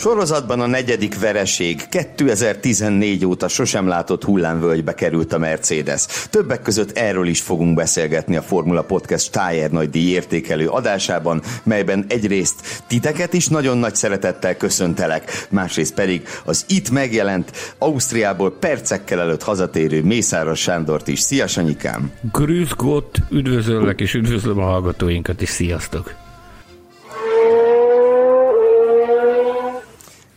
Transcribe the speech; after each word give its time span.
Sorozatban 0.00 0.60
a 0.60 0.66
negyedik 0.66 1.18
vereség 1.18 1.88
2014 1.88 3.26
óta 3.26 3.48
sosem 3.48 3.86
látott 3.86 4.24
hullámvölgybe 4.24 4.94
került 4.94 5.32
a 5.32 5.38
Mercedes. 5.38 6.06
Többek 6.30 6.62
között 6.62 6.96
erről 6.96 7.26
is 7.26 7.40
fogunk 7.40 7.74
beszélgetni 7.74 8.36
a 8.36 8.42
Formula 8.42 8.82
Podcast 8.82 9.32
Tájer 9.32 9.70
nagy 9.70 9.90
díj 9.90 10.10
értékelő 10.10 10.68
adásában, 10.68 11.42
melyben 11.62 12.04
egyrészt 12.08 12.82
titeket 12.86 13.32
is 13.32 13.48
nagyon 13.48 13.78
nagy 13.78 13.94
szeretettel 13.94 14.56
köszöntelek, 14.56 15.46
másrészt 15.50 15.94
pedig 15.94 16.22
az 16.44 16.64
itt 16.68 16.90
megjelent 16.90 17.74
Ausztriából 17.78 18.52
percekkel 18.58 19.20
előtt 19.20 19.42
hazatérő 19.42 20.02
Mészáros 20.02 20.60
Sándort 20.60 21.08
is. 21.08 21.20
Szia 21.20 21.46
Sanyikám! 21.46 22.10
Grüß 22.32 22.74
Gott, 22.76 23.18
üdvözöllek 23.30 24.00
és 24.00 24.14
üdvözlöm 24.14 24.58
a 24.58 24.64
hallgatóinkat 24.64 25.42
is, 25.42 25.48
sziasztok! 25.48 26.28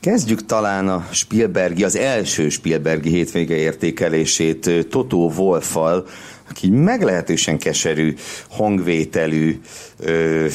Kezdjük 0.03 0.45
talán 0.45 0.87
a 0.87 1.07
Spielbergi, 1.11 1.83
az 1.83 1.95
első 1.95 2.49
Spielbergi 2.49 3.09
hétvége 3.09 3.55
értékelését 3.55 4.87
Totó 4.89 5.31
Wolffal, 5.37 6.07
aki 6.49 6.69
meglehetősen 6.69 7.57
keserű 7.57 8.15
hangvételű 8.49 9.61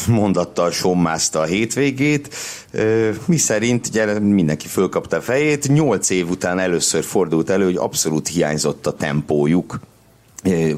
mondattal 0.08 0.70
sommázta 0.70 1.40
a 1.40 1.44
hétvégét, 1.44 2.34
mi 3.26 3.36
szerint 3.36 3.90
gyere, 3.90 4.18
mindenki 4.18 4.66
fölkapta 4.66 5.16
a 5.16 5.20
fejét, 5.20 5.68
nyolc 5.68 6.10
év 6.10 6.30
után 6.30 6.58
először 6.58 7.04
fordult 7.04 7.50
elő, 7.50 7.64
hogy 7.64 7.76
abszolút 7.76 8.28
hiányzott 8.28 8.86
a 8.86 8.92
tempójuk 8.92 9.80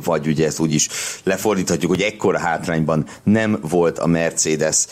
vagy 0.04 0.26
ugye 0.26 0.46
ezt 0.46 0.60
úgy 0.60 0.74
is 0.74 0.88
lefordíthatjuk, 1.24 1.90
hogy 1.90 2.00
ekkora 2.00 2.38
hátrányban 2.38 3.06
nem 3.22 3.58
volt 3.68 3.98
a 3.98 4.06
Mercedes 4.06 4.86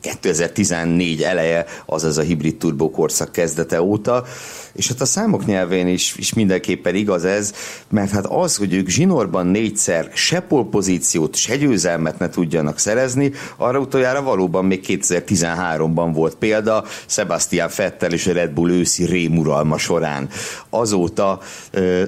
2014 0.00 1.22
eleje, 1.22 1.64
azaz 1.86 2.18
a 2.18 2.22
hibrid 2.22 2.56
turbo 2.56 2.90
korszak 2.90 3.32
kezdete 3.32 3.82
óta, 3.82 4.24
és 4.72 4.88
hát 4.88 5.00
a 5.00 5.04
számok 5.04 5.46
nyelvén 5.46 5.86
is, 5.86 6.14
is 6.16 6.34
mindenképpen 6.34 6.94
igaz 6.94 7.24
ez, 7.24 7.52
mert 7.90 8.10
hát 8.10 8.26
az, 8.26 8.56
hogy 8.56 8.74
ők 8.74 8.88
zsinórban 8.88 9.46
négyszer 9.46 10.10
se 10.14 10.40
polpozíciót, 10.40 11.36
se 11.36 11.56
győzelmet 11.56 12.18
ne 12.18 12.28
tudjanak 12.28 12.78
szerezni, 12.78 13.32
arra 13.56 13.78
utoljára 13.78 14.22
valóban 14.22 14.64
még 14.64 14.84
2013-ban 14.88 16.10
volt 16.12 16.34
példa 16.34 16.84
Sebastian 17.06 17.68
Fettel 17.68 18.12
és 18.12 18.26
a 18.26 18.32
Red 18.32 18.50
Bull 18.50 18.70
őszi 18.70 19.04
rémuralma 19.04 19.78
során. 19.78 20.28
Azóta 20.70 21.40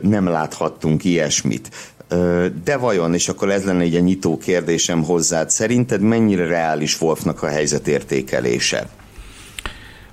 nem 0.03 0.29
láthattunk 0.29 1.05
ilyesmit. 1.05 1.66
De 2.65 2.77
vajon, 2.77 3.15
és 3.15 3.29
akkor 3.29 3.51
ez 3.51 3.65
lenne 3.65 3.83
egy 3.83 4.03
nyitó 4.03 4.39
kérdésem 4.39 5.03
hozzád, 5.03 5.51
szerinted 5.51 6.01
mennyire 6.01 6.47
reális 6.47 7.01
Wolfnak 7.01 7.43
a 7.43 7.47
helyzetértékelése? 7.47 8.89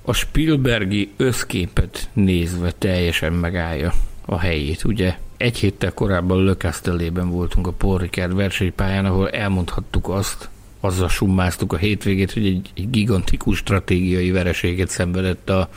A 0.02 0.12
Spielbergi 0.12 1.12
összképet 1.16 2.08
nézve 2.12 2.72
teljesen 2.78 3.32
megállja 3.32 3.92
a 4.26 4.38
helyét. 4.38 4.84
Ugye 4.84 5.14
egy 5.36 5.58
héttel 5.58 5.92
korábban 5.92 6.44
Lökesztelében 6.44 7.30
voltunk 7.30 7.66
a 7.66 7.72
Paul 7.72 7.98
Ricard 7.98 8.34
versenypályán, 8.34 9.04
ahol 9.04 9.30
elmondhattuk 9.30 10.08
azt, 10.08 10.48
azzal 10.80 11.08
summáztuk 11.08 11.72
a 11.72 11.76
hétvégét, 11.76 12.32
hogy 12.32 12.46
egy, 12.46 12.70
egy 12.76 12.90
gigantikus 12.90 13.58
stratégiai 13.58 14.30
vereséget 14.30 14.88
szenvedett 14.88 15.50
a, 15.50 15.68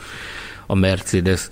a 0.66 0.74
Mercedes. 0.74 1.48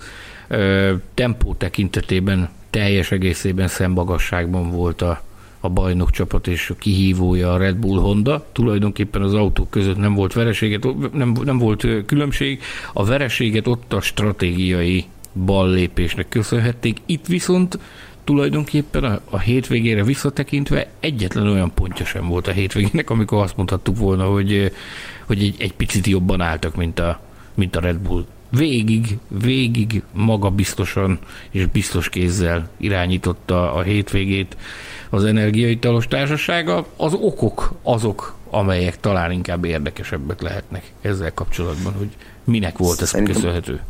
Ö, 0.47 0.93
tempó 1.13 1.53
tekintetében 1.53 2.49
teljes 2.77 3.11
egészében 3.11 3.67
szembagasságban 3.67 4.71
volt 4.71 5.01
a, 5.01 5.21
a 5.59 5.69
bajnok 5.69 6.11
csapat 6.11 6.47
és 6.47 6.69
a 6.69 6.75
kihívója 6.75 7.53
a 7.53 7.57
Red 7.57 7.75
Bull 7.75 7.99
Honda. 7.99 8.45
Tulajdonképpen 8.51 9.21
az 9.21 9.33
autók 9.33 9.69
között 9.69 9.97
nem 9.97 10.13
volt 10.13 10.33
vereséget, 10.33 10.87
nem, 11.13 11.35
nem 11.43 11.57
volt 11.57 11.87
különbség. 12.05 12.61
A 12.93 13.05
vereséget 13.05 13.67
ott 13.67 13.93
a 13.93 14.01
stratégiai 14.01 15.05
ballépésnek 15.45 16.29
köszönhették. 16.29 16.97
Itt 17.05 17.25
viszont 17.25 17.79
tulajdonképpen 18.23 19.03
a, 19.03 19.21
a 19.29 19.39
hétvégére 19.39 20.03
visszatekintve 20.03 20.87
egyetlen 20.99 21.47
olyan 21.47 21.71
pontja 21.73 22.05
sem 22.05 22.27
volt 22.27 22.47
a 22.47 22.51
hétvégének, 22.51 23.09
amikor 23.09 23.41
azt 23.41 23.57
mondhattuk 23.57 23.97
volna, 23.97 24.25
hogy, 24.25 24.71
hogy 25.25 25.43
egy, 25.43 25.55
egy 25.59 25.73
picit 25.73 26.07
jobban 26.07 26.41
álltak, 26.41 26.75
mint 26.75 26.99
a, 26.99 27.21
mint 27.53 27.75
a 27.75 27.79
Red 27.79 27.97
Bull 27.97 28.25
végig, 28.49 29.17
végig 29.27 30.03
magabiztosan 30.13 31.19
és 31.51 31.65
biztos 31.65 32.09
kézzel 32.09 32.69
irányította 32.77 33.73
a 33.73 33.81
hétvégét 33.81 34.57
az 35.09 35.23
energiaitalos 35.23 36.07
társasága. 36.07 36.85
Az 36.97 37.13
okok 37.13 37.73
azok, 37.83 38.35
amelyek 38.49 38.99
talán 38.99 39.31
inkább 39.31 39.65
érdekesebbek 39.65 40.41
lehetnek 40.41 40.91
ezzel 41.01 41.33
kapcsolatban, 41.33 41.93
hogy 41.93 42.09
minek 42.43 42.77
volt 42.77 43.01
ez 43.01 43.11
köszönhető. 43.11 43.81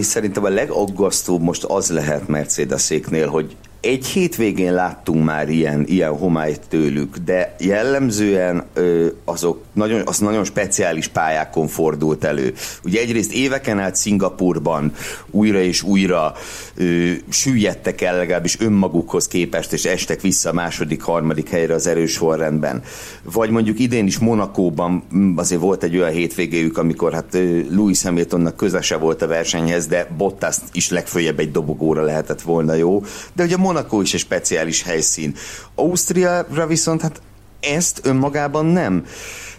Szerintem 0.00 0.44
a 0.44 0.48
legaggasztóbb 0.48 1.42
most 1.42 1.64
az 1.64 1.90
lehet 1.90 2.28
Mercedeséknél, 2.28 3.28
hogy 3.28 3.56
egy 3.80 4.06
hétvégén 4.06 4.74
láttunk 4.74 5.24
már 5.24 5.48
ilyen, 5.48 5.84
ilyen 5.86 6.16
homályt 6.16 6.60
tőlük, 6.68 7.16
de 7.16 7.54
jellemzően 7.58 8.64
ö, 8.74 9.06
azok 9.24 9.64
nagyon, 9.72 10.02
az 10.04 10.18
nagyon 10.18 10.44
speciális 10.44 11.08
pályákon 11.08 11.66
fordult 11.66 12.24
elő. 12.24 12.54
Ugye 12.84 13.00
egyrészt 13.00 13.32
éveken 13.32 13.78
át 13.78 13.96
Szingapurban 13.96 14.92
újra 15.30 15.60
és 15.60 15.82
újra 15.82 16.34
ö, 16.74 17.10
süllyedtek 17.28 18.00
el 18.00 18.16
legalábbis 18.16 18.60
önmagukhoz 18.60 19.28
képest, 19.28 19.72
és 19.72 19.84
estek 19.84 20.20
vissza 20.20 20.50
a 20.50 20.52
második, 20.52 21.02
harmadik 21.02 21.48
helyre 21.48 21.74
az 21.74 21.86
erős 21.86 22.12
sorrendben. 22.12 22.82
Vagy 23.22 23.50
mondjuk 23.50 23.78
idén 23.78 24.06
is 24.06 24.18
Monakóban 24.18 25.04
azért 25.36 25.60
volt 25.60 25.82
egy 25.82 25.96
olyan 25.96 26.10
hétvégéjük, 26.10 26.78
amikor 26.78 27.12
hát 27.12 27.38
Louis 27.70 28.02
Hamiltonnak 28.02 28.56
közese 28.56 28.96
volt 28.96 29.22
a 29.22 29.26
versenyhez, 29.26 29.86
de 29.86 30.08
Bottas 30.16 30.56
is 30.72 30.90
legfőjebb 30.90 31.38
egy 31.38 31.50
dobogóra 31.50 32.02
lehetett 32.02 32.42
volna 32.42 32.74
jó. 32.74 33.02
De 33.34 33.44
ugye 33.44 33.56
Monaco 33.56 33.75
is 34.02 34.14
egy 34.14 34.20
speciális 34.20 34.82
helyszín. 34.82 35.34
Ausztriára 35.74 36.66
viszont 36.66 37.00
hát 37.00 37.20
ezt 37.60 38.00
önmagában 38.02 38.66
nem. 38.66 39.04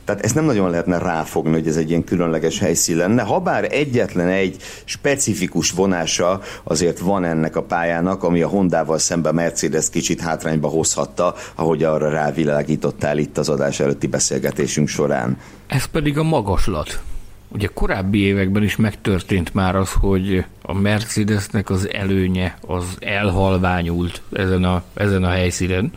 Tehát 0.06 0.24
ezt 0.24 0.36
nem 0.36 0.46
nagyon 0.46 0.70
lehetne 0.70 0.98
ráfogni, 0.98 1.52
hogy 1.52 1.68
ez 1.68 1.76
egy 1.76 1.90
ilyen 1.90 2.04
különleges 2.04 2.60
helyszín 2.60 2.98
lenne. 2.98 3.22
Habár 3.22 3.68
egyetlen 3.72 4.28
egy 4.28 4.56
specifikus 4.86 5.72
vonása 5.72 6.42
azért 6.64 7.00
van 7.00 7.24
ennek 7.24 7.56
a 7.56 7.64
pályának, 7.64 8.24
ami 8.24 8.42
a 8.42 8.48
Hondával 8.48 8.98
szemben 8.98 9.34
Mercedes 9.34 9.90
kicsit 9.90 10.22
hátrányba 10.22 10.68
hozhatta, 10.68 11.36
ahogy 11.56 11.84
arra 11.84 12.10
rávilágítottál 12.10 13.18
itt 13.18 13.38
az 13.38 13.50
adás 13.50 13.80
előtti 13.80 14.08
beszélgetésünk 14.08 14.88
során. 14.88 15.38
Ez 15.68 15.86
pedig 15.86 16.18
a 16.18 16.24
magaslat. 16.24 17.00
Ugye 17.48 17.70
korábbi 17.74 18.20
években 18.20 18.64
is 18.64 18.76
megtörtént 18.76 19.54
már 19.54 19.76
az, 19.76 19.92
hogy 19.92 20.46
a 20.62 20.74
Mercedesnek 20.74 21.70
az 21.70 21.90
előnye 21.94 22.58
az 22.62 22.98
elhalványult 23.00 24.22
ezen 24.32 24.64
a, 24.64 24.84
ezen 24.94 25.24
a 25.24 25.30
helyszínen, 25.30 25.92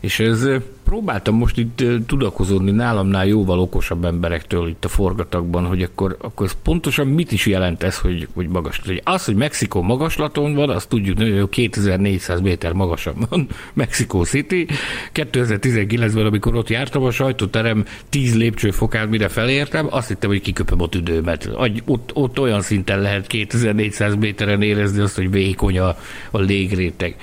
és 0.00 0.20
ez 0.20 0.48
próbáltam 0.84 1.34
most 1.34 1.58
itt 1.58 1.82
tudakozódni 2.06 2.70
nálamnál 2.70 3.26
jóval 3.26 3.58
okosabb 3.58 4.04
emberektől 4.04 4.68
itt 4.68 4.84
a 4.84 4.88
forgatagban, 4.88 5.64
hogy 5.64 5.82
akkor, 5.82 6.16
akkor 6.20 6.46
ez 6.46 6.56
pontosan 6.62 7.06
mit 7.06 7.32
is 7.32 7.46
jelent 7.46 7.82
ez, 7.82 7.98
hogy, 7.98 8.28
hogy 8.34 8.48
magas. 8.48 8.80
Hogy 8.86 9.00
az, 9.04 9.24
hogy 9.24 9.34
Mexikó 9.34 9.82
magaslaton 9.82 10.54
van, 10.54 10.70
azt 10.70 10.88
tudjuk, 10.88 11.18
hogy 11.18 11.48
2400 11.48 12.40
méter 12.40 12.72
magasabb 12.72 13.16
van 13.28 13.46
Mexico 13.74 14.24
City. 14.24 14.66
2019-ben, 15.14 16.26
amikor 16.26 16.56
ott 16.56 16.68
jártam 16.68 17.02
a 17.02 17.10
sajtóterem 17.10 17.84
10 18.08 18.36
lépcsőfokát, 18.36 19.08
mire 19.08 19.28
felértem, 19.28 19.86
azt 19.90 20.08
hittem, 20.08 20.30
hogy 20.30 20.40
kiköpöm 20.40 20.82
a 20.82 20.88
tüdőmet. 20.88 21.50
Ott, 21.84 22.10
ott 22.14 22.40
olyan 22.40 22.60
szinten 22.60 23.00
lehet 23.00 23.26
2400 23.26 24.14
méteren 24.14 24.62
érezni 24.62 25.00
azt, 25.00 25.16
hogy 25.16 25.30
vékony 25.30 25.78
a, 25.78 25.96
a 26.30 26.38
légréteg. 26.38 27.16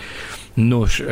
Nos, 0.54 1.04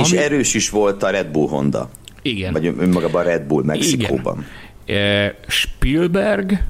és 0.00 0.12
ami... 0.12 0.22
erős 0.22 0.54
is 0.54 0.70
volt 0.70 1.02
a 1.02 1.10
Red 1.10 1.26
Bull 1.26 1.48
Honda. 1.48 1.90
Igen. 2.22 2.52
Vagy 2.52 2.66
önmagában 2.66 3.20
a 3.20 3.24
Red 3.24 3.42
Bull 3.42 3.64
Mexikóban. 3.64 4.44
Igen. 4.84 5.02
E, 5.02 5.34
Spielberg, 5.46 6.62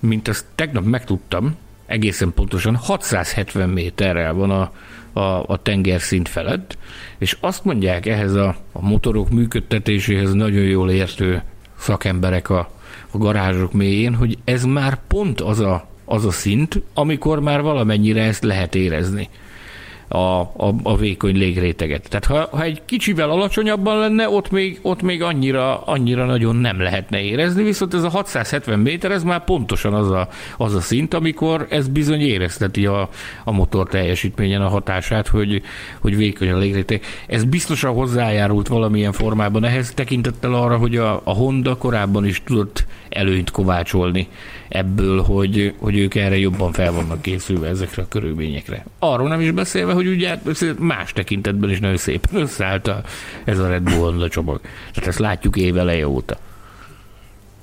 mint 0.00 0.28
azt 0.28 0.44
tegnap 0.54 0.84
megtudtam, 0.84 1.56
egészen 1.86 2.32
pontosan 2.34 2.76
670 2.76 3.68
méterrel 3.68 4.32
van 4.32 4.50
a, 4.50 4.72
a, 5.20 5.44
a 5.46 5.60
tengerszint 5.62 6.28
felett, 6.28 6.78
és 7.18 7.36
azt 7.40 7.64
mondják 7.64 8.06
ehhez 8.06 8.34
a, 8.34 8.56
a 8.72 8.86
motorok 8.86 9.30
működtetéséhez 9.30 10.32
nagyon 10.32 10.64
jól 10.64 10.90
értő 10.90 11.42
szakemberek 11.78 12.50
a, 12.50 12.70
a 13.10 13.18
garázsok 13.18 13.72
mélyén, 13.72 14.14
hogy 14.14 14.38
ez 14.44 14.64
már 14.64 14.98
pont 15.08 15.40
az 15.40 15.60
a, 15.60 15.88
az 16.04 16.24
a 16.24 16.30
szint, 16.30 16.82
amikor 16.94 17.40
már 17.40 17.62
valamennyire 17.62 18.22
ezt 18.22 18.44
lehet 18.44 18.74
érezni 18.74 19.28
a, 20.14 20.40
a, 20.40 20.74
a 20.82 20.96
vékony 20.96 21.36
légréteget. 21.36 22.08
Tehát 22.08 22.24
ha, 22.24 22.56
ha 22.56 22.62
egy 22.62 22.82
kicsivel 22.84 23.30
alacsonyabban 23.30 23.98
lenne, 23.98 24.28
ott 24.28 24.50
még, 24.50 24.78
ott 24.82 25.02
még 25.02 25.22
annyira, 25.22 25.80
annyira 25.80 26.24
nagyon 26.24 26.56
nem 26.56 26.80
lehetne 26.80 27.20
érezni, 27.20 27.62
viszont 27.62 27.94
ez 27.94 28.02
a 28.02 28.08
670 28.08 28.78
méter, 28.78 29.10
ez 29.10 29.22
már 29.22 29.44
pontosan 29.44 29.94
az 29.94 30.10
a, 30.10 30.28
az 30.56 30.74
a 30.74 30.80
szint, 30.80 31.14
amikor 31.14 31.66
ez 31.70 31.88
bizony 31.88 32.20
érezteti 32.20 32.86
a, 32.86 33.08
a 33.44 33.52
motor 33.52 33.88
teljesítményen 33.88 34.62
a 34.62 34.68
hatását, 34.68 35.28
hogy, 35.28 35.62
hogy 36.00 36.16
vékony 36.16 36.50
a 36.50 36.58
légréteg. 36.58 37.02
Ez 37.26 37.44
biztosan 37.44 37.94
hozzájárult 37.94 38.68
valamilyen 38.68 39.12
formában 39.12 39.64
ehhez, 39.64 39.92
tekintettel 39.94 40.54
arra, 40.54 40.76
hogy 40.76 40.96
a, 40.96 41.20
a 41.24 41.32
Honda 41.32 41.76
korábban 41.76 42.26
is 42.26 42.42
tudott 42.44 42.86
előnyt 43.08 43.50
kovácsolni 43.50 44.28
ebből, 44.74 45.22
hogy, 45.22 45.74
hogy 45.78 45.98
ők 45.98 46.14
erre 46.14 46.38
jobban 46.38 46.72
fel 46.72 46.92
vannak 46.92 47.22
készülve 47.22 47.68
ezekre 47.68 48.02
a 48.02 48.08
körülményekre. 48.08 48.84
Arról 48.98 49.28
nem 49.28 49.40
is 49.40 49.50
beszélve, 49.50 49.92
hogy 49.92 50.06
ugye 50.06 50.38
más 50.78 51.12
tekintetben 51.12 51.70
is 51.70 51.80
nagyon 51.80 51.96
szépen 51.96 52.40
összeállt 52.46 52.86
a, 52.86 53.02
ez 53.44 53.58
a 53.58 53.68
Red 53.68 53.82
Bull 53.82 53.98
Honda 53.98 54.28
csomag. 54.28 54.60
Tehát 54.92 55.08
ezt 55.08 55.18
látjuk 55.18 55.56
éveleje 55.56 56.08
óta. 56.08 56.36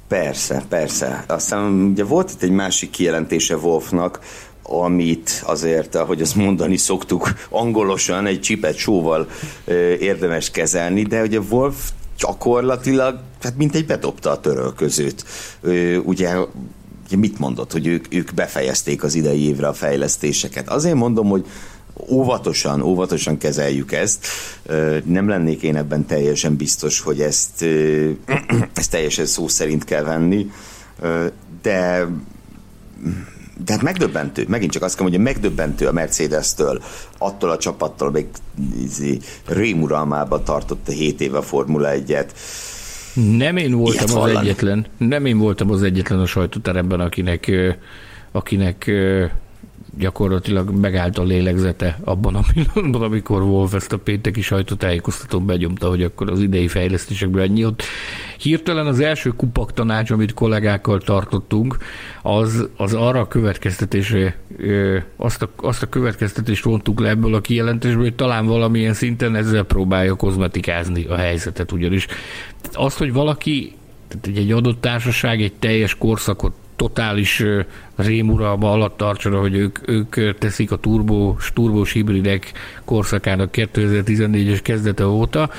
Persze, 0.07 0.63
persze. 0.69 1.23
Aztán 1.27 1.71
ugye 1.71 2.03
volt 2.03 2.31
itt 2.31 2.41
egy 2.41 2.51
másik 2.51 2.89
kijelentése 2.89 3.57
Wolfnak, 3.57 4.19
amit 4.63 5.41
azért, 5.45 5.95
ahogy 5.95 6.21
azt 6.21 6.35
mondani 6.35 6.77
szoktuk, 6.77 7.33
angolosan 7.49 8.25
egy 8.25 8.41
csipet 8.41 8.75
sóval 8.75 9.27
ö, 9.65 9.93
érdemes 9.93 10.51
kezelni, 10.51 11.01
de 11.01 11.21
ugye 11.21 11.39
Wolf 11.49 11.91
gyakorlatilag, 12.17 13.19
hát 13.41 13.57
mint 13.57 13.75
egy 13.75 13.85
bedobta 13.85 14.31
a 14.31 14.39
törölközőt. 14.39 15.25
Ö, 15.61 15.95
ugye 15.95 16.35
mit 17.15 17.39
mondott, 17.39 17.71
hogy 17.71 17.87
ők, 17.87 18.13
ők 18.13 18.33
befejezték 18.33 19.03
az 19.03 19.15
idei 19.15 19.47
évre 19.47 19.67
a 19.67 19.73
fejlesztéseket. 19.73 20.69
Azért 20.69 20.95
mondom, 20.95 21.27
hogy 21.27 21.45
óvatosan, 22.09 22.81
óvatosan 22.81 23.37
kezeljük 23.37 23.91
ezt. 23.91 24.27
Nem 25.03 25.27
lennék 25.27 25.61
én 25.61 25.75
ebben 25.75 26.05
teljesen 26.05 26.55
biztos, 26.55 26.99
hogy 26.99 27.21
ezt, 27.21 27.65
ezt 28.73 28.91
teljesen 28.91 29.25
szó 29.25 29.47
szerint 29.47 29.83
kell 29.83 30.03
venni, 30.03 30.51
de 31.61 32.07
de 33.65 33.73
hát 33.73 33.81
megdöbbentő, 33.81 34.45
megint 34.47 34.71
csak 34.71 34.83
azt 34.83 34.95
kell 34.95 35.03
mondani, 35.03 35.23
hogy 35.23 35.33
megdöbbentő 35.33 35.87
a 35.87 35.91
Mercedes-től, 35.91 36.81
attól 37.17 37.49
a 37.49 37.57
csapattól, 37.57 38.11
még 38.11 38.27
izé, 38.81 39.19
rémuralmába 39.45 40.43
tartotta 40.43 40.91
7 40.91 41.21
éve 41.21 41.37
a 41.37 41.41
Formula 41.41 41.89
1-et. 41.93 42.27
Nem 43.13 43.57
én 43.57 43.71
voltam 43.71 44.17
az 44.17 44.29
egyetlen, 44.29 44.85
nem 44.97 45.25
én 45.25 45.37
voltam 45.37 45.71
az 45.71 45.83
egyetlen 45.83 46.19
a 46.19 46.25
sajtóteremben, 46.25 46.99
akinek, 46.99 47.51
akinek 48.31 48.91
gyakorlatilag 49.97 50.69
megállt 50.69 51.17
a 51.17 51.23
lélegzete 51.23 51.99
abban 52.03 52.35
a 52.35 52.43
pillanatban, 52.53 53.01
amikor 53.01 53.41
Wolf 53.41 53.73
ezt 53.73 53.93
a 53.93 53.97
pénteki 53.97 54.41
sajtótájékoztatón 54.41 55.45
begyomta, 55.45 55.89
hogy 55.89 56.03
akkor 56.03 56.31
az 56.31 56.41
idei 56.41 56.67
fejlesztésekből 56.67 57.41
ennyi 57.41 57.65
ott. 57.65 57.83
Hirtelen 58.37 58.87
az 58.87 58.99
első 58.99 59.29
kupak 59.29 59.73
tanács, 59.73 60.11
amit 60.11 60.33
kollégákkal 60.33 60.99
tartottunk, 60.99 61.77
az, 62.21 62.69
az 62.77 62.93
arra 62.93 63.19
a 63.19 63.27
következtetésre, 63.27 64.35
azt 65.15 65.41
a, 65.41 65.49
azt 65.55 65.83
a 65.83 65.89
következtetést 65.89 66.63
vontuk 66.63 66.99
le 66.99 67.09
ebből 67.09 67.35
a 67.35 67.41
kijelentésből, 67.41 68.03
hogy 68.03 68.15
talán 68.15 68.45
valamilyen 68.45 68.93
szinten 68.93 69.35
ezzel 69.35 69.63
próbálja 69.63 70.15
kozmetikázni 70.15 71.05
a 71.05 71.15
helyzetet, 71.15 71.71
ugyanis 71.71 72.07
azt, 72.73 72.97
hogy 72.97 73.13
valaki 73.13 73.75
tehát 74.07 74.37
egy 74.37 74.51
adott 74.51 74.81
társaság 74.81 75.41
egy 75.41 75.53
teljes 75.53 75.95
korszakot 75.95 76.53
totális 76.81 77.43
rémuralma 77.95 78.71
alatt 78.71 78.97
tartson, 78.97 79.39
hogy 79.39 79.55
ők, 79.55 79.87
ők 79.87 80.37
teszik 80.37 80.71
a 80.71 80.75
turbós, 80.75 81.51
turbós 81.53 81.91
hibridek 81.91 82.51
korszakának 82.85 83.49
2014-es 83.53 84.59
kezdete 84.63 85.05
óta, 85.05 85.49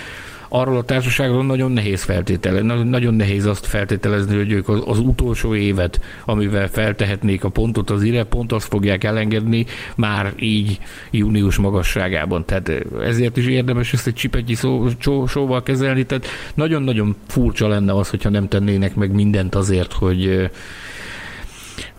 arról 0.49 0.77
a 0.77 0.83
társaságról 0.83 1.45
nagyon 1.45 1.73
nehéz 1.73 2.03
feltételezni, 2.03 2.83
nagyon 2.83 3.15
nehéz 3.15 3.47
azt 3.47 3.67
feltételezni, 3.67 4.37
hogy 4.37 4.53
ők 4.53 4.69
az, 4.69 4.83
az 4.87 4.99
utolsó 4.99 5.55
évet, 5.55 6.01
amivel 6.25 6.69
feltehetnék 6.69 7.45
a 7.45 7.49
pontot 7.49 7.91
az 7.91 8.03
ire, 8.03 8.25
pont 8.25 8.53
azt 8.53 8.69
fogják 8.69 9.05
elengedni 9.05 9.67
már 9.97 10.33
így 10.39 10.79
június 11.11 11.57
magasságában. 11.57 12.45
Tehát 12.45 12.71
ezért 13.03 13.37
is 13.37 13.47
érdemes 13.47 13.93
ezt 13.93 14.07
egy 14.07 14.15
csipetnyi 14.15 14.55
szó, 14.55 14.87
só, 14.99 15.27
sóval 15.27 15.63
kezelni, 15.63 16.05
tehát 16.05 16.27
nagyon-nagyon 16.55 17.17
furcsa 17.29 17.69
lenne 17.69 17.95
az, 17.95 18.11
hogyha 18.11 18.31
nem 18.31 18.49
tennének 18.49 18.95
meg 18.95 19.13
mindent 19.13 19.55
azért, 19.55 19.93
hogy 19.93 20.51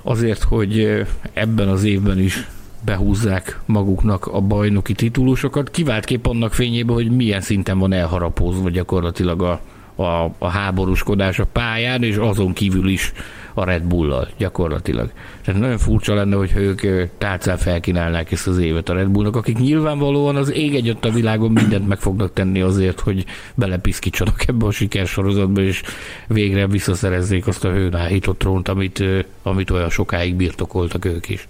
azért, 0.03 0.43
hogy 0.43 1.03
ebben 1.33 1.67
az 1.67 1.83
évben 1.83 2.19
is 2.19 2.47
behúzzák 2.85 3.59
maguknak 3.65 4.27
a 4.27 4.41
bajnoki 4.41 4.93
titulusokat, 4.93 5.71
kiváltképp 5.71 6.25
annak 6.25 6.53
fényében, 6.53 6.95
hogy 6.95 7.11
milyen 7.11 7.41
szinten 7.41 7.79
van 7.79 7.93
elharapózva 7.93 8.69
gyakorlatilag 8.69 9.41
a, 9.41 9.61
a, 9.95 10.31
a 10.37 10.47
háborúskodás 10.47 11.39
a 11.39 11.45
pályán, 11.45 12.03
és 12.03 12.15
azon 12.15 12.53
kívül 12.53 12.89
is 12.89 13.13
a 13.53 13.65
Red 13.65 13.83
Bull-lal 13.83 14.29
gyakorlatilag. 14.37 15.11
Tehát 15.45 15.61
nagyon 15.61 15.77
furcsa 15.77 16.13
lenne, 16.13 16.35
hogy 16.35 16.51
ők 16.55 16.81
tálcán 17.17 17.57
felkínálnák 17.57 18.31
ezt 18.31 18.47
az 18.47 18.57
évet 18.57 18.89
a 18.89 18.93
Red 18.93 19.07
Bullnak, 19.07 19.35
akik 19.35 19.57
nyilvánvalóan 19.57 20.35
az 20.35 20.51
ég 20.53 20.75
egyött 20.75 21.05
a 21.05 21.11
világon 21.11 21.51
mindent 21.51 21.87
meg 21.87 21.99
fognak 21.99 22.33
tenni 22.33 22.61
azért, 22.61 22.99
hogy 22.99 23.25
belepiszkítsanak 23.55 24.47
ebbe 24.47 24.65
a 24.65 24.71
sikersorozatba, 24.71 25.61
és 25.61 25.81
végre 26.27 26.67
visszaszerezzék 26.67 27.47
azt 27.47 27.65
a 27.65 27.71
hőnáhított 27.71 28.39
trónt, 28.39 28.67
amit, 28.67 29.03
amit 29.43 29.69
olyan 29.69 29.89
sokáig 29.89 30.35
birtokoltak 30.35 31.05
ők 31.05 31.29
is. 31.29 31.47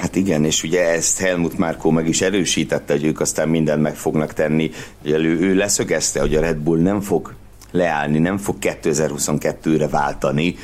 Hát 0.00 0.16
igen, 0.16 0.44
és 0.44 0.62
ugye 0.62 0.88
ezt 0.88 1.18
Helmut 1.18 1.58
Márkó 1.58 1.90
meg 1.90 2.08
is 2.08 2.20
erősítette, 2.20 2.92
hogy 2.92 3.04
ők 3.04 3.20
aztán 3.20 3.48
mindent 3.48 3.82
meg 3.82 3.94
fognak 3.94 4.32
tenni. 4.32 4.70
Ugye 5.04 5.18
ő, 5.18 5.38
ő 5.40 5.54
leszögezte, 5.54 6.20
hogy 6.20 6.34
a 6.34 6.40
Red 6.40 6.56
Bull 6.56 6.78
nem 6.78 7.00
fog 7.00 7.34
leállni, 7.70 8.18
nem 8.18 8.38
fog 8.38 8.56
2022-re 8.60 9.88
váltani, 9.88 10.56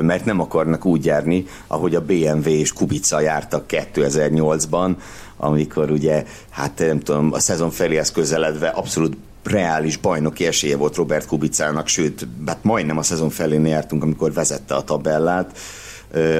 mert 0.00 0.24
nem 0.24 0.40
akarnak 0.40 0.84
úgy 0.84 1.04
járni, 1.04 1.46
ahogy 1.66 1.94
a 1.94 2.00
BMW 2.00 2.48
és 2.48 2.72
Kubica 2.72 3.20
jártak 3.20 3.64
2008-ban, 3.68 4.94
amikor 5.36 5.90
ugye, 5.90 6.24
hát 6.50 6.78
nem 6.78 7.00
tudom, 7.00 7.32
a 7.32 7.38
szezon 7.38 7.70
feléhez 7.70 8.12
közeledve 8.12 8.68
abszolút 8.68 9.16
reális 9.42 9.96
bajnoki 9.96 10.46
esélye 10.46 10.76
volt 10.76 10.96
Robert 10.96 11.26
Kubicának, 11.26 11.88
sőt, 11.88 12.26
hát 12.46 12.64
majdnem 12.64 12.98
a 12.98 13.02
szezon 13.02 13.30
felén 13.30 13.66
jártunk, 13.66 14.02
amikor 14.02 14.32
vezette 14.32 14.74
a 14.74 14.82
tabellát, 14.82 15.58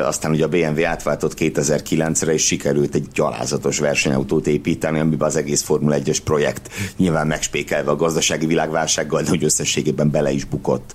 aztán 0.03 0.31
ugye 0.31 0.45
a 0.45 0.49
BMW 0.49 0.85
átváltott 0.85 1.35
2009-re, 1.39 2.33
és 2.33 2.47
sikerült 2.47 2.95
egy 2.95 3.07
gyalázatos 3.15 3.79
versenyautót 3.79 4.47
építeni, 4.47 4.99
amiben 4.99 5.29
az 5.29 5.37
egész 5.37 5.63
Formula 5.63 5.97
1-es 5.99 6.19
projekt 6.25 6.69
nyilván 6.97 7.27
megspékelve 7.27 7.91
a 7.91 7.97
gazdasági 7.97 8.47
világválsággal, 8.47 9.23
de 9.23 9.29
hogy 9.29 9.45
összességében 9.45 10.11
bele 10.11 10.31
is 10.31 10.45
bukott. 10.45 10.93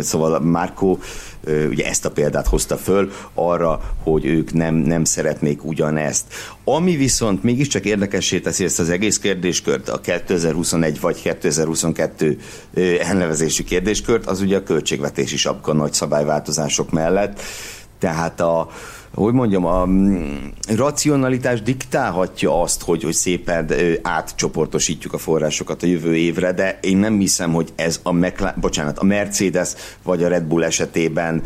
Szóval 0.00 0.40
Márkó 0.40 0.98
ugye 1.68 1.86
ezt 1.86 2.04
a 2.04 2.10
példát 2.10 2.46
hozta 2.46 2.76
föl 2.76 3.10
arra, 3.34 3.80
hogy 4.02 4.24
ők 4.24 4.52
nem, 4.52 4.74
nem 4.74 5.04
szeretnék 5.04 5.64
ugyanezt. 5.64 6.24
Ami 6.64 6.96
viszont 6.96 7.42
mégiscsak 7.42 7.84
érdekessé 7.84 8.40
teszi 8.40 8.64
ezt 8.64 8.80
az 8.80 8.90
egész 8.90 9.18
kérdéskört, 9.18 9.88
a 9.88 10.00
2021 10.00 11.00
vagy 11.00 11.22
2022 11.22 12.38
elnevezésű 13.00 13.62
kérdéskört, 13.62 14.26
az 14.26 14.40
ugye 14.40 14.56
a 14.56 14.62
költségvetési 14.62 15.36
sapka 15.36 15.72
nagy 15.72 15.92
szabályváltozások 15.92 16.90
mellett. 16.90 17.40
Tehát 17.98 18.40
a, 18.40 18.68
hogy 19.14 19.32
mondjam, 19.32 19.64
a 19.64 19.84
mm, 19.86 20.36
racionalitás 20.76 21.62
diktálhatja 21.62 22.62
azt, 22.62 22.82
hogy, 22.82 23.02
hogy 23.02 23.12
szépen 23.12 23.70
átcsoportosítjuk 24.02 25.12
a 25.12 25.18
forrásokat 25.18 25.82
a 25.82 25.86
jövő 25.86 26.16
évre, 26.16 26.52
de 26.52 26.78
én 26.82 26.96
nem 26.96 27.18
hiszem, 27.18 27.52
hogy 27.52 27.72
ez 27.76 28.00
a, 28.02 28.12
McLaren, 28.12 28.54
bocsánat, 28.60 28.98
a 28.98 29.04
Mercedes 29.04 29.72
vagy 30.02 30.22
a 30.22 30.28
Red 30.28 30.44
Bull 30.44 30.62
esetében 30.62 31.42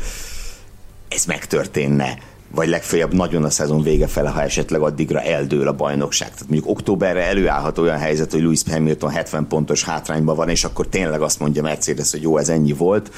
ez 1.08 1.24
megtörténne 1.24 2.18
vagy 2.50 2.68
legfeljebb 2.68 3.14
nagyon 3.14 3.44
a 3.44 3.50
szezon 3.50 3.82
vége 3.82 4.06
fele, 4.06 4.28
ha 4.28 4.42
esetleg 4.42 4.80
addigra 4.80 5.20
eldől 5.20 5.68
a 5.68 5.72
bajnokság. 5.72 6.28
Tehát 6.28 6.48
mondjuk 6.48 6.70
októberre 6.70 7.22
előállhat 7.22 7.78
olyan 7.78 7.98
helyzet, 7.98 8.32
hogy 8.32 8.40
Lewis 8.40 8.60
Hamilton 8.70 9.10
70 9.10 9.46
pontos 9.46 9.84
hátrányban 9.84 10.36
van, 10.36 10.48
és 10.48 10.64
akkor 10.64 10.86
tényleg 10.86 11.20
azt 11.20 11.40
mondja 11.40 11.62
Mercedes, 11.62 12.10
hogy 12.10 12.22
jó, 12.22 12.38
ez 12.38 12.48
ennyi 12.48 12.72
volt, 12.72 13.10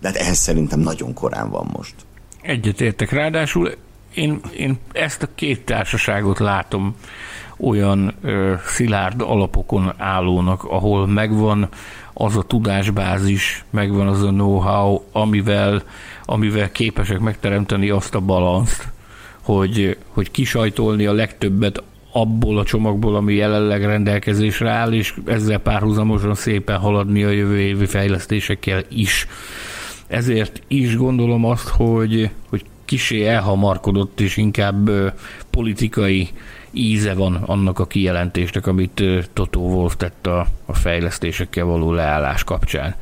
de 0.00 0.08
hát 0.08 0.16
ehhez 0.16 0.38
szerintem 0.38 0.80
nagyon 0.80 1.14
korán 1.14 1.50
van 1.50 1.70
most. 1.76 1.94
Egyetértek, 2.42 3.10
ráadásul 3.10 3.74
én, 4.14 4.40
én 4.56 4.78
ezt 4.92 5.22
a 5.22 5.28
két 5.34 5.64
társaságot 5.64 6.38
látom 6.38 6.96
olyan 7.58 8.14
ö, 8.22 8.54
szilárd 8.66 9.20
alapokon 9.20 9.92
állónak, 9.96 10.64
ahol 10.64 11.06
megvan 11.06 11.68
az 12.12 12.36
a 12.36 12.42
tudásbázis, 12.42 13.64
megvan 13.70 14.06
az 14.06 14.22
a 14.22 14.28
know-how, 14.28 15.00
amivel, 15.12 15.82
amivel 16.24 16.72
képesek 16.72 17.18
megteremteni 17.18 17.90
azt 17.90 18.14
a 18.14 18.20
balanszt, 18.20 18.88
hogy, 19.40 19.96
hogy 20.08 20.30
kisajtolni 20.30 21.06
a 21.06 21.12
legtöbbet 21.12 21.82
abból 22.12 22.58
a 22.58 22.64
csomagból, 22.64 23.16
ami 23.16 23.34
jelenleg 23.34 23.84
rendelkezésre 23.84 24.70
áll, 24.70 24.92
és 24.92 25.14
ezzel 25.24 25.58
párhuzamosan 25.58 26.34
szépen 26.34 26.78
haladni 26.78 27.24
a 27.24 27.30
jövő 27.30 27.60
évi 27.60 27.86
fejlesztésekkel 27.86 28.82
is. 28.88 29.26
Ezért 30.06 30.62
is 30.68 30.96
gondolom 30.96 31.44
azt, 31.44 31.68
hogy, 31.68 32.30
hogy 32.48 32.64
kisé 32.84 33.26
elhamarkodott 33.26 34.20
és 34.20 34.36
inkább 34.36 34.90
politikai 35.50 36.28
íze 36.70 37.14
van 37.14 37.34
annak 37.34 37.78
a 37.78 37.86
kijelentésnek, 37.86 38.66
amit 38.66 39.02
Toto 39.32 39.60
Wolf 39.60 39.96
tett 39.96 40.26
a, 40.26 40.46
a 40.66 40.74
fejlesztésekkel 40.74 41.64
való 41.64 41.92
leállás 41.92 42.44
kapcsán. 42.44 42.94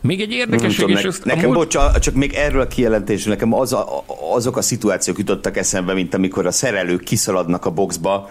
Még 0.00 0.20
egy 0.20 0.32
érdekesség, 0.32 0.88
és 0.88 1.02
ezt 1.02 1.24
Nekem, 1.24 1.50
múlt... 1.50 1.54
bocs, 1.54 1.98
csak 2.00 2.14
még 2.14 2.32
erről 2.32 2.60
a 2.60 2.66
kijelentésről, 2.66 3.34
nekem 3.34 3.54
az 3.54 3.72
a, 3.72 4.04
azok 4.34 4.56
a 4.56 4.62
szituációk 4.62 5.18
jutottak 5.18 5.56
eszembe, 5.56 5.94
mint 5.94 6.14
amikor 6.14 6.46
a 6.46 6.50
szerelők 6.50 7.02
kiszaladnak 7.02 7.64
a 7.64 7.70
boxba, 7.70 8.30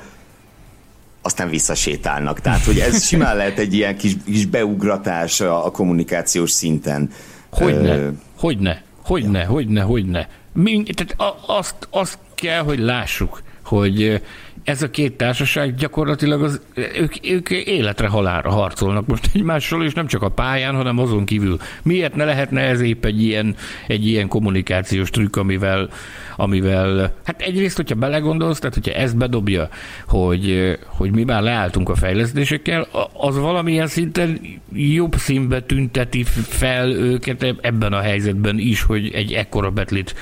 aztán 1.21 1.49
visszasétálnak. 1.49 2.39
Tehát, 2.39 2.63
hogy 2.63 2.79
ez 2.79 3.03
simán 3.03 3.35
lehet 3.35 3.59
egy 3.59 3.73
ilyen 3.73 3.97
kis, 3.97 4.15
kis 4.25 4.45
beugratás 4.45 5.41
a, 5.41 5.65
a 5.65 5.71
kommunikációs 5.71 6.51
szinten. 6.51 7.09
Hogyne, 7.49 7.97
Ö... 7.97 8.09
hogyne, 8.37 8.83
hogyne, 9.03 9.39
ja. 9.39 9.47
hogyne, 9.47 9.81
hogyne. 9.81 10.29
Mi, 10.53 10.83
tehát 10.83 11.33
azt, 11.45 11.87
azt 11.89 12.17
kell, 12.35 12.61
hogy 12.63 12.79
lássuk, 12.79 13.41
hogy 13.63 14.21
ez 14.63 14.81
a 14.81 14.89
két 14.89 15.13
társaság 15.13 15.75
gyakorlatilag 15.75 16.43
az, 16.43 16.61
ők, 16.75 17.13
ők 17.21 17.49
életre 17.49 18.07
halálra 18.07 18.51
harcolnak 18.51 19.07
most 19.07 19.29
egymással, 19.33 19.83
és 19.83 19.93
nem 19.93 20.07
csak 20.07 20.21
a 20.21 20.29
pályán, 20.29 20.75
hanem 20.75 20.99
azon 20.99 21.25
kívül. 21.25 21.57
Miért 21.83 22.15
ne 22.15 22.25
lehetne 22.25 22.61
ez 22.61 22.81
épp 22.81 23.05
egy 23.05 23.23
ilyen, 23.23 23.55
egy 23.87 24.07
ilyen 24.07 24.27
kommunikációs 24.27 25.09
trükk, 25.09 25.35
amivel, 25.35 25.89
amivel, 26.35 27.13
hát 27.23 27.41
egyrészt, 27.41 27.75
hogyha 27.75 27.95
belegondolsz, 27.95 28.59
tehát 28.59 28.73
hogyha 28.73 28.91
ezt 28.91 29.17
bedobja, 29.17 29.69
hogy, 30.07 30.77
hogy 30.85 31.11
mi 31.11 31.23
már 31.23 31.41
leálltunk 31.41 31.89
a 31.89 31.95
fejlesztésekkel, 31.95 32.87
az 33.13 33.37
valamilyen 33.37 33.87
szinten 33.87 34.39
jobb 34.73 35.15
színbe 35.15 35.61
tünteti 35.61 36.23
fel 36.47 36.91
őket 36.91 37.55
ebben 37.61 37.93
a 37.93 37.99
helyzetben 37.99 38.59
is, 38.59 38.81
hogy 38.81 39.11
egy 39.13 39.33
ekkora 39.33 39.69
betlit 39.69 40.15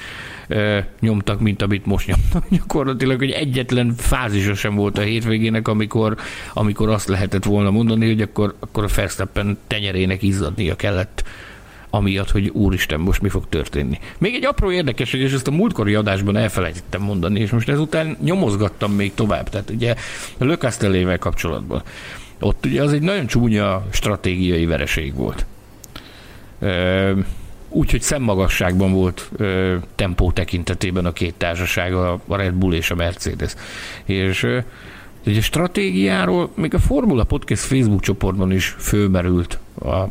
nyomtak, 1.00 1.40
mint 1.40 1.62
amit 1.62 1.86
most 1.86 2.08
nyomtak. 2.08 2.50
Gyakorlatilag, 2.58 3.20
hogy 3.20 3.32
egyetlen 3.32 3.94
fázisa 3.98 4.54
sem 4.56 4.76
volt 4.76 4.98
a 4.98 5.02
hétvégének, 5.02 5.68
amikor, 5.68 6.18
amikor 6.54 6.90
azt 6.90 7.08
lehetett 7.08 7.44
volna 7.44 7.72
mondani, 7.72 8.06
hogy 8.06 8.22
akkor, 8.22 8.56
akkor 8.60 8.84
a 8.84 8.90
Verstappen 8.96 9.58
tenyerének 9.68 10.22
izzadnia 10.22 10.76
kellett 10.76 11.24
amiatt, 11.94 12.32
hogy 12.32 12.48
úristen, 12.48 13.00
most 13.00 13.22
mi 13.22 13.30
fog 13.30 13.50
történni. 13.50 14.00
Még 14.18 14.34
egy 14.34 14.46
apró 14.46 14.72
érdekesség, 14.72 15.22
és 15.22 15.34
ezt 15.34 15.48
a 15.48 15.52
múltkori 15.52 15.94
adásban 15.94 16.38
elfelejtettem 16.38 17.02
mondani, 17.02 17.40
és 17.40 17.50
most 17.50 17.70
ezután 17.70 18.18
nyomozgattam 18.24 18.92
még 18.92 19.14
tovább. 19.14 19.50
Tehát 19.50 19.70
ugye 19.70 19.96
a 20.38 20.44
Lökasztelével 20.44 21.18
kapcsolatban. 21.18 21.82
Ott 22.40 22.66
ugye 22.66 22.82
az 22.82 22.94
egy 22.94 23.02
nagyon 23.02 23.28
csúnya 23.28 23.86
stratégiai 23.92 24.66
vereség 24.66 25.16
volt 25.16 25.46
úgyhogy 27.72 28.02
szemmagasságban 28.02 28.92
volt 28.92 29.30
ö, 29.38 29.76
tempó 29.96 30.32
tekintetében 30.32 31.06
a 31.06 31.12
két 31.12 31.34
társaság, 31.38 31.94
a, 31.94 32.20
Red 32.28 32.54
Bull 32.54 32.74
és 32.74 32.92
a 32.92 32.96
Mercedes. 32.96 33.54
És 34.06 34.44
ö, 34.44 34.60
stratégiáról 35.42 36.52
még 36.56 36.74
a 36.74 36.80
Formula 36.80 37.24
Podcast 37.24 37.64
Facebook 37.64 38.02
csoportban 38.02 38.52
is 38.52 38.76
fölmerült 38.80 39.60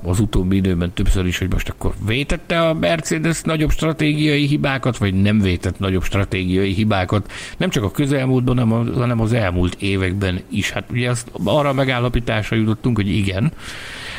az 0.02 0.20
utóbbi 0.20 0.56
időben 0.56 0.92
többször 0.92 1.26
is, 1.26 1.38
hogy 1.38 1.52
most 1.52 1.68
akkor 1.68 1.94
vétette 2.06 2.68
a 2.68 2.74
Mercedes 2.74 3.40
nagyobb 3.42 3.70
stratégiai 3.70 4.46
hibákat, 4.46 4.98
vagy 4.98 5.14
nem 5.14 5.40
vétett 5.40 5.78
nagyobb 5.78 6.02
stratégiai 6.02 6.72
hibákat, 6.72 7.32
nem 7.56 7.70
csak 7.70 7.84
a 7.84 7.90
közelmúltban, 7.90 8.58
hanem 8.94 9.20
az 9.20 9.32
elmúlt 9.32 9.76
években 9.78 10.40
is. 10.48 10.70
Hát 10.70 10.84
ugye 10.90 11.10
azt 11.10 11.30
arra 11.44 11.72
megállapításra 11.72 12.56
jutottunk, 12.56 12.96
hogy 12.96 13.08
igen, 13.08 13.52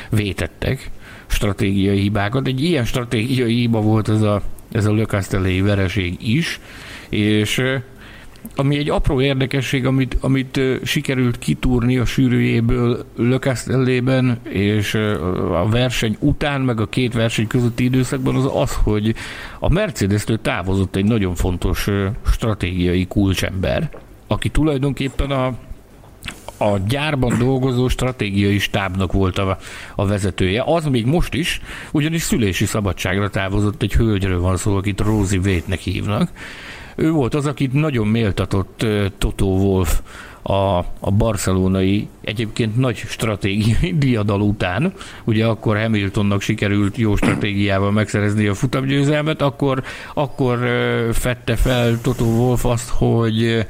vétettek, 0.09 0.89
stratégiai 1.31 1.99
hibákat. 1.99 2.47
Egy 2.47 2.63
ilyen 2.63 2.85
stratégiai 2.85 3.55
hiba 3.55 3.81
volt 3.81 4.09
ez 4.09 4.21
a, 4.21 4.41
ez 4.71 4.85
a 4.85 4.93
Le 4.93 5.63
vereség 5.63 6.17
is, 6.19 6.59
és 7.09 7.61
ami 8.55 8.77
egy 8.77 8.89
apró 8.89 9.21
érdekesség, 9.21 9.85
amit, 9.85 10.17
amit 10.21 10.59
sikerült 10.83 11.39
kitúrni 11.39 11.97
a 11.97 12.05
sűrűjéből 12.05 13.05
Le 13.15 14.39
és 14.43 14.93
a 15.51 15.67
verseny 15.69 16.17
után, 16.19 16.61
meg 16.61 16.79
a 16.79 16.85
két 16.87 17.13
verseny 17.13 17.47
közötti 17.47 17.83
időszakban, 17.83 18.35
az 18.35 18.49
az, 18.53 18.75
hogy 18.83 19.15
a 19.59 19.69
Mercedes-től 19.69 20.41
távozott 20.41 20.95
egy 20.95 21.05
nagyon 21.05 21.35
fontos 21.35 21.87
stratégiai 22.25 23.05
kulcsember, 23.07 23.89
aki 24.27 24.49
tulajdonképpen 24.49 25.31
a 25.31 25.53
a 26.61 26.79
gyárban 26.87 27.37
dolgozó 27.37 27.87
stratégiai 27.87 28.59
stábnak 28.59 29.11
volt 29.11 29.37
a, 29.37 29.57
a 29.95 30.05
vezetője. 30.05 30.63
Az 30.65 30.85
még 30.85 31.05
most 31.05 31.33
is, 31.33 31.61
ugyanis 31.91 32.21
szülési 32.21 32.65
szabadságra 32.65 33.29
távozott 33.29 33.81
egy 33.81 33.93
hölgyről 33.93 34.39
van 34.39 34.57
szó, 34.57 34.75
akit 34.75 34.99
Rosie 34.99 35.39
Vétnek 35.39 35.79
hívnak. 35.79 36.29
Ő 36.95 37.11
volt 37.11 37.33
az, 37.33 37.45
akit 37.45 37.73
nagyon 37.73 38.07
méltatott 38.07 38.85
Toto 39.17 39.45
Wolf 39.45 40.01
a, 40.41 40.77
a 40.99 41.11
barcelonai 41.17 42.07
egyébként 42.21 42.77
nagy 42.77 42.95
stratégiai 42.95 43.95
diadal 44.05 44.41
után, 44.41 44.93
ugye 45.23 45.45
akkor 45.45 45.77
Hamiltonnak 45.77 46.41
sikerült 46.41 46.97
jó 46.97 47.15
stratégiával 47.15 47.91
megszerezni 47.91 48.47
a 48.47 48.53
futamgyőzelmet, 48.53 49.41
akkor, 49.41 49.83
akkor 50.13 50.59
fette 51.11 51.55
fel 51.55 52.01
Toto 52.01 52.25
Wolf 52.25 52.65
azt, 52.65 52.89
hogy 52.89 53.65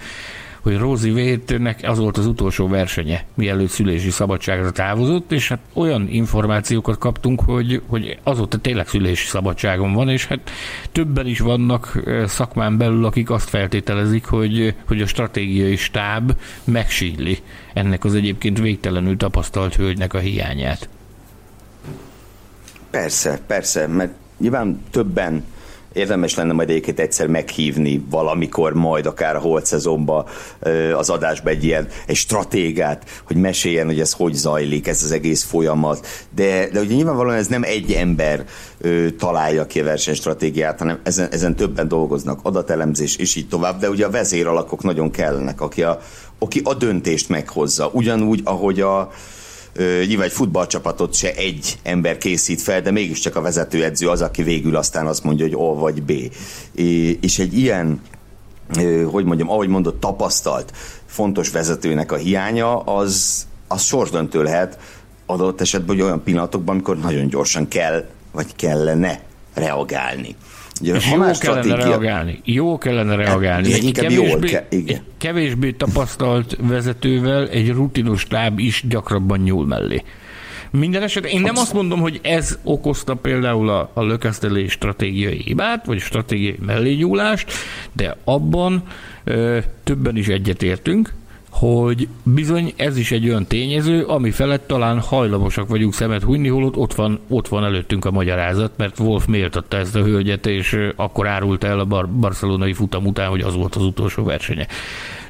hogy 0.62 0.78
Rosie 0.78 1.14
Vétnek 1.14 1.80
az 1.84 1.98
volt 1.98 2.18
az 2.18 2.26
utolsó 2.26 2.68
versenye, 2.68 3.26
mielőtt 3.34 3.70
szülési 3.70 4.10
szabadságra 4.10 4.72
távozott, 4.72 5.32
és 5.32 5.48
hát 5.48 5.60
olyan 5.74 6.08
információkat 6.10 6.98
kaptunk, 6.98 7.42
hogy, 7.42 7.82
hogy 7.88 8.18
azóta 8.24 8.58
tényleg 8.58 8.88
szülési 8.88 9.28
szabadságon 9.28 9.94
van, 9.94 10.10
és 10.10 10.26
hát 10.26 10.52
többen 10.92 11.28
is 11.28 11.40
vannak 11.40 12.02
szakmán 12.26 12.78
belül, 12.78 13.06
akik 13.06 13.30
azt 13.30 13.50
feltételezik, 13.50 14.26
hogy, 14.26 14.76
hogy 14.88 15.02
a 15.02 15.08
stratégiai 15.08 15.76
stáb 15.76 16.32
megsíli 16.64 17.38
ennek 17.74 18.04
az 18.04 18.14
egyébként 18.14 18.60
végtelenül 18.60 19.18
tapasztalt 19.18 19.76
hölgynek 19.76 20.14
a 20.14 20.20
hiányát. 20.20 20.90
Persze, 22.90 23.40
persze, 23.48 23.88
mert 23.88 24.12
nyilván 24.38 24.82
többen 24.92 25.44
Érdemes 25.94 26.36
lenne 26.36 26.54
majd 26.54 26.70
egyébként 26.70 27.00
egyszer 27.00 27.28
meghívni 27.28 28.06
valamikor 28.10 28.74
majd 28.74 29.06
akár 29.06 29.36
a 29.36 29.40
holt 29.40 29.66
szezonba 29.66 30.28
az 30.96 31.10
adásba 31.10 31.50
egy 31.50 31.64
ilyen 31.64 31.88
egy 32.06 32.16
stratégát, 32.16 33.04
hogy 33.24 33.36
meséljen, 33.36 33.86
hogy 33.86 34.00
ez 34.00 34.12
hogy 34.12 34.34
zajlik, 34.34 34.88
ez 34.88 35.04
az 35.04 35.12
egész 35.12 35.44
folyamat. 35.44 36.08
De, 36.36 36.70
de 36.70 36.80
ugye 36.80 36.96
nyilvánvalóan 36.96 37.36
ez 37.36 37.48
nem 37.48 37.64
egy 37.64 37.92
ember 37.92 38.46
ö, 38.78 39.10
találja 39.10 39.66
ki 39.66 39.80
a 39.80 39.84
versenystratégiát, 39.84 40.80
hanem 40.80 41.00
ezen, 41.04 41.28
ezen 41.32 41.56
többen 41.56 41.88
dolgoznak, 41.88 42.40
adatelemzés 42.44 43.16
és 43.16 43.36
így 43.36 43.48
tovább, 43.48 43.80
de 43.80 43.90
ugye 43.90 44.06
a 44.06 44.10
vezéralakok 44.10 44.84
nagyon 44.84 45.12
kellenek, 45.12 45.62
aki 45.62 45.84
a, 45.84 46.00
aki 46.40 46.62
a 46.64 46.74
döntést 46.74 47.30
meghozza. 47.30 47.90
Ugyanúgy, 47.94 48.42
ahogy 48.44 48.82
a, 48.82 49.12
nyilván 49.78 50.26
egy 50.26 50.32
futballcsapatot 50.32 51.14
se 51.14 51.34
egy 51.34 51.80
ember 51.84 52.18
készít 52.18 52.62
fel, 52.62 52.82
de 52.82 52.92
mégiscsak 52.92 53.36
a 53.36 53.42
vezetőedző 53.42 54.10
az, 54.10 54.22
aki 54.22 54.44
végül 54.44 54.76
aztán 54.76 55.08
azt 55.08 55.24
mondja, 55.24 55.46
hogy 55.46 55.56
O 55.56 55.76
vagy 55.76 56.04
B. 56.04 56.12
És 57.22 57.40
egy 57.40 57.58
ilyen, 57.58 58.02
hogy 59.06 59.26
mondjam, 59.26 59.50
ahogy 59.50 59.68
mondott, 59.68 60.00
tapasztalt, 60.00 60.74
fontos 61.06 61.50
vezetőnek 61.50 62.12
a 62.12 62.16
hiánya, 62.16 62.80
az, 62.80 63.48
az 63.68 63.84
sorsdöntő 63.84 64.44
lehet 64.44 64.78
adott 65.26 65.62
esetben, 65.62 65.96
hogy 65.96 66.06
olyan 66.06 66.24
pillanatokban, 66.24 66.76
amikor 66.76 66.98
nagyon 66.98 67.28
gyorsan 67.28 67.68
kell, 67.68 68.06
vagy 68.32 68.56
kellene 68.56 69.22
reagálni. 69.54 70.36
Ugye, 70.82 70.96
és 70.96 71.12
jó 71.12 71.22
kellene 71.40 71.76
reagálni. 71.76 72.40
Jó 72.44 72.78
kellene 72.78 73.16
reagálni. 73.16 73.74
Egy 73.74 73.92
kevésbé, 73.92 74.28
jól 74.28 74.40
ke- 74.40 74.74
igen. 74.74 75.02
kevésbé 75.18 75.72
tapasztalt 75.72 76.58
vezetővel 76.62 77.48
egy 77.50 77.70
rutinos 77.70 78.26
táb 78.26 78.60
is 78.60 78.84
gyakrabban 78.88 79.40
nyúl 79.40 79.66
mellé. 79.66 80.04
Minden 80.72 81.04
esetben 81.04 81.32
én 81.32 81.42
nem 81.42 81.56
azt 81.56 81.74
mondom, 81.74 82.00
hogy 82.00 82.20
ez 82.24 82.58
okozta 82.64 83.16
például 83.16 83.70
a, 83.70 83.92
a 83.94 84.04
lökesztelés 84.04 84.72
stratégiai 84.72 85.42
hibát, 85.46 85.86
vagy 85.86 86.00
stratégiai 86.00 86.58
mellényúlást, 86.66 87.52
de 87.94 88.16
abban 88.24 88.84
ö, 89.24 89.58
többen 89.84 90.18
is 90.18 90.28
egyetértünk, 90.28 91.14
hogy 91.52 92.08
bizony 92.24 92.74
ez 92.76 92.98
is 92.98 93.12
egy 93.12 93.28
olyan 93.28 93.46
tényező, 93.46 94.04
ami 94.04 94.32
felett 94.32 94.68
talán 94.68 95.00
hajlamosak 95.00 95.68
vagyunk 95.68 95.94
szemet 95.94 96.24
hunyni, 96.24 96.48
holott 96.48 96.78
ott 96.78 96.94
van, 96.94 97.20
ott 97.28 97.48
van 97.48 97.64
előttünk 97.64 98.06
a 98.06 98.12
magyarázat, 98.12 98.72
mert 98.78 99.00
Wolf 99.00 99.26
méltatta 99.26 99.78
ezt 99.78 99.96
a 99.96 100.04
hölgyet, 100.04 100.46
és 100.46 100.78
akkor 100.96 101.28
árulta 101.28 101.68
el 101.68 101.80
a 101.80 101.86
bar- 101.86 102.10
barcelonai 102.10 102.74
futam 102.74 103.06
után, 103.06 103.30
hogy 103.30 103.42
az 103.42 103.56
volt 103.56 103.76
az 103.76 103.84
utolsó 103.84 104.24
versenye. 104.24 104.68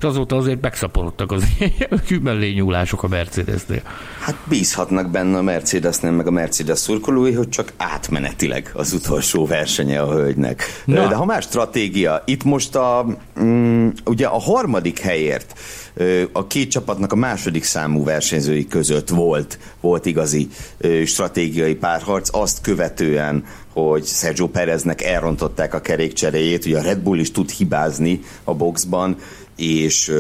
És 0.02 0.08
azóta 0.08 0.36
azért 0.36 0.62
megszaporodtak 0.62 1.32
az 1.32 1.44
mellé 2.24 2.52
nyúlások 2.52 3.04
a 3.04 3.08
Mercedesnél. 3.08 3.82
Hát 4.20 4.36
bízhatnak 4.44 5.10
benne 5.10 5.38
a 5.38 5.42
Mercedesnél, 5.42 6.12
meg 6.12 6.28
a 6.28 6.32
Mercedes 6.32 6.80
szurkolói, 6.80 7.34
hogy 7.34 7.50
csak 7.50 7.74
átmenetileg 7.78 8.72
az 8.74 8.94
utolsó 8.94 9.46
versenye 9.46 10.00
a 10.02 10.14
hölgynek. 10.14 10.64
Na. 10.86 11.08
De 11.08 11.16
ha 11.16 11.26
más 11.26 11.44
stratégia, 11.44 12.24
itt 12.26 12.44
most 12.44 12.76
a, 12.76 13.06
mm, 13.42 13.88
ugye 14.06 14.26
a 14.26 14.40
harmadik 14.40 15.00
helyért 15.00 15.60
a 16.32 16.48
két 16.48 16.72
csapatnak 16.72 17.12
a 17.12 17.16
második 17.16 17.64
számú 17.64 18.04
versenyzői 18.04 18.68
között 18.68 19.10
volt, 19.10 19.60
volt 19.82 20.06
igazi 20.06 20.48
stratégiai 21.06 21.76
párharc, 21.76 22.30
azt 22.32 22.62
követően, 22.62 23.44
hogy 23.74 24.06
Sergio 24.06 24.48
Pereznek 24.48 25.02
elrontották 25.02 25.74
a 25.74 25.82
kerékcseréjét, 25.82 26.66
ugye 26.66 26.78
a 26.78 26.82
Red 26.82 27.00
Bull 27.00 27.20
is 27.20 27.32
tud 27.32 27.50
hibázni 27.50 28.22
a 28.44 28.54
boxban, 28.54 29.18
és 29.62 30.12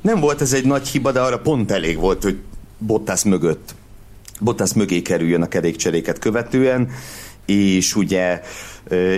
Nem 0.00 0.20
volt 0.20 0.40
ez 0.40 0.52
egy 0.52 0.64
nagy 0.64 0.88
hiba, 0.88 1.12
de 1.12 1.20
arra 1.20 1.38
pont 1.38 1.70
elég 1.70 1.98
volt, 1.98 2.22
hogy 2.22 2.38
Bottas 2.78 3.24
mögött 3.24 3.74
Bottas 4.40 4.72
mögé 4.72 5.02
kerüljön 5.02 5.42
a 5.42 5.48
kerékcseréket 5.48 6.18
követően, 6.18 6.88
és 7.46 7.96
ugye 7.96 8.40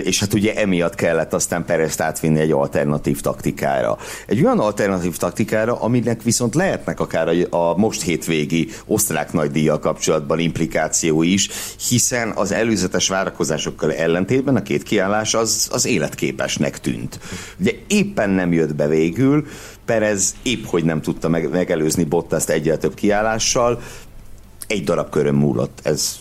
és 0.03 0.19
hát 0.19 0.33
ugye 0.33 0.55
emiatt 0.55 0.95
kellett 0.95 1.33
aztán 1.33 1.65
Perezt 1.65 2.01
átvinni 2.01 2.39
egy 2.39 2.51
alternatív 2.51 3.21
taktikára. 3.21 3.97
Egy 4.27 4.43
olyan 4.43 4.59
alternatív 4.59 5.17
taktikára, 5.17 5.81
aminek 5.81 6.23
viszont 6.23 6.55
lehetnek 6.55 6.99
akár 6.99 7.29
a 7.49 7.77
most 7.77 8.01
hétvégi 8.01 8.69
osztrák 8.85 9.33
nagydíjjal 9.33 9.79
kapcsolatban 9.79 10.39
implikáció 10.39 11.23
is, 11.23 11.49
hiszen 11.89 12.31
az 12.35 12.51
előzetes 12.51 13.07
várakozásokkal 13.07 13.93
ellentétben 13.93 14.55
a 14.55 14.61
két 14.61 14.83
kiállás 14.83 15.33
az, 15.33 15.69
az 15.71 15.85
életképesnek 15.85 16.79
tűnt. 16.79 17.19
Ugye 17.59 17.71
éppen 17.87 18.29
nem 18.29 18.53
jött 18.53 18.75
be 18.75 18.87
végül, 18.87 19.45
Perez 19.85 20.35
épp 20.43 20.65
hogy 20.65 20.83
nem 20.83 21.01
tudta 21.01 21.27
meg, 21.27 21.49
megelőzni 21.49 22.03
Bottaszt 22.03 22.49
egyel 22.49 22.77
több 22.77 22.93
kiállással, 22.93 23.81
egy 24.67 24.83
darab 24.83 25.09
körön 25.09 25.33
múlott, 25.33 25.79
ez 25.83 26.15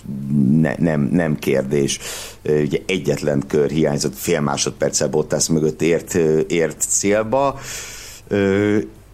ne, 0.60 0.74
nem, 0.78 1.00
nem 1.00 1.36
kérdés. 1.36 1.98
Ugye 2.42 2.78
egyetlen 2.86 3.42
kör 3.46 3.70
hiányzott, 3.70 4.16
fél 4.16 4.40
másodperccel 4.40 5.08
Bottas 5.08 5.48
mögött 5.48 5.82
ért, 5.82 6.14
ért 6.48 6.84
célba. 6.88 7.60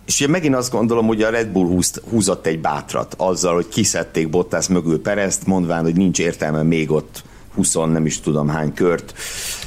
És 0.07 0.21
én 0.21 0.29
megint 0.29 0.55
azt 0.55 0.73
gondolom, 0.73 1.07
hogy 1.07 1.23
a 1.23 1.31
Red 1.31 1.49
Bull 1.49 1.67
húzt, 1.67 2.03
húzott 2.11 2.47
egy 2.47 2.61
bátrat 2.61 3.15
azzal, 3.19 3.55
hogy 3.55 3.69
kiszedték 3.69 4.31
Bottas 4.31 4.69
mögül 4.69 5.03
Perezt, 5.03 5.47
mondván, 5.47 5.83
hogy 5.83 5.97
nincs 5.97 6.19
értelme 6.19 6.63
még 6.63 6.91
ott 6.91 7.23
20 7.55 7.75
nem 7.75 8.07
is 8.07 8.21
tudom 8.21 8.49
hány 8.49 8.75
kört 8.75 9.15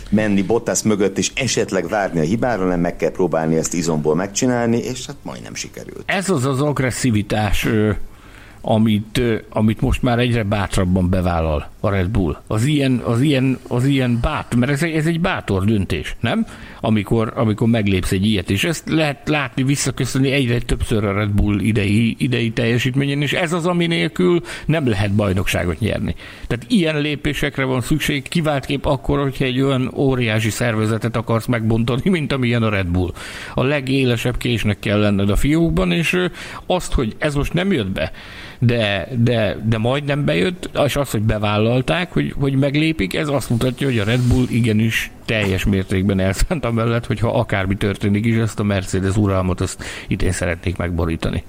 menni 0.09 0.41
Bottas 0.41 0.81
mögött, 0.81 1.17
és 1.17 1.31
esetleg 1.35 1.87
várni 1.87 2.19
a 2.19 2.23
hibára, 2.23 2.65
nem 2.65 2.79
meg 2.79 2.95
kell 2.95 3.11
próbálni 3.11 3.55
ezt 3.55 3.73
izomból 3.73 4.15
megcsinálni, 4.15 4.77
és 4.77 5.05
hát 5.05 5.15
majdnem 5.21 5.55
sikerült. 5.55 6.03
Ez 6.05 6.29
az 6.29 6.45
az 6.45 6.61
agresszivitás 6.61 7.67
amit, 8.65 9.21
amit 9.49 9.81
most 9.81 10.01
már 10.01 10.19
egyre 10.19 10.43
bátrabban 10.43 11.09
bevállal 11.09 11.69
a 11.79 11.89
Red 11.89 12.09
Bull. 12.09 12.37
Az 12.47 12.65
ilyen, 12.65 13.01
az 13.05 13.21
ilyen, 13.21 13.59
az 13.67 13.85
ilyen 13.85 14.19
bát, 14.21 14.55
mert 14.55 14.71
ez 14.71 14.83
egy, 14.83 14.95
ez 14.95 15.05
egy 15.05 15.19
bátor 15.19 15.65
döntés, 15.65 16.15
nem? 16.19 16.45
Amikor, 16.81 17.33
amikor 17.35 17.67
meglépsz 17.67 18.11
egy 18.11 18.25
ilyet, 18.25 18.49
és 18.49 18.63
ezt 18.63 18.89
lehet 18.89 19.29
látni, 19.29 19.63
visszaköszönni 19.63 20.31
egyre 20.31 20.59
többször 20.59 21.05
a 21.05 21.13
Red 21.13 21.29
Bull 21.29 21.59
idei, 21.59 22.15
idei 22.19 22.51
teljesítményen, 22.51 23.21
és 23.21 23.33
ez 23.33 23.53
az, 23.53 23.65
ami 23.65 23.87
nélkül 23.87 24.41
nem 24.65 24.87
lehet 24.87 25.15
bajnokságot 25.15 25.79
nyerni. 25.79 26.15
Tehát 26.47 26.65
ilyen 26.67 27.01
lépésekre 27.01 27.63
van 27.63 27.81
szükség, 27.81 28.27
kiváltképp 28.27 28.85
akkor, 28.85 29.21
hogyha 29.21 29.45
egy 29.45 29.61
olyan 29.61 29.91
óriási 29.95 30.49
szervezetet 30.49 31.15
akarsz 31.15 31.45
megbontani, 31.45 32.09
mint 32.09 32.31
amilyen 32.31 32.63
a 32.63 32.69
Red 32.69 32.87
Bull. 32.87 33.13
A 33.53 33.63
legélesebb 33.63 34.37
késnek 34.37 34.79
kell 34.79 34.99
lenned 34.99 35.29
a 35.29 35.35
fiókban, 35.35 35.91
és 35.91 36.17
azt, 36.65 36.93
hogy 36.93 37.15
ez 37.17 37.35
most 37.35 37.53
nem 37.53 37.71
jött 37.71 37.91
be, 37.91 38.11
de, 38.65 39.07
de, 39.23 39.57
de 39.65 39.77
majdnem 39.77 40.25
bejött, 40.25 40.69
és 40.85 40.95
az, 40.95 41.09
hogy 41.09 41.21
bevállalták, 41.21 42.11
hogy, 42.11 42.33
hogy 42.39 42.55
meglépik, 42.55 43.15
ez 43.15 43.27
azt 43.27 43.49
mutatja, 43.49 43.87
hogy 43.87 43.99
a 43.99 44.03
Red 44.03 44.21
Bull 44.21 44.45
igenis 44.49 45.11
teljes 45.25 45.65
mértékben 45.65 46.19
elszánt 46.19 46.65
amellett, 46.65 47.05
hogyha 47.05 47.39
akármi 47.39 47.75
történik 47.75 48.25
is, 48.25 48.35
ezt 48.35 48.59
a 48.59 48.63
Mercedes 48.63 49.15
uralmat 49.15 49.61
azt 49.61 49.83
idén 50.07 50.31
szeretnék 50.31 50.77
megborítani. 50.77 51.43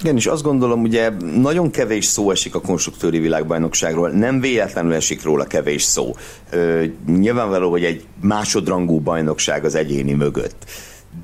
Igen, 0.00 0.16
és 0.16 0.26
azt 0.26 0.42
gondolom, 0.42 0.82
ugye 0.82 1.10
nagyon 1.40 1.70
kevés 1.70 2.04
szó 2.04 2.30
esik 2.30 2.54
a 2.54 2.60
konstruktőri 2.60 3.18
világbajnokságról, 3.18 4.10
nem 4.10 4.40
véletlenül 4.40 4.92
esik 4.94 5.22
róla 5.22 5.44
kevés 5.44 5.82
szó. 5.82 6.14
Ö, 6.50 6.84
nyilvánvaló, 7.06 7.70
hogy 7.70 7.84
egy 7.84 8.04
másodrangú 8.20 9.00
bajnokság 9.00 9.64
az 9.64 9.74
egyéni 9.74 10.12
mögött. 10.12 10.64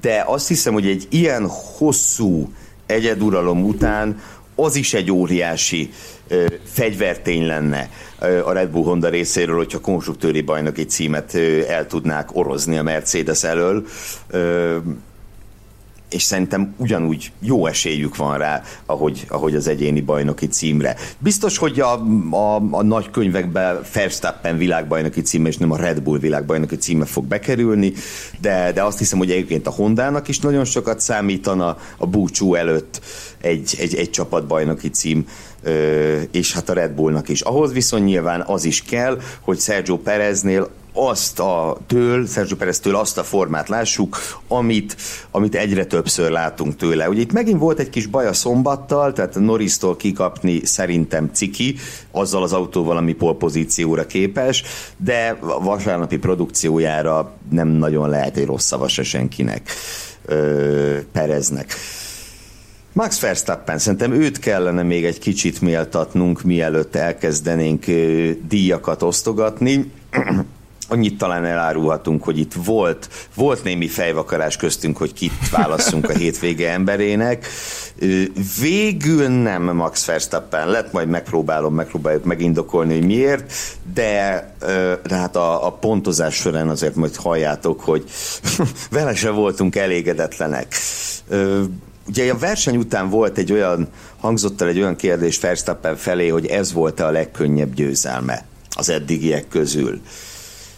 De 0.00 0.24
azt 0.26 0.48
hiszem, 0.48 0.72
hogy 0.72 0.86
egy 0.86 1.06
ilyen 1.10 1.46
hosszú 1.78 2.48
egyeduralom 2.86 3.64
után 3.64 4.16
az 4.64 4.76
is 4.76 4.94
egy 4.94 5.10
óriási 5.10 5.90
ö, 6.28 6.46
fegyvertény 6.64 7.46
lenne 7.46 7.90
ö, 8.20 8.44
a 8.44 8.52
Red 8.52 8.68
Bull 8.68 8.84
Honda 8.84 9.08
részéről, 9.08 9.56
hogyha 9.56 9.80
konstruktőri 9.80 10.40
bajnoki 10.40 10.84
címet 10.84 11.34
ö, 11.34 11.60
el 11.68 11.86
tudnák 11.86 12.36
orozni 12.36 12.78
a 12.78 12.82
Mercedes 12.82 13.44
elől. 13.44 13.86
Ö, 14.28 14.76
és 16.10 16.22
szerintem 16.22 16.74
ugyanúgy 16.76 17.32
jó 17.40 17.66
esélyük 17.66 18.16
van 18.16 18.38
rá, 18.38 18.62
ahogy, 18.86 19.24
ahogy 19.28 19.54
az 19.54 19.66
egyéni 19.66 20.00
bajnoki 20.00 20.46
címre. 20.46 20.96
Biztos, 21.18 21.58
hogy 21.58 21.80
a, 21.80 21.92
a, 22.30 22.54
a 22.70 22.82
nagy 22.82 23.10
könyvekben 23.10 23.80
Verstappen 23.92 24.56
világbajnoki 24.56 25.20
címe, 25.20 25.48
és 25.48 25.56
nem 25.56 25.70
a 25.70 25.76
Red 25.76 26.02
Bull 26.02 26.18
világbajnoki 26.18 26.76
címe 26.76 27.04
fog 27.04 27.24
bekerülni, 27.24 27.92
de, 28.40 28.72
de 28.72 28.82
azt 28.82 28.98
hiszem, 28.98 29.18
hogy 29.18 29.30
egyébként 29.30 29.66
a 29.66 29.70
Hondának 29.70 30.28
is 30.28 30.38
nagyon 30.38 30.64
sokat 30.64 31.00
számítana 31.00 31.76
a 31.96 32.06
búcsú 32.06 32.54
előtt 32.54 33.00
egy, 33.40 33.76
egy, 33.78 33.94
egy 33.94 34.10
csapatbajnoki 34.10 34.90
cím, 34.90 35.26
és 36.30 36.52
hát 36.52 36.68
a 36.68 36.72
Red 36.72 36.90
Bullnak 36.90 37.28
is. 37.28 37.40
Ahhoz 37.40 37.72
viszont 37.72 38.04
nyilván 38.04 38.44
az 38.46 38.64
is 38.64 38.82
kell, 38.82 39.20
hogy 39.40 39.58
Sergio 39.58 39.96
Pereznél 39.96 40.70
azt 40.92 41.40
a 41.40 41.78
től, 41.86 42.26
Sergio 42.26 42.56
Perez-től 42.56 42.96
azt 42.96 43.18
a 43.18 43.22
formát 43.22 43.68
lássuk, 43.68 44.16
amit, 44.48 44.96
amit 45.30 45.54
egyre 45.54 45.84
többször 45.84 46.30
látunk 46.30 46.76
tőle. 46.76 47.08
Ugye 47.08 47.20
itt 47.20 47.32
megint 47.32 47.58
volt 47.58 47.78
egy 47.78 47.90
kis 47.90 48.06
baj 48.06 48.26
a 48.26 48.32
szombattal, 48.32 49.12
tehát 49.12 49.34
Norris-tól 49.34 49.96
kikapni 49.96 50.64
szerintem 50.64 51.30
ciki, 51.32 51.76
azzal 52.10 52.42
az 52.42 52.52
autóval, 52.52 52.96
ami 52.96 53.12
polpozícióra 53.12 54.06
képes, 54.06 54.62
de 54.96 55.38
vasárnapi 55.62 56.18
produkciójára 56.18 57.32
nem 57.50 57.68
nagyon 57.68 58.08
lehet 58.08 58.36
egy 58.36 58.46
rossz 58.46 58.66
szava 58.66 58.88
se 58.88 59.02
senkinek, 59.02 59.70
ö, 60.24 60.98
Pereznek. 61.12 61.74
Max 62.92 63.20
Verstappen, 63.20 63.78
szerintem 63.78 64.12
őt 64.12 64.38
kellene 64.38 64.82
még 64.82 65.04
egy 65.04 65.18
kicsit 65.18 65.60
méltatnunk, 65.60 66.42
mielőtt 66.42 66.96
elkezdenénk 66.96 67.84
díjakat 68.48 69.02
osztogatni 69.02 69.90
annyit 70.90 71.18
talán 71.18 71.44
elárulhatunk, 71.44 72.24
hogy 72.24 72.38
itt 72.38 72.52
volt, 72.64 73.08
volt 73.34 73.64
némi 73.64 73.88
fejvakarás 73.88 74.56
köztünk, 74.56 74.96
hogy 74.96 75.12
kit 75.12 75.50
válasszunk 75.50 76.08
a 76.08 76.12
hétvége 76.12 76.70
emberének. 76.70 77.46
Végül 78.60 79.28
nem 79.28 79.62
Max 79.62 80.04
Verstappen 80.04 80.68
lett, 80.68 80.92
majd 80.92 81.08
megpróbálom, 81.08 81.74
megpróbáljuk 81.74 82.24
megindokolni, 82.24 82.94
hogy 82.94 83.06
miért, 83.06 83.52
de, 83.94 84.54
de 85.06 85.14
hát 85.14 85.36
a, 85.36 85.66
a 85.66 85.72
pontozás 85.72 86.34
során 86.34 86.68
azért 86.68 86.94
majd 86.94 87.16
halljátok, 87.16 87.80
hogy 87.80 88.04
vele 88.90 89.14
se 89.14 89.30
voltunk 89.30 89.76
elégedetlenek. 89.76 90.74
Ugye 92.06 92.32
a 92.32 92.38
verseny 92.38 92.76
után 92.76 93.08
volt 93.10 93.38
egy 93.38 93.52
olyan, 93.52 93.88
hangzott 94.20 94.60
el 94.60 94.68
egy 94.68 94.78
olyan 94.78 94.96
kérdés 94.96 95.40
Verstappen 95.40 95.96
felé, 95.96 96.28
hogy 96.28 96.46
ez 96.46 96.72
volt 96.72 97.00
a 97.00 97.10
legkönnyebb 97.10 97.74
győzelme 97.74 98.44
az 98.76 98.88
eddigiek 98.88 99.48
közül. 99.48 100.00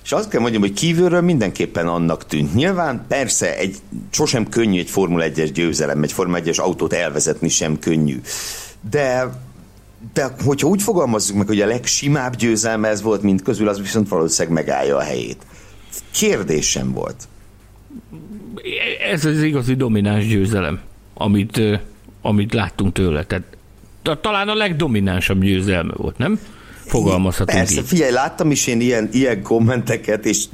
És 0.05 0.13
azt 0.13 0.29
kell 0.29 0.41
mondjam, 0.41 0.63
hogy 0.63 0.73
kívülről 0.73 1.21
mindenképpen 1.21 1.89
annak 1.89 2.27
tűnt. 2.27 2.55
Nyilván 2.55 3.05
persze 3.09 3.57
egy, 3.57 3.77
sosem 4.11 4.49
könnyű 4.49 4.79
egy 4.79 4.91
Formula 4.91 5.25
1-es 5.29 5.51
győzelem, 5.55 6.03
egy 6.03 6.13
Formula 6.13 6.41
1-es 6.45 6.61
autót 6.61 6.93
elvezetni 6.93 7.49
sem 7.49 7.79
könnyű. 7.79 8.21
De 8.91 9.31
de 10.13 10.35
hogyha 10.45 10.69
úgy 10.69 10.83
fogalmazzuk 10.83 11.37
meg, 11.37 11.47
hogy 11.47 11.61
a 11.61 11.67
legsimább 11.67 12.37
győzelme 12.37 12.89
ez 12.89 13.03
volt, 13.03 13.23
mint 13.23 13.43
közül, 13.43 13.69
az 13.69 13.81
viszont 13.81 14.09
valószínűleg 14.09 14.65
megállja 14.65 14.97
a 14.97 15.01
helyét. 15.01 15.47
Kérdésem 16.13 16.93
volt. 16.93 17.29
Ez 19.11 19.25
az 19.25 19.43
igazi 19.43 19.75
domináns 19.75 20.27
győzelem, 20.27 20.81
amit, 21.15 21.61
amit 22.23 22.53
láttunk 22.53 22.93
tőle. 22.93 23.25
Tehát 23.25 23.45
talán 24.21 24.49
a 24.49 24.55
legdominánsabb 24.55 25.43
győzelme 25.43 25.93
volt, 25.97 26.19
nem? 26.19 26.41
Fogalmazhatunk 26.93 27.59
Persze, 27.59 27.81
így. 27.81 27.87
figyelj, 27.87 28.13
láttam 28.13 28.51
is 28.51 28.67
én 28.67 28.81
ilyen, 28.81 29.09
ilyen 29.13 29.43
kommenteket, 29.43 30.27
és 30.27 30.45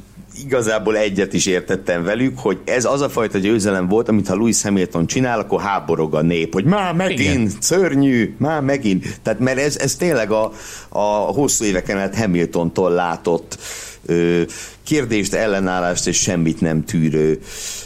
igazából 0.43 0.97
egyet 0.97 1.33
is 1.33 1.45
értettem 1.45 2.03
velük, 2.03 2.39
hogy 2.39 2.57
ez 2.65 2.85
az 2.85 3.01
a 3.01 3.09
fajta 3.09 3.37
győzelem 3.37 3.87
volt, 3.87 4.09
amit 4.09 4.27
ha 4.27 4.35
Louis 4.35 4.61
Hamilton 4.61 5.07
csinál, 5.07 5.39
akkor 5.39 5.61
háborog 5.61 6.15
a 6.15 6.21
nép, 6.21 6.53
hogy 6.53 6.63
már 6.65 6.93
megint, 6.93 7.19
Igen. 7.19 7.51
szörnyű, 7.59 8.35
már 8.37 8.61
megint. 8.61 9.19
Tehát 9.23 9.39
mert 9.39 9.59
ez, 9.59 9.77
ez 9.77 9.95
tényleg 9.95 10.31
a, 10.31 10.51
a 10.89 11.03
hosszú 11.09 11.65
éveken 11.65 11.97
át 11.97 12.15
Hamiltontól 12.15 12.91
látott 12.91 13.57
ö, 14.05 14.41
kérdést, 14.83 15.33
ellenállást 15.33 16.07
és 16.07 16.17
semmit 16.17 16.61
nem 16.61 16.83
tűrő 16.83 17.39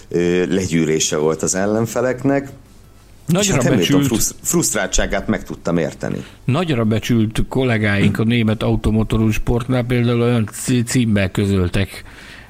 ö, 0.10 0.46
legyűrése 0.46 1.18
volt 1.18 1.44
az 1.44 1.56
ellenfeleknek. 1.56 2.50
Nagyra 3.26 3.54
hát 3.54 3.76
becsült, 3.76 4.36
frusztráltságát 4.42 5.28
meg 5.28 5.44
tudtam 5.44 5.78
érteni. 5.78 6.24
Nagyra 6.44 6.84
becsült 6.84 7.44
kollégáink 7.50 8.20
a 8.20 8.24
német 8.24 8.64
automotorú 8.64 9.30
sportnál 9.30 9.84
például 9.84 10.22
olyan 10.22 10.50
címmel 10.86 11.32
közöltek, 11.32 12.04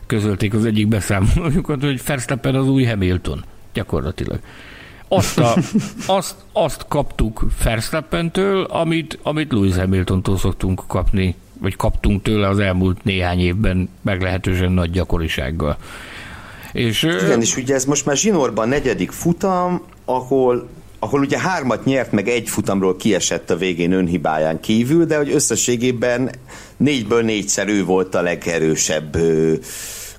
közölték 0.08 0.54
az 0.54 0.66
egyik 0.66 0.88
beszámolójukat, 0.88 1.82
hogy 1.82 2.02
Verstappen 2.06 2.56
az 2.56 2.68
új 2.68 2.84
Hamilton, 2.84 3.44
gyakorlatilag. 3.74 4.40
Azt, 5.08 5.40
a, 5.40 5.56
azt, 6.18 6.36
azt 6.52 6.86
kaptuk 6.88 7.46
Verstappentől, 7.64 8.64
amit, 8.64 9.20
amit 9.24 9.52
Lewis 9.52 9.76
Hamiltontól 9.76 10.38
szoktunk 10.38 10.84
kapni, 10.88 11.36
vagy 11.60 11.76
kaptunk 11.76 12.22
tőle 12.22 12.48
az 12.48 12.60
elmúlt 12.60 13.04
néhány 13.04 13.40
évben 13.40 13.90
meglehetősen 14.02 14.72
nagy 14.72 14.92
gyakorisággal. 14.92 15.78
És, 16.72 17.04
Igen, 17.04 17.42
és 17.42 17.58
ugye 17.58 17.74
ez 17.74 17.86
most 17.86 18.06
már 18.06 18.18
zsinórban 18.18 18.68
negyedik 18.68 19.12
futam, 19.12 19.82
ahol 20.06 20.68
ahol 21.04 21.20
ugye 21.20 21.39
hármat 21.39 21.86
nyert, 21.86 22.12
meg 22.12 22.28
egy 22.28 22.50
futamról 22.50 22.96
kiesett 22.96 23.50
a 23.50 23.56
végén 23.56 23.92
önhibáján 23.92 24.60
kívül, 24.60 25.06
de 25.06 25.18
hogy 25.18 25.32
összességében 25.32 26.30
négyből 26.78 27.22
négyszer 27.24 27.68
ő 27.68 27.86
volt 27.86 28.16
a 28.16 28.22
legerősebb 28.22 29.18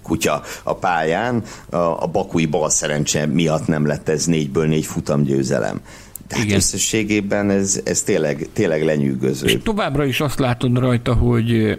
kutya 0.02 0.42
a 0.62 0.74
pályán. 0.74 1.42
A, 1.70 1.76
a 1.76 2.06
bakui 2.12 2.46
bal 2.46 2.70
szerencse 2.70 3.26
miatt 3.26 3.66
nem 3.66 3.86
lett 3.86 4.08
ez 4.08 4.24
négyből 4.24 4.66
négy 4.66 4.86
futam 4.86 5.22
győzelem. 5.22 5.80
De 6.28 6.36
hát 6.36 6.52
összességében 6.52 7.50
ez, 7.50 7.80
ez 7.84 8.02
tényleg, 8.02 8.48
tényleg 8.52 8.84
lenyűgöző. 8.84 9.46
És 9.46 9.58
továbbra 9.62 10.04
is 10.04 10.20
azt 10.20 10.38
látod 10.38 10.78
rajta, 10.78 11.14
hogy, 11.14 11.78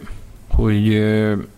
hogy 0.49 0.95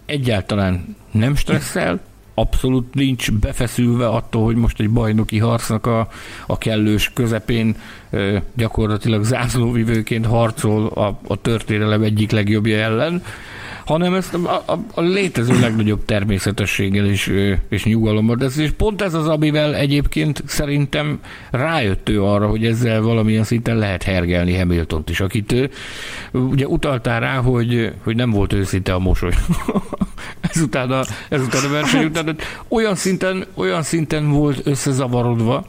egyáltalán 0.05 0.95
nem 1.11 1.35
stresszel, 1.35 1.99
abszolút 2.39 2.93
nincs 2.93 3.31
befeszülve 3.31 4.07
attól, 4.07 4.43
hogy 4.43 4.55
most 4.55 4.79
egy 4.79 4.89
bajnoki 4.89 5.37
harcnak 5.37 5.85
a, 5.85 6.07
a 6.47 6.57
kellős 6.57 7.11
közepén 7.13 7.75
gyakorlatilag 8.53 9.23
zászlóvivőként 9.23 10.25
harcol 10.25 10.87
a, 10.87 11.19
a 11.27 11.41
történelem 11.41 12.01
egyik 12.01 12.31
legjobbja 12.31 12.77
ellen, 12.77 13.23
hanem 13.87 14.13
ezt 14.13 14.33
a, 14.33 14.63
a, 14.65 14.79
a 14.93 15.01
létező 15.01 15.59
legnagyobb 15.59 16.05
természetességgel 16.05 17.05
és, 17.05 17.33
és 17.69 17.83
nyugalommal 17.83 18.35
tesz. 18.37 18.57
És 18.57 18.71
pont 18.71 19.01
ez 19.01 19.13
az, 19.13 19.27
amivel 19.27 19.75
egyébként 19.75 20.43
szerintem 20.45 21.19
rájött 21.51 22.09
ő 22.09 22.23
arra, 22.23 22.47
hogy 22.47 22.65
ezzel 22.65 23.01
valamilyen 23.01 23.43
szinten 23.43 23.77
lehet 23.77 24.03
hergelni 24.03 24.57
hamilton 24.57 25.03
is, 25.07 25.19
akit 25.19 25.69
ugye 26.31 26.67
utaltál 26.67 27.19
rá, 27.19 27.35
hogy, 27.35 27.91
hogy 28.03 28.15
nem 28.15 28.29
volt 28.29 28.53
őszinte 28.53 28.93
a 28.93 28.99
mosoly. 28.99 29.33
ezután 30.51 30.91
a, 30.91 31.01
ezután 31.29 31.63
a 31.65 31.69
verseny 31.69 32.05
után. 32.05 32.37
Olyan 32.67 32.95
szinten, 32.95 33.45
olyan 33.53 33.83
szinten 33.83 34.31
volt 34.31 34.61
összezavarodva, 34.63 35.65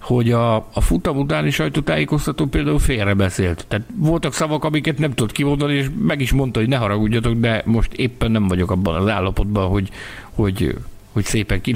hogy 0.00 0.32
a, 0.32 0.54
a 0.56 0.80
futam 0.80 1.18
utáni 1.18 1.50
sajtótájékoztató 1.50 2.46
például 2.46 2.78
félrebeszélt. 2.78 3.64
Tehát 3.68 3.86
voltak 3.96 4.34
szavak, 4.34 4.64
amiket 4.64 4.98
nem 4.98 5.14
tudott 5.14 5.32
kimondani, 5.32 5.74
és 5.74 5.86
meg 5.98 6.20
is 6.20 6.32
mondta, 6.32 6.58
hogy 6.58 6.68
ne 6.68 6.76
haragudjatok, 6.76 7.34
de 7.34 7.62
most 7.64 7.92
éppen 7.92 8.30
nem 8.30 8.48
vagyok 8.48 8.70
abban 8.70 8.94
az 8.94 9.08
állapotban, 9.08 9.68
hogy, 9.68 9.88
hogy 10.34 10.74
hogy 11.12 11.24
szépen 11.24 11.60
ki 11.60 11.74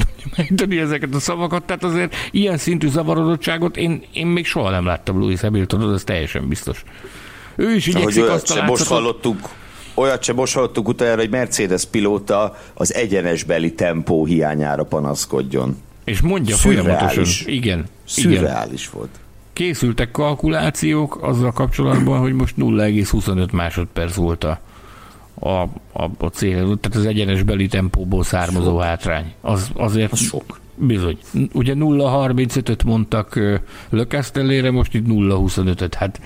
tudjam 0.56 0.84
ezeket 0.84 1.14
a 1.14 1.20
szavakat. 1.20 1.62
Tehát 1.62 1.84
azért 1.84 2.14
ilyen 2.30 2.56
szintű 2.56 2.88
zavarodottságot 2.88 3.76
én, 3.76 4.02
én 4.12 4.26
még 4.26 4.46
soha 4.46 4.70
nem 4.70 4.84
láttam 4.84 5.18
Louis 5.18 5.40
Hamilton, 5.40 5.94
ez 5.94 6.04
teljesen 6.04 6.48
biztos. 6.48 6.84
Ő 7.56 7.74
is 7.74 7.86
igyekszik 7.86 8.28
azt 8.28 8.56
a 8.56 8.64
most 8.64 8.86
hallottuk, 8.86 9.38
olyat 9.94 10.22
sem 10.22 10.34
most 10.34 10.54
hallottuk 10.54 10.88
utána, 10.88 11.20
hogy 11.20 11.30
Mercedes 11.30 11.84
pilóta 11.84 12.56
az 12.74 12.94
egyenesbeli 12.94 13.72
tempó 13.72 14.24
hiányára 14.24 14.84
panaszkodjon. 14.84 15.76
És 16.04 16.20
mondja 16.20 16.56
folyamatosan. 16.56 17.24
Igen. 17.46 17.84
Szürreális 18.04 18.82
igen. 18.82 18.94
volt. 18.94 19.10
Készültek 19.52 20.10
kalkulációk 20.10 21.22
azzal 21.22 21.52
kapcsolatban, 21.52 22.18
hogy 22.20 22.32
most 22.32 22.54
0,25 22.58 23.52
másodperc 23.52 24.14
volt 24.14 24.44
a, 24.44 24.60
a, 25.34 25.48
a, 25.48 26.10
a 26.18 26.26
cél, 26.26 26.54
tehát 26.54 26.94
az 26.94 27.06
egyenesbeli 27.06 27.66
tempóból 27.66 28.24
származó 28.24 28.70
sok. 28.70 28.82
hátrány. 28.82 29.32
Az, 29.40 29.70
azért 29.74 30.12
az 30.12 30.20
sok. 30.20 30.60
Bizony. 30.76 31.18
Ugye 31.52 31.74
0,35-öt 31.74 32.84
mondtak 32.84 33.40
Lökesztellére, 33.90 34.70
most 34.70 34.94
itt 34.94 35.06
0,25-öt. 35.06 35.94
Hát 35.94 36.20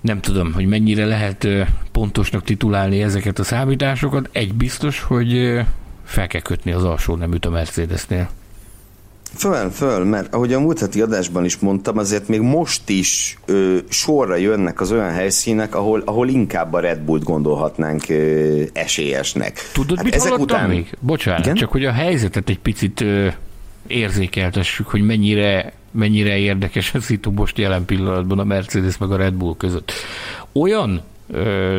nem 0.00 0.20
tudom, 0.20 0.52
hogy 0.52 0.66
mennyire 0.66 1.04
lehet 1.04 1.48
pontosnak 1.92 2.42
titulálni 2.42 3.02
ezeket 3.02 3.38
a 3.38 3.44
számításokat. 3.44 4.28
Egy 4.32 4.54
biztos, 4.54 5.00
hogy 5.00 5.60
fel 6.04 6.26
kell 6.26 6.40
kötni 6.40 6.72
az 6.72 6.84
alsó 6.84 7.16
neműt 7.16 7.46
a 7.46 7.50
Mercedesnél. 7.50 8.28
Föl, 9.36 9.70
föl, 9.70 10.04
mert 10.04 10.34
ahogy 10.34 10.52
a 10.52 10.60
múlt 10.60 10.78
heti 10.78 11.00
adásban 11.00 11.44
is 11.44 11.58
mondtam, 11.58 11.98
azért 11.98 12.28
még 12.28 12.40
most 12.40 12.88
is 12.88 13.38
ö, 13.44 13.76
sorra 13.88 14.36
jönnek 14.36 14.80
az 14.80 14.92
olyan 14.92 15.10
helyszínek, 15.10 15.74
ahol, 15.74 16.02
ahol 16.04 16.28
inkább 16.28 16.72
a 16.72 16.80
Red 16.80 16.98
Bullt 16.98 17.22
gondolhatnánk 17.22 18.08
ö, 18.08 18.62
esélyesnek. 18.72 19.70
Tudod, 19.72 19.96
hát 19.96 20.04
mit 20.04 20.14
ezek 20.14 20.38
után... 20.38 20.68
még? 20.68 20.96
Bocsánat, 21.00 21.40
Igen? 21.40 21.54
csak 21.54 21.70
hogy 21.70 21.84
a 21.84 21.92
helyzetet 21.92 22.48
egy 22.48 22.58
picit 22.58 23.00
ö, 23.00 23.28
érzékeltessük, 23.86 24.88
hogy 24.88 25.02
mennyire, 25.02 25.72
mennyire 25.90 26.36
érdekes 26.36 26.94
a 26.94 27.00
szitu 27.00 27.30
most 27.30 27.58
jelen 27.58 27.84
pillanatban 27.84 28.38
a 28.38 28.44
Mercedes 28.44 28.98
meg 28.98 29.10
a 29.10 29.16
Red 29.16 29.34
Bull 29.34 29.54
között. 29.56 29.92
Olyan 30.52 31.02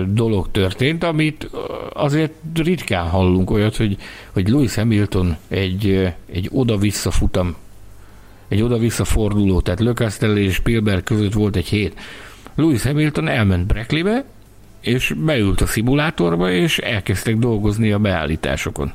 dolog 0.07 0.51
történt, 0.51 1.03
amit 1.03 1.49
azért 1.93 2.33
ritkán 2.55 3.09
hallunk 3.09 3.51
olyat, 3.51 3.75
hogy, 3.75 3.97
hogy 4.31 4.49
Lewis 4.49 4.75
Hamilton 4.75 5.37
egy, 5.47 6.13
egy 6.31 6.49
oda-vissza 6.51 7.11
futam, 7.11 7.55
egy 8.47 8.61
oda-vissza 8.61 9.05
forduló, 9.05 9.61
tehát 9.61 9.79
Lökasztel 9.79 10.37
és 10.37 10.53
Spielberg 10.53 11.03
között 11.03 11.33
volt 11.33 11.55
egy 11.55 11.67
hét. 11.67 11.99
Lewis 12.55 12.83
Hamilton 12.83 13.27
elment 13.27 13.65
Breckleybe, 13.67 14.25
és 14.81 15.13
beült 15.17 15.61
a 15.61 15.65
szimulátorba, 15.65 16.51
és 16.51 16.77
elkezdtek 16.77 17.37
dolgozni 17.37 17.91
a 17.91 17.99
beállításokon. 17.99 18.93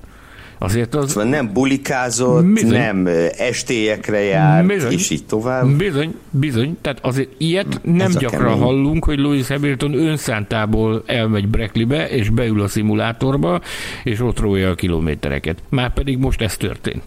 Azért 0.63 0.95
az... 0.95 1.11
Szóval 1.11 1.29
nem 1.29 1.53
bulikázott, 1.53 2.45
bizony. 2.45 2.71
nem 2.71 3.09
estélyekre 3.37 4.21
jár, 4.21 4.67
bizony. 4.67 4.93
és 4.93 5.11
így 5.11 5.27
tovább. 5.27 5.67
Bizony, 5.67 6.15
bizony. 6.31 6.79
Tehát 6.81 6.99
azért 7.03 7.29
ilyet 7.39 7.81
nem 7.83 8.07
Ez 8.07 8.17
gyakran 8.17 8.43
kemény. 8.43 8.59
hallunk, 8.59 9.05
hogy 9.05 9.19
Lewis 9.19 9.49
Hamilton 9.49 9.95
önszántából 9.95 11.03
elmegy 11.07 11.49
Breckleybe, 11.49 12.09
és 12.09 12.29
beül 12.31 12.61
a 12.63 12.69
szimulátorba, 12.69 13.61
és 14.05 14.21
ott 14.21 14.41
rója 14.41 14.71
a 14.71 14.75
kilométereket. 14.75 15.59
Már 15.69 15.93
pedig 15.93 16.19
most 16.19 16.41
ez 16.41 16.57
történt. 16.57 17.03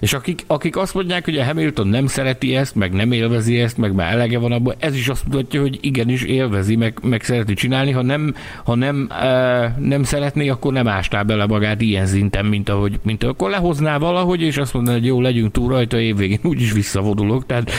És 0.00 0.12
akik, 0.12 0.44
akik 0.46 0.76
azt 0.76 0.94
mondják, 0.94 1.24
hogy 1.24 1.38
a 1.38 1.44
Hamilton 1.44 1.86
nem 1.86 2.06
szereti 2.06 2.56
ezt, 2.56 2.74
meg 2.74 2.92
nem 2.92 3.12
élvezi 3.12 3.60
ezt, 3.60 3.76
meg 3.76 3.94
már 3.94 4.12
elege 4.12 4.38
van 4.38 4.52
abban, 4.52 4.74
ez 4.78 4.94
is 4.94 5.08
azt 5.08 5.24
mutatja, 5.24 5.60
hogy 5.60 5.78
igenis 5.80 6.22
élvezi, 6.22 6.76
meg, 6.76 6.98
meg 7.02 7.22
szereti 7.22 7.54
csinálni. 7.54 7.90
Ha 7.90 8.02
nem, 8.02 8.34
ha 8.64 8.74
nem, 8.74 9.08
e, 9.10 9.76
nem 9.78 10.02
szeretné, 10.02 10.48
akkor 10.48 10.72
nem 10.72 10.88
ástál 10.88 11.24
bele 11.24 11.46
magát 11.46 11.80
ilyen 11.80 12.06
szinten, 12.06 12.44
mint 12.44 12.68
ahogy, 12.68 12.98
mint 13.02 13.24
akkor 13.24 13.50
lehozná 13.50 13.98
valahogy, 13.98 14.42
és 14.42 14.56
azt 14.56 14.74
mondaná, 14.74 14.96
hogy 14.96 15.06
jó, 15.06 15.20
legyünk 15.20 15.52
túl 15.52 15.68
rajta, 15.68 15.98
évvégén 15.98 16.40
úgyis 16.42 16.72
visszavodulok. 16.72 17.46
Tehát 17.46 17.70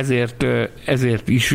ezért, 0.00 0.46
ezért 0.84 1.28
is, 1.28 1.54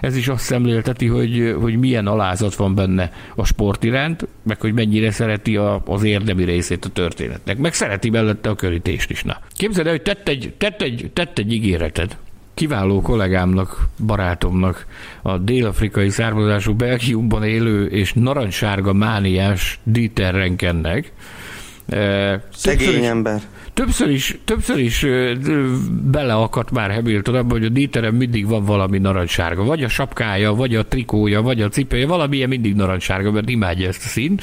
ez 0.00 0.16
is 0.16 0.28
azt 0.28 0.44
szemlélteti, 0.44 1.06
hogy, 1.06 1.54
hogy 1.60 1.78
milyen 1.78 2.06
alázat 2.06 2.54
van 2.54 2.74
benne 2.74 3.12
a 3.36 3.44
sport 3.44 3.84
iránt, 3.84 4.26
meg 4.42 4.60
hogy 4.60 4.72
mennyire 4.72 5.10
szereti 5.10 5.56
a, 5.56 5.82
az 5.86 6.02
érdemi 6.02 6.44
részét 6.44 6.84
a 6.84 6.88
történetnek, 6.88 7.58
meg 7.58 7.74
szereti 7.74 8.10
mellette 8.10 8.50
a 8.50 8.54
körítést 8.54 9.10
is. 9.10 9.22
Na. 9.22 9.38
Képzeld 9.52 9.86
el, 9.86 9.92
hogy 9.92 10.02
tett 10.02 10.28
egy, 10.28 10.54
tett 10.58 10.82
egy, 10.82 11.10
tett 11.12 11.38
egy 11.38 11.52
ígéreted 11.52 12.16
kiváló 12.54 13.00
kollégámnak, 13.00 13.88
barátomnak, 14.06 14.86
a 15.22 15.38
dél-afrikai 15.38 16.08
származású 16.08 16.74
Belgiumban 16.74 17.44
élő 17.44 17.86
és 17.86 18.12
narancssárga 18.12 18.92
mániás 18.92 19.80
Dieter 19.82 20.34
Renkennek. 20.34 21.12
Szegény 22.52 23.04
ember 23.04 23.40
többször 23.78 24.10
is, 24.10 24.38
többször 24.44 24.78
is 24.78 25.06
beleakadt 26.02 26.70
már 26.70 26.94
Hamilton 26.94 27.34
abban, 27.34 27.50
hogy 27.50 27.64
a 27.64 27.68
Dieterem 27.68 28.14
mindig 28.14 28.46
van 28.46 28.64
valami 28.64 28.98
narancssárga. 28.98 29.64
Vagy 29.64 29.82
a 29.82 29.88
sapkája, 29.88 30.54
vagy 30.54 30.74
a 30.74 30.86
trikója, 30.86 31.42
vagy 31.42 31.62
a 31.62 31.68
cipője, 31.68 32.06
valamilyen 32.06 32.48
mindig 32.48 32.74
narancssárga, 32.74 33.30
mert 33.30 33.48
imádja 33.48 33.88
ezt 33.88 34.04
a 34.04 34.08
színt. 34.08 34.42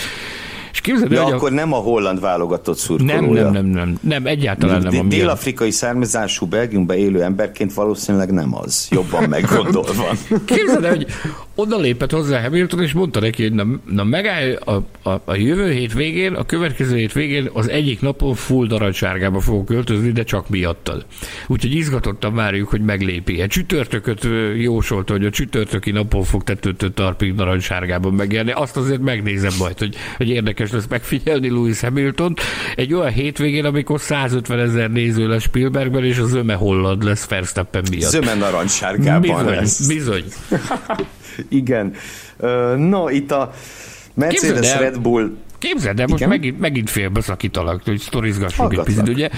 És 0.71 0.81
képzeld, 0.81 1.11
ja, 1.11 1.23
hogy 1.23 1.33
akkor 1.33 1.51
a... 1.51 1.53
nem 1.53 1.73
a 1.73 1.77
holland 1.77 2.19
válogatott 2.19 2.77
szurkolója. 2.77 3.43
Nem, 3.43 3.51
nem, 3.51 3.65
nem, 3.65 3.65
nem, 3.65 3.97
nem 4.01 4.25
egyáltalán 4.25 4.81
nem. 4.81 4.99
A 4.99 5.03
Dél-afrikai 5.03 5.71
származású 5.71 6.45
Belgiumban 6.45 6.97
élő 6.97 7.23
emberként 7.23 7.73
valószínűleg 7.73 8.31
nem 8.31 8.55
az. 8.55 8.87
Jobban 8.91 9.29
meggondolva. 9.29 10.11
Képzeld, 10.45 10.85
hogy 10.85 11.05
oda 11.55 11.77
lépett 11.77 12.11
hozzá 12.11 12.41
Hamilton, 12.41 12.81
és 12.81 12.93
mondta 12.93 13.19
neki, 13.19 13.43
hogy 13.43 13.53
na, 13.53 13.65
na 13.85 14.03
megállj 14.03 14.53
a, 14.53 14.71
a, 15.09 15.21
a 15.25 15.35
jövő 15.35 15.71
hét 15.71 15.93
végén, 15.93 16.33
a 16.33 16.45
következő 16.45 16.95
hét 16.95 17.13
végén 17.13 17.49
az 17.53 17.69
egyik 17.69 18.01
napon 18.01 18.35
full 18.35 18.67
narancssárgába 18.67 19.39
fogok 19.39 19.65
költözni, 19.65 20.11
de 20.11 20.23
csak 20.23 20.49
miattad. 20.49 21.05
Úgyhogy 21.47 21.75
izgatottan 21.75 22.35
várjuk, 22.35 22.69
hogy 22.69 22.81
meglépi. 22.81 23.41
A 23.41 23.47
csütörtököt 23.47 24.27
jósolta, 24.57 25.13
hogy 25.13 25.25
a 25.25 25.29
csütörtöki 25.29 25.91
napon 25.91 26.23
fog 26.23 26.43
tetőtől 26.43 26.93
tarpig 26.93 27.33
narancssárgában 27.33 28.13
megjelni. 28.13 28.51
Azt 28.51 28.77
azért 28.77 29.01
megnézem 29.01 29.53
majd, 29.59 29.77
hogy, 29.77 29.95
hogy 30.17 30.29
érdekes 30.29 30.71
lesz 30.71 30.87
megfigyelni 30.89 31.49
Lewis 31.49 31.79
Hamilton. 31.79 32.33
Egy 32.75 32.93
olyan 32.93 33.11
hétvégén, 33.11 33.65
amikor 33.65 33.99
150 33.99 34.59
ezer 34.59 34.91
néző 34.91 35.27
lesz 35.27 35.41
Spielbergben, 35.41 36.03
és 36.03 36.17
az 36.17 36.33
öme 36.33 36.53
holland 36.53 37.03
lesz 37.03 37.27
Verstappen 37.27 37.83
miatt. 37.89 38.09
Zöme 38.09 38.33
narancssárgában 38.33 39.21
bizony, 39.21 39.45
lesz. 39.45 39.87
Bizony. 39.87 40.23
Igen. 41.49 41.93
No, 42.77 43.09
itt 43.09 43.31
a 43.31 43.53
Mercedes 44.13 44.73
el, 44.73 44.79
Red 44.79 44.99
Bull... 44.99 45.31
Képzeld 45.57 45.95
de 45.95 46.05
most 46.07 46.27
megint, 46.27 46.59
megint 46.59 46.89
félbeszakítalak, 46.89 47.81
hogy 47.83 47.99
sztorizgassuk 47.99 48.73
egy 48.73 48.83
picit, 48.83 49.09
ugye? 49.09 49.29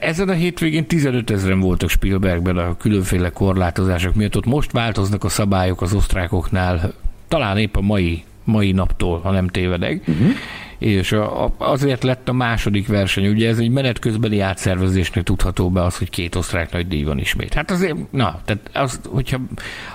Ezen 0.00 0.28
a 0.28 0.32
hétvégén 0.32 0.86
15 0.86 1.30
ezeren 1.30 1.60
voltak 1.60 1.90
Spielbergben 1.90 2.56
a 2.56 2.76
különféle 2.76 3.30
korlátozások 3.30 4.14
miatt. 4.14 4.36
Ott 4.36 4.46
most 4.46 4.72
változnak 4.72 5.24
a 5.24 5.28
szabályok 5.28 5.82
az 5.82 5.92
osztrákoknál, 5.92 6.92
talán 7.28 7.58
épp 7.58 7.76
a 7.76 7.80
mai, 7.80 8.24
mai 8.44 8.72
naptól, 8.72 9.20
ha 9.20 9.30
nem 9.30 9.48
tévedek. 9.48 10.00
Uh-huh. 10.06 10.30
És 10.78 11.16
azért 11.58 12.02
lett 12.02 12.28
a 12.28 12.32
második 12.32 12.88
verseny. 12.88 13.28
Ugye 13.28 13.48
ez 13.48 13.58
egy 13.58 13.70
menet 13.70 13.98
közbeni 13.98 14.40
átszervezésnél 14.40 15.22
tudható 15.22 15.70
be 15.70 15.82
az, 15.82 15.98
hogy 15.98 16.10
két 16.10 16.34
osztrák 16.34 16.72
nagy 16.72 16.88
díj 16.88 17.02
van 17.02 17.18
ismét. 17.18 17.54
Hát 17.54 17.70
azért, 17.70 17.96
na, 18.10 18.40
tehát 18.44 18.70
az, 18.72 19.00
hogyha 19.08 19.40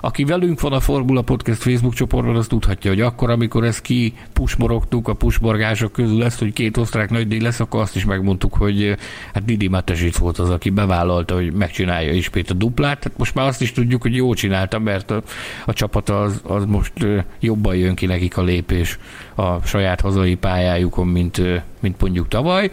aki 0.02 0.24
velünk 0.24 0.62
van 0.62 0.74
a 0.74 0.80
Formula 0.80 1.22
Podcast 1.22 1.62
Facebook 1.62 1.94
csoportban, 1.94 2.36
az 2.36 2.48
tudhatja, 2.48 2.90
hogy 2.90 3.02
akkor, 3.02 3.30
amikor 3.30 3.64
ezt 3.64 3.82
ki 3.82 4.14
pusmorogtuk 4.34 5.08
a 5.08 5.14
pusborgások 5.14 5.92
közül 5.92 6.24
ezt, 6.24 6.40
hogy 6.40 6.54
két 6.54 6.78
osztrák 6.78 7.10
nagy 7.10 7.28
díj 7.28 7.40
lesz, 7.40 7.60
akkor 7.60 7.82
azt 7.82 7.96
is 7.96 8.06
megmondtuk, 8.06 8.54
hogy 8.54 8.96
hát 9.34 9.46
Didi 9.46 9.68
Matesic 9.68 10.18
volt 10.18 10.38
az, 10.38 10.50
aki 10.50 10.70
bevállalta, 10.70 11.36
hogy 11.36 11.54
megcsinálja 11.54 12.14
ismét 12.14 12.50
a 12.50 12.54
duplát. 12.54 13.00
Tehát 13.00 13.18
most 13.18 13.36
már 13.36 13.48
azt 13.48 13.62
is 13.62 13.72
tudjuk, 13.72 14.02
hogy 14.02 14.16
jó 14.16 14.34
csinálta, 14.34 14.80
mert 14.80 15.12
a, 15.12 15.22
a 15.66 15.74
csapata 15.74 16.22
az, 16.22 16.42
az 16.44 16.66
most 16.66 16.94
jobban 17.40 17.76
jön 17.76 17.96
ki 17.96 18.06
nekik 18.06 18.38
a 18.38 18.44
lépés 18.44 19.00
a 19.36 19.60
saját 19.66 20.02
hazai 20.02 20.36
pályájukon, 20.36 21.08
mint, 21.08 21.42
mint 21.80 22.02
mondjuk 22.02 22.28
tavaly. 22.28 22.72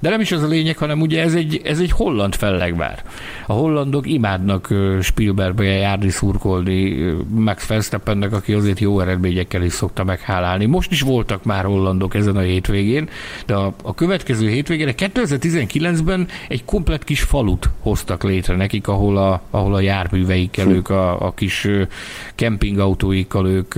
De 0.00 0.10
nem 0.10 0.20
is 0.20 0.32
az 0.32 0.42
a 0.42 0.46
lényeg, 0.46 0.76
hanem 0.76 1.00
ugye 1.00 1.22
ez 1.22 1.34
egy, 1.34 1.60
ez 1.64 1.78
egy 1.78 1.90
holland 1.90 2.34
fellegvár. 2.34 3.02
A 3.46 3.52
hollandok 3.52 4.06
imádnak 4.06 4.74
Spielbergbe 5.00 5.64
járni, 5.64 6.10
szurkolni, 6.10 7.12
Max 7.28 7.66
Verstappennek, 7.66 8.32
aki 8.32 8.52
azért 8.52 8.80
jó 8.80 9.00
eredményekkel 9.00 9.62
is 9.62 9.72
szokta 9.72 10.04
meghálálni. 10.04 10.64
Most 10.64 10.90
is 10.90 11.00
voltak 11.00 11.44
már 11.44 11.64
hollandok 11.64 12.14
ezen 12.14 12.36
a 12.36 12.40
hétvégén, 12.40 13.08
de 13.46 13.54
a, 13.54 13.74
a 13.82 13.94
következő 13.94 14.48
hétvégére 14.48 14.94
2019-ben 14.96 16.28
egy 16.48 16.64
komplet 16.64 17.04
kis 17.04 17.22
falut 17.22 17.70
hoztak 17.80 18.22
létre 18.22 18.56
nekik, 18.56 18.88
ahol 18.88 19.16
a, 19.16 19.42
ahol 19.50 19.74
a 19.74 19.80
járműveikkel, 19.80 20.70
ők 20.70 20.88
a, 20.88 21.26
a 21.26 21.34
kis 21.34 21.68
kempingautóikkal, 22.34 23.48
ők 23.48 23.74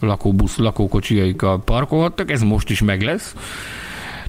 lakóbusz, 0.00 0.56
lakókocsiaikkal 0.56 1.62
parkolhattak, 1.64 2.30
ez 2.30 2.42
most 2.42 2.70
is 2.70 2.82
meg 2.82 3.02
lesz 3.02 3.34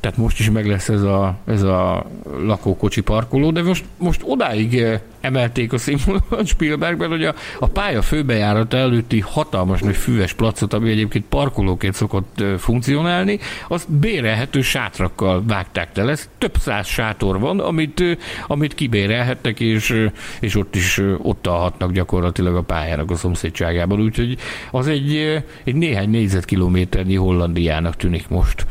tehát 0.05 0.19
most 0.19 0.39
is 0.39 0.49
meg 0.49 0.67
lesz 0.67 0.89
ez 0.89 1.01
a, 1.01 1.37
ez 1.45 1.61
a 1.61 2.05
lakókocsi 2.39 3.01
parkoló, 3.01 3.51
de 3.51 3.63
most, 3.63 3.85
most 3.97 4.21
odáig 4.23 4.77
eh, 4.77 4.99
emelték 5.21 5.73
a 5.73 5.77
színvonalat 5.77 6.45
Spielbergben, 6.47 7.09
hogy 7.09 7.23
a, 7.23 7.35
a 7.59 7.67
pálya 7.67 8.01
főbejárata 8.01 8.77
előtti 8.77 9.19
hatalmas 9.19 9.81
nagy 9.81 9.95
füves 9.95 10.33
placot, 10.33 10.73
ami 10.73 10.89
egyébként 10.89 11.25
parkolóként 11.25 11.93
szokott 11.93 12.41
eh, 12.41 12.57
funkcionálni, 12.57 13.39
azt 13.67 13.91
bérelhető 13.91 14.61
sátrakkal 14.61 15.43
vágták 15.47 15.91
tele. 15.91 16.11
Ez 16.11 16.29
több 16.37 16.55
száz 16.59 16.87
sátor 16.87 17.39
van, 17.39 17.59
amit, 17.59 18.01
eh, 18.01 18.17
amit 18.47 18.73
kibérelhettek, 18.73 19.59
és, 19.59 20.09
és 20.39 20.55
ott 20.55 20.75
is 20.75 21.01
ott 21.17 21.47
alhatnak 21.47 21.91
gyakorlatilag 21.91 22.55
a 22.55 22.61
pályának 22.61 23.11
a 23.11 23.15
szomszédságában. 23.15 24.01
Úgyhogy 24.01 24.37
az 24.71 24.87
egy, 24.87 25.43
egy 25.63 25.75
néhány 25.75 26.09
négyzetkilométernyi 26.09 27.15
Hollandiának 27.15 27.95
tűnik 27.95 28.27
most. 28.27 28.65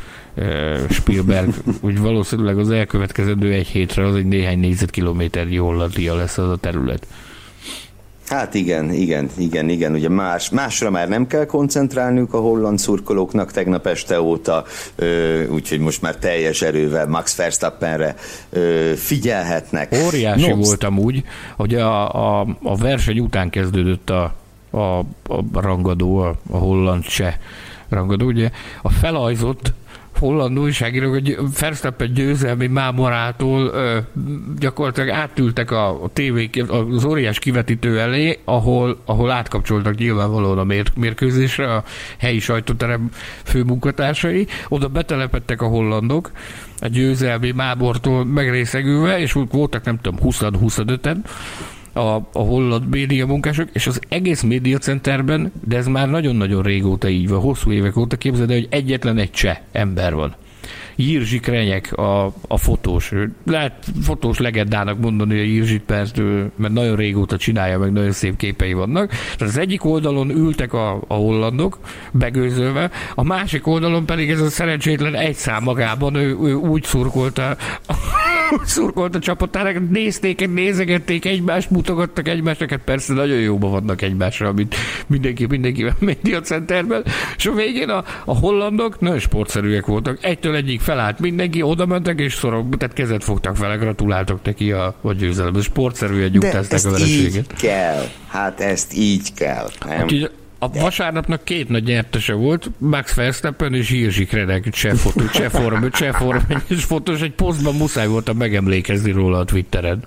Spielberg, 0.90 1.54
úgy 1.80 1.98
valószínűleg 2.00 2.58
az 2.58 2.70
elkövetkezendő 2.70 3.52
egy 3.52 3.66
hétre 3.66 4.06
az 4.06 4.14
egy 4.16 4.26
néhány 4.26 4.58
négyzetkilométer 4.58 5.46
Hollandia 5.58 6.14
lesz 6.14 6.38
az 6.38 6.50
a 6.50 6.56
terület. 6.56 7.06
Hát 8.28 8.54
igen, 8.54 8.92
igen, 8.92 9.30
igen, 9.36 9.68
igen, 9.68 9.92
ugye 9.92 10.08
más, 10.08 10.50
másra 10.50 10.90
már 10.90 11.08
nem 11.08 11.26
kell 11.26 11.46
koncentrálniuk 11.46 12.34
a 12.34 12.38
holland 12.38 12.78
szurkolóknak 12.78 13.52
tegnap 13.52 13.86
este 13.86 14.20
óta, 14.20 14.64
úgyhogy 15.50 15.78
most 15.78 16.02
már 16.02 16.16
teljes 16.16 16.62
erővel 16.62 17.06
Max 17.06 17.36
Verstappenre 17.36 18.14
ö, 18.50 18.92
figyelhetnek. 18.96 19.96
Óriási 20.06 20.48
no, 20.48 20.56
volt 20.56 20.84
amúgy, 20.84 21.24
hogy 21.56 21.74
a, 21.74 22.14
a, 22.40 22.46
a 22.62 22.76
verseny 22.76 23.18
után 23.18 23.50
kezdődött 23.50 24.10
a, 24.10 24.34
a, 24.70 24.98
a 25.52 25.60
rangadó, 25.60 26.18
a, 26.18 26.34
a 26.50 26.56
holland 26.56 27.04
se 27.04 27.38
rangadó, 27.88 28.26
ugye 28.26 28.50
a 28.82 28.90
felajzott 28.90 29.72
holland 30.18 30.58
újságírók, 30.58 31.12
hogy 31.12 31.38
Verstappen 31.60 32.12
győzelmi 32.12 32.66
mámorától 32.66 33.66
ö, 33.66 33.98
gyakorlatilag 34.58 35.08
átültek 35.08 35.70
a, 35.70 36.02
a 36.02 36.08
tévé, 36.12 36.50
az 36.68 37.04
óriás 37.04 37.38
kivetítő 37.38 38.00
elé, 38.00 38.38
ahol, 38.44 38.98
ahol 39.04 39.30
átkapcsoltak 39.30 39.94
nyilvánvalóan 39.94 40.58
a 40.58 40.64
mér, 40.64 40.86
mérkőzésre 40.96 41.74
a 41.74 41.84
helyi 42.18 42.38
sajtóterem 42.38 43.10
főmunkatársai. 43.44 44.46
Oda 44.68 44.88
betelepettek 44.88 45.62
a 45.62 45.66
hollandok, 45.66 46.30
a 46.80 46.88
győzelmi 46.88 47.50
mábortól 47.50 48.24
megrészegülve, 48.24 49.18
és 49.18 49.32
voltak 49.32 49.84
nem 49.84 49.98
tudom 50.00 50.20
20-25-en, 50.22 51.16
a, 51.94 52.14
a 52.32 52.38
holland 52.38 52.88
média 52.88 53.26
munkások, 53.26 53.68
és 53.72 53.86
az 53.86 54.00
egész 54.08 54.42
médiacenterben, 54.42 55.52
de 55.64 55.76
ez 55.76 55.86
már 55.86 56.10
nagyon-nagyon 56.10 56.62
régóta 56.62 57.08
így 57.08 57.28
van, 57.28 57.40
hosszú 57.40 57.72
évek 57.72 57.96
óta 57.96 58.16
képzeld 58.16 58.50
hogy 58.50 58.66
egyetlen 58.70 59.18
egy 59.18 59.30
cseh 59.30 59.58
ember 59.72 60.14
van. 60.14 60.34
Jirzsi 60.96 61.38
Krenyek 61.38 61.92
a, 61.92 62.24
a 62.48 62.56
fotós. 62.56 63.12
Lehet 63.46 63.84
fotós 64.02 64.38
legendának 64.38 64.98
mondani 64.98 65.38
a 65.38 65.42
Jirzsit, 65.42 65.82
mert, 65.88 66.20
mert 66.56 66.72
nagyon 66.72 66.96
régóta 66.96 67.36
csinálja, 67.36 67.78
meg 67.78 67.92
nagyon 67.92 68.12
szép 68.12 68.36
képei 68.36 68.72
vannak. 68.72 69.10
Tehát 69.10 69.40
az 69.40 69.58
egyik 69.58 69.84
oldalon 69.84 70.30
ültek 70.30 70.72
a, 70.72 71.02
a 71.08 71.14
hollandok, 71.14 71.78
begőzölve, 72.12 72.90
a 73.14 73.22
másik 73.22 73.66
oldalon 73.66 74.06
pedig 74.06 74.30
ez 74.30 74.40
a 74.40 74.48
szerencsétlen 74.48 75.14
egy 75.14 75.34
szám 75.34 75.62
magában, 75.62 76.14
ő, 76.14 76.36
ő 76.42 76.54
úgy 76.54 76.84
szurkolta 76.84 77.56
szurkolt 78.64 79.14
a 79.14 79.18
csapatának, 79.18 79.90
nézték, 79.90 80.48
nézegették 80.48 81.24
egymást, 81.24 81.70
mutogattak 81.70 82.28
egymásnak, 82.28 82.70
hát 82.70 82.80
persze 82.84 83.14
nagyon 83.14 83.38
jóban 83.38 83.70
vannak 83.70 84.02
egymásra, 84.02 84.52
mint 84.52 84.74
mindenki, 85.06 85.46
mindenki 85.46 85.84
a 85.84 85.94
média 85.98 86.40
centerben, 86.40 87.04
és 87.36 87.46
a 87.46 87.52
végén 87.52 87.88
a, 87.88 88.04
a 88.24 88.38
hollandok 88.38 89.00
nagyon 89.00 89.18
sportszerűek 89.18 89.86
voltak, 89.86 90.18
egytől 90.20 90.54
egyik 90.54 90.80
felállt 90.84 91.18
mindenki, 91.18 91.62
oda 91.62 91.86
mentek 91.86 92.20
és 92.20 92.34
szorok, 92.34 92.76
tehát 92.76 92.94
kezet 92.94 93.24
fogtak 93.24 93.58
vele, 93.58 93.74
gratuláltak 93.74 94.38
neki 94.42 94.72
a, 94.72 94.94
a 95.00 95.12
győzelem. 95.12 95.60
Sportszerűen 95.60 96.30
nyugtázták 96.30 96.84
a 96.84 96.90
vereséget. 96.90 97.52
így 97.52 97.58
kell. 97.60 98.04
Hát 98.28 98.60
ezt 98.60 98.94
így 98.94 99.34
kell. 99.34 99.68
Nem? 99.86 100.02
Úgyhogy 100.02 100.30
a 100.58 100.68
De... 100.68 100.80
vasárnapnak 100.80 101.44
két 101.44 101.68
nagy 101.68 101.84
nyertese 101.84 102.32
volt, 102.32 102.70
Max 102.78 103.14
Verstappen 103.14 103.74
és 103.74 103.90
Jirzsi 103.90 104.24
Krenek, 104.24 104.70
cseh 104.70 104.94
fotó, 104.94 105.26
cseh 105.26 105.50
form, 105.50 105.88
cseh 105.98 106.12
form, 106.12 106.38
és 106.66 106.84
fotós, 106.84 107.20
egy 107.20 107.32
posztban 107.32 107.74
muszáj 107.74 108.06
voltam 108.06 108.36
megemlékezni 108.36 109.10
róla 109.10 109.38
a 109.38 109.44
Twitteren. 109.44 110.04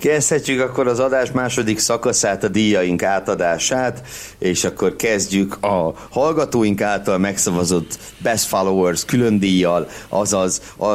Kezdhetjük 0.00 0.60
akkor 0.60 0.86
az 0.86 0.98
adás 0.98 1.32
második 1.32 1.78
szakaszát, 1.78 2.44
a 2.44 2.48
díjaink 2.48 3.02
átadását, 3.02 4.02
és 4.38 4.64
akkor 4.64 4.96
kezdjük 4.96 5.64
a 5.64 5.94
hallgatóink 6.10 6.80
által 6.80 7.18
megszavazott 7.18 7.98
Best 8.18 8.44
Followers 8.44 9.04
külön 9.04 9.38
díjjal, 9.38 9.88
azaz 10.08 10.60
a, 10.76 10.86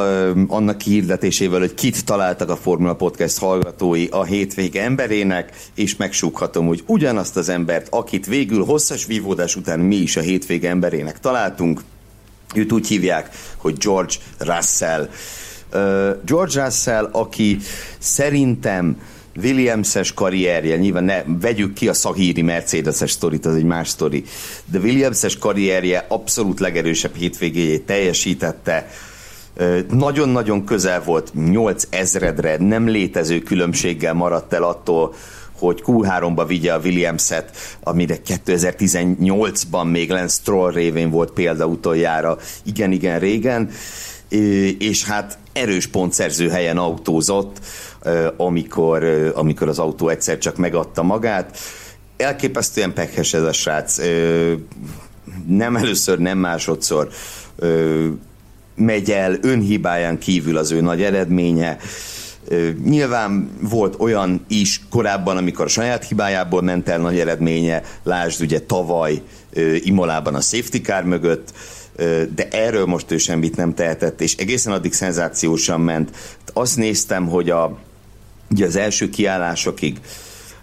annak 0.48 0.80
hirdetésével, 0.80 1.60
hogy 1.60 1.74
kit 1.74 2.04
találtak 2.04 2.50
a 2.50 2.56
Formula 2.56 2.94
Podcast 2.94 3.38
hallgatói 3.38 4.06
a 4.06 4.24
hétvége 4.24 4.82
emberének, 4.82 5.52
és 5.74 5.96
megsúghatom, 5.96 6.66
hogy 6.66 6.82
ugyanazt 6.86 7.36
az 7.36 7.48
embert, 7.48 7.86
akit 7.90 8.26
végül 8.26 8.64
hosszas 8.64 9.06
vívódás 9.06 9.56
után 9.56 9.80
mi 9.80 9.96
is 9.96 10.16
a 10.16 10.20
hétvége 10.20 10.68
emberének 10.68 11.20
találtunk, 11.20 11.80
őt 12.54 12.72
úgy 12.72 12.86
hívják, 12.86 13.30
hogy 13.56 13.76
George 13.78 14.14
Russell. 14.38 15.08
George 16.24 16.62
Russell, 16.62 17.08
aki 17.12 17.58
szerintem 17.98 19.00
Williams-es 19.42 20.12
karrierje, 20.14 20.76
nyilván 20.76 21.04
ne 21.04 21.22
vegyük 21.40 21.72
ki 21.72 21.88
a 21.88 21.94
szahíri 21.94 22.42
Mercedes-es 22.42 23.10
sztorit, 23.10 23.46
az 23.46 23.54
egy 23.54 23.64
más 23.64 23.88
sztori, 23.88 24.24
de 24.64 24.78
Williams-es 24.78 25.38
karrierje 25.38 26.04
abszolút 26.08 26.60
legerősebb 26.60 27.14
hétvégéjét 27.14 27.86
teljesítette, 27.86 28.88
nagyon-nagyon 29.90 30.64
közel 30.64 31.02
volt 31.02 31.32
8 31.34 31.84
ezredre, 31.90 32.56
nem 32.56 32.88
létező 32.88 33.38
különbséggel 33.38 34.14
maradt 34.14 34.52
el 34.52 34.62
attól, 34.62 35.14
hogy 35.58 35.82
Q3-ba 35.86 36.44
vigye 36.46 36.72
a 36.72 36.78
Williams-et, 36.78 37.56
amire 37.82 38.16
2018-ban 38.46 39.90
még 39.90 40.10
Lance 40.10 40.36
Stroll 40.40 40.72
révén 40.72 41.10
volt 41.10 41.30
példa 41.30 41.66
utoljára, 41.66 42.38
igen-igen 42.62 43.18
régen, 43.18 43.70
és 44.78 45.04
hát 45.04 45.38
erős 45.52 45.86
pontszerző 45.86 46.48
helyen 46.48 46.78
autózott, 46.78 47.60
amikor, 48.36 49.04
amikor 49.34 49.68
az 49.68 49.78
autó 49.78 50.08
egyszer 50.08 50.38
csak 50.38 50.56
megadta 50.56 51.02
magát. 51.02 51.58
Elképesztően 52.16 52.92
pekhes 52.92 53.34
ez 53.34 53.42
a 53.42 53.52
srác. 53.52 53.98
Nem 55.46 55.76
először, 55.76 56.18
nem 56.18 56.38
másodszor 56.38 57.08
megy 58.76 59.10
el 59.10 59.38
önhibáján 59.42 60.18
kívül 60.18 60.56
az 60.56 60.70
ő 60.70 60.80
nagy 60.80 61.02
eredménye. 61.02 61.78
Nyilván 62.84 63.50
volt 63.60 63.94
olyan 63.98 64.44
is 64.48 64.80
korábban, 64.90 65.36
amikor 65.36 65.64
a 65.64 65.68
saját 65.68 66.08
hibájából 66.08 66.62
ment 66.62 66.88
el 66.88 66.98
nagy 66.98 67.18
eredménye, 67.18 67.82
lásd 68.02 68.40
ugye 68.40 68.60
tavaly 68.60 69.22
Imolában 69.80 70.34
a 70.34 70.40
safety 70.40 70.76
car 70.76 71.04
mögött, 71.04 71.52
de 72.34 72.48
erről 72.50 72.86
most 72.86 73.10
ő 73.10 73.16
semmit 73.18 73.56
nem 73.56 73.74
tehetett, 73.74 74.20
és 74.20 74.36
egészen 74.36 74.72
addig 74.72 74.92
szenzációsan 74.92 75.80
ment. 75.80 76.10
Azt 76.52 76.76
néztem, 76.76 77.28
hogy 77.28 77.50
a, 77.50 77.78
ugye 78.50 78.66
az 78.66 78.76
első 78.76 79.08
kiállásokig 79.08 80.00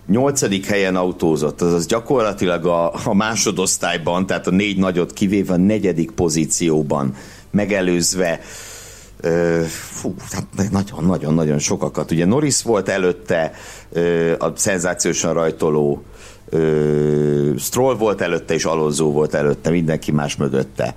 nyolcadik 0.08 0.66
helyen 0.66 0.96
autózott, 0.96 1.62
azaz 1.62 1.86
gyakorlatilag 1.86 2.66
a, 2.66 2.94
a 3.06 3.14
másodosztályban, 3.14 4.26
tehát 4.26 4.48
a 4.48 4.52
négy 4.52 4.78
nagyot 4.78 5.14
kivéve 5.14 5.54
a 5.54 5.58
negyedik 5.58 6.12
pozícióban 6.12 7.16
megelőzve 7.52 8.40
fú, 9.68 10.16
hát 10.32 10.72
nagyon-nagyon-nagyon 10.72 11.60
sokakat. 11.60 12.12
Ugye 12.12 12.26
Norris 12.26 12.62
volt 12.62 12.90
előtte 12.90 13.52
a 14.38 14.52
szenzációsan 14.56 15.34
rajtoló 15.34 16.04
Stroll 17.58 17.96
volt 17.96 18.22
előtte, 18.22 18.54
és 18.54 18.66
Alonso 18.66 19.12
volt 19.12 19.34
előtte, 19.34 19.70
mindenki 19.70 20.12
más 20.12 20.36
mögötte. 20.36 20.96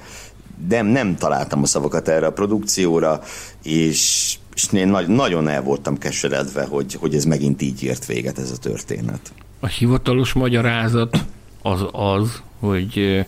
De 0.67 0.83
nem 0.83 1.17
találtam 1.17 1.63
a 1.63 1.67
szavakat 1.67 2.09
erre 2.09 2.27
a 2.27 2.33
produkcióra, 2.33 3.21
és, 3.63 4.35
és 4.55 4.73
én 4.73 4.89
nagy, 4.89 5.09
nagyon 5.09 5.49
el 5.49 5.63
voltam 5.63 5.99
keseredve, 5.99 6.65
hogy, 6.65 6.95
hogy 6.95 7.15
ez 7.15 7.25
megint 7.25 7.63
így 7.63 7.83
ért 7.83 8.07
véget 8.07 8.39
ez 8.39 8.51
a 8.51 8.57
történet. 8.57 9.33
A 9.61 9.67
hivatalos 9.67 10.33
magyarázat 10.33 11.25
az 11.63 11.85
az, 11.93 12.43
hogy 12.59 13.27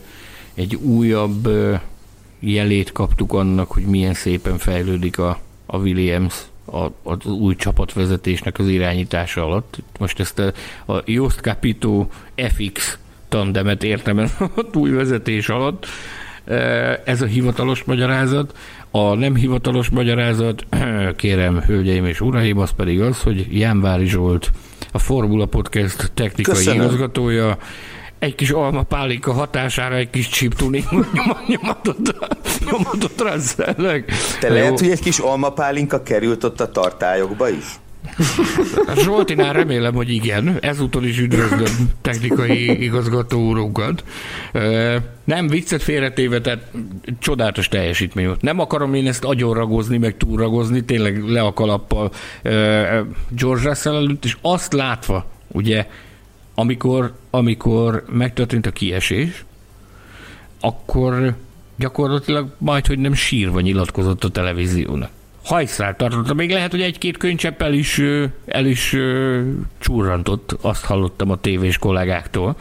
egy 0.55 0.75
újabb 0.75 1.49
jelét 2.41 2.93
kaptuk 2.93 3.33
annak, 3.33 3.71
hogy 3.71 3.85
milyen 3.85 4.15
szépen 4.15 4.59
fejlődik 4.59 5.19
a, 5.19 5.39
a 5.67 5.79
Williams 5.79 6.35
a, 6.73 6.87
az 7.03 7.27
új 7.27 7.57
csapatvezetésnek 7.57 8.59
az 8.59 8.69
irányítása 8.69 9.45
alatt. 9.45 9.79
Most 9.99 10.21
ezt 10.21 10.39
a, 10.39 10.53
a 10.93 11.03
Jost 11.05 11.41
Capito 11.41 12.07
FX 12.37 12.99
tandemet 13.29 13.83
értem 13.83 14.19
a 14.19 14.65
új 14.75 14.91
vezetés 14.91 15.49
alatt. 15.49 15.87
Ez 17.05 17.23
a 17.23 17.27
hivatalos 17.27 17.85
magyarázat. 17.85 18.57
A 18.91 19.15
nem 19.15 19.35
hivatalos 19.35 19.89
magyarázat, 19.89 20.67
kérem, 21.17 21.61
hölgyeim 21.61 22.05
és 22.05 22.21
uraim, 22.21 22.59
az 22.59 22.71
pedig 22.71 23.01
az, 23.01 23.23
hogy 23.23 23.59
Jánvári 23.59 24.07
Zsolt, 24.07 24.51
a 24.93 24.99
Formula 24.99 25.47
Podcast 25.47 26.11
technikai 26.15 26.55
Köszönöm. 26.55 26.83
igazgatója, 26.83 27.59
egy 28.19 28.35
kis 28.35 28.51
almapálinka 28.51 29.33
hatására 29.33 29.95
egy 29.95 30.11
kis 30.11 30.29
chip 30.29 30.55
tuning 30.55 30.85
nyomatot, 31.47 31.99
nyomatot 32.71 33.21
rendszelnek. 33.21 34.13
Te 34.41 34.49
lehet, 34.49 34.79
hogy 34.79 34.91
egy 34.91 35.01
kis 35.01 35.19
almapálinka 35.19 36.03
került 36.03 36.45
ott 36.45 36.61
a 36.61 36.71
tartályokba 36.71 37.49
is? 37.49 37.65
Zsoltinál 38.97 39.53
remélem, 39.53 39.95
hogy 39.95 40.11
igen. 40.11 40.59
Ezúttal 40.61 41.05
is 41.05 41.19
üdvözlöm 41.21 41.91
technikai 42.01 42.83
igazgató 42.83 43.47
úrunkat. 43.47 44.05
Nem 45.25 45.47
viccet 45.49 45.83
félretéve, 45.83 46.41
tehát 46.41 46.71
csodálatos 47.19 47.69
teljesítmény 47.69 48.27
volt. 48.27 48.43
Nem 48.43 48.59
akarom 48.59 48.95
én 48.95 49.07
ezt 49.07 49.25
agyonragozni, 49.25 49.99
meg 49.99 50.17
túlragozni, 50.17 50.85
tényleg 50.85 51.23
le 51.23 51.41
a 51.41 51.53
kalappal 51.53 52.13
George 53.29 53.69
Russell 53.69 53.95
előtt, 53.95 54.25
és 54.25 54.37
azt 54.41 54.73
látva, 54.73 55.27
ugye 55.53 55.87
amikor, 56.55 57.15
amikor 57.31 58.05
megtörtént 58.13 58.67
a 58.67 58.71
kiesés, 58.71 59.45
akkor 60.61 61.35
gyakorlatilag 61.77 62.49
majd, 62.59 62.87
hogy 62.87 62.99
nem 62.99 63.15
sírva 63.15 63.61
nyilatkozott 63.61 64.25
a 64.25 64.29
televíziónak. 64.29 65.11
Hajszál 65.49 65.97
tartotta, 65.97 66.35
még 66.35 66.51
lehet, 66.51 66.71
hogy 66.71 66.81
egy-két 66.81 67.17
könycsepp 67.17 67.63
el 67.63 67.73
is, 67.73 68.01
el 68.47 68.67
is 68.67 68.97
csurrantott, 69.79 70.57
azt 70.61 70.85
hallottam 70.85 71.31
a 71.31 71.37
tévés 71.37 71.79
kollégáktól. 71.79 72.57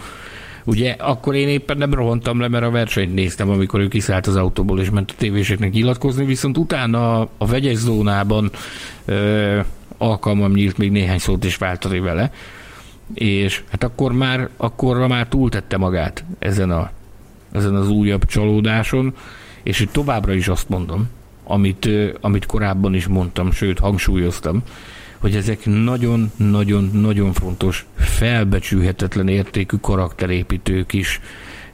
Ugye 0.64 0.96
akkor 1.00 1.36
én 1.36 1.48
éppen 1.48 1.78
nem 1.78 1.94
rohantam 1.94 2.40
le, 2.40 2.48
mert 2.48 2.64
a 2.64 2.70
versenyt 2.70 3.14
néztem, 3.14 3.50
amikor 3.50 3.80
ő 3.80 3.88
kiszállt 3.88 4.28
az 4.28 4.36
autóból 4.36 4.80
és 4.80 4.90
ment 4.90 5.12
a 5.12 5.18
tévéseknek 5.18 5.72
nyilatkozni, 5.72 6.26
viszont 6.26 6.58
utána 6.58 7.20
a, 7.20 7.30
a 7.38 7.46
vegyes 7.46 7.76
zónában 7.76 8.52
ö, 9.06 9.60
alkalmam 9.98 10.52
nyílt 10.52 10.78
még 10.78 10.92
néhány 10.92 11.18
szót 11.18 11.44
is 11.44 11.58
váltani 11.58 12.00
vele 12.00 12.32
és 13.14 13.64
hát 13.70 13.84
akkor 13.84 14.12
már, 14.12 14.50
akkor 14.58 15.08
már 15.08 15.28
túltette 15.28 15.78
magát 15.78 16.24
ezen, 16.40 16.72
a, 16.72 16.92
ezen 17.52 17.76
az 17.76 17.90
újabb 17.90 18.26
csalódáson, 18.26 19.16
és 19.64 19.78
hogy 19.78 19.90
továbbra 19.90 20.34
is 20.34 20.48
azt 20.48 20.70
mondom, 20.70 21.10
amit, 21.48 21.90
amit 22.22 22.46
korábban 22.46 22.94
is 22.94 23.08
mondtam, 23.08 23.52
sőt 23.52 23.80
hangsúlyoztam, 23.80 24.64
hogy 25.18 25.36
ezek 25.36 25.66
nagyon-nagyon-nagyon 25.66 27.34
fontos, 27.34 27.86
felbecsülhetetlen 27.98 29.28
értékű 29.28 29.78
karakterépítő 29.82 30.86
kis, 30.86 31.22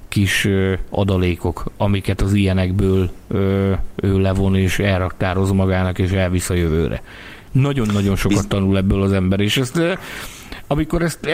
kis 0.08 0.48
adalékok, 0.90 1.64
amiket 1.78 2.22
az 2.22 2.34
ilyenekből 2.34 3.12
ö, 3.28 3.74
ő 3.96 4.20
levon 4.20 4.56
és 4.56 4.80
elraktároz 4.80 5.52
magának 5.52 6.00
és 6.00 6.12
elvisz 6.12 6.50
a 6.50 6.54
jövőre. 6.54 7.02
Nagyon-nagyon 7.52 8.16
sokat 8.16 8.48
tanul 8.48 8.78
ebből 8.78 9.02
az 9.02 9.12
ember, 9.12 9.40
és 9.40 9.58
ezt 9.58 9.82
amikor 10.68 11.02
ezt 11.02 11.30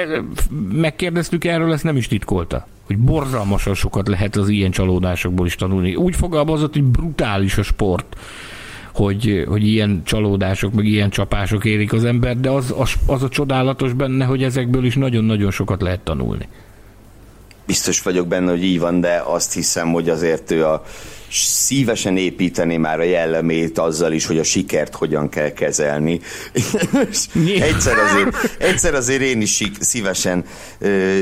megkérdeztük 0.72 1.44
erről, 1.46 1.74
ezt 1.74 1.84
nem 1.84 1.98
is 1.98 2.08
titkolta 2.08 2.68
hogy 2.90 2.98
borzalmasan 2.98 3.74
sokat 3.74 4.08
lehet 4.08 4.36
az 4.36 4.50
ilyen 4.50 4.72
csalódásokból 4.72 5.46
is 5.46 5.56
tanulni. 5.56 5.96
Úgy 5.96 6.16
fogalmazott, 6.16 6.74
hogy 6.74 6.84
brutális 6.84 7.58
a 7.58 7.64
sport, 7.64 8.16
hogy, 8.94 9.46
hogy 9.48 9.68
ilyen 9.68 10.02
csalódások, 10.04 10.74
meg 10.74 10.86
ilyen 10.86 11.10
csapások 11.10 11.66
érik 11.66 11.94
az 11.94 12.04
ember, 12.04 12.40
de 12.40 12.50
az, 12.50 12.74
az, 12.78 12.94
az 13.06 13.24
a 13.24 13.30
csodálatos 13.30 13.94
benne, 13.94 14.26
hogy 14.26 14.44
ezekből 14.44 14.86
is 14.86 14.96
nagyon-nagyon 14.96 15.52
sokat 15.52 15.82
lehet 15.82 16.00
tanulni. 16.00 16.48
Biztos 17.70 18.02
vagyok 18.02 18.28
benne, 18.28 18.50
hogy 18.50 18.64
így 18.64 18.80
van, 18.80 19.02
de 19.02 19.24
azt 19.26 19.54
hiszem, 19.54 19.92
hogy 19.92 20.10
azért 20.10 20.52
ő 20.52 20.66
a 20.66 20.84
szívesen 21.32 22.18
építeni 22.18 22.78
már 22.78 23.00
a 23.00 23.04
jellemét 23.04 23.78
azzal 23.78 24.12
is, 24.12 24.26
hogy 24.26 24.38
a 24.38 24.44
sikert 24.44 24.96
hogyan 24.96 25.30
kell 25.30 25.50
kezelni. 25.50 26.20
egyszer, 27.60 27.98
azért, 27.98 28.56
egyszer 28.58 28.94
azért 28.94 29.22
én 29.22 29.42
is 29.42 29.64
szívesen, 29.80 30.44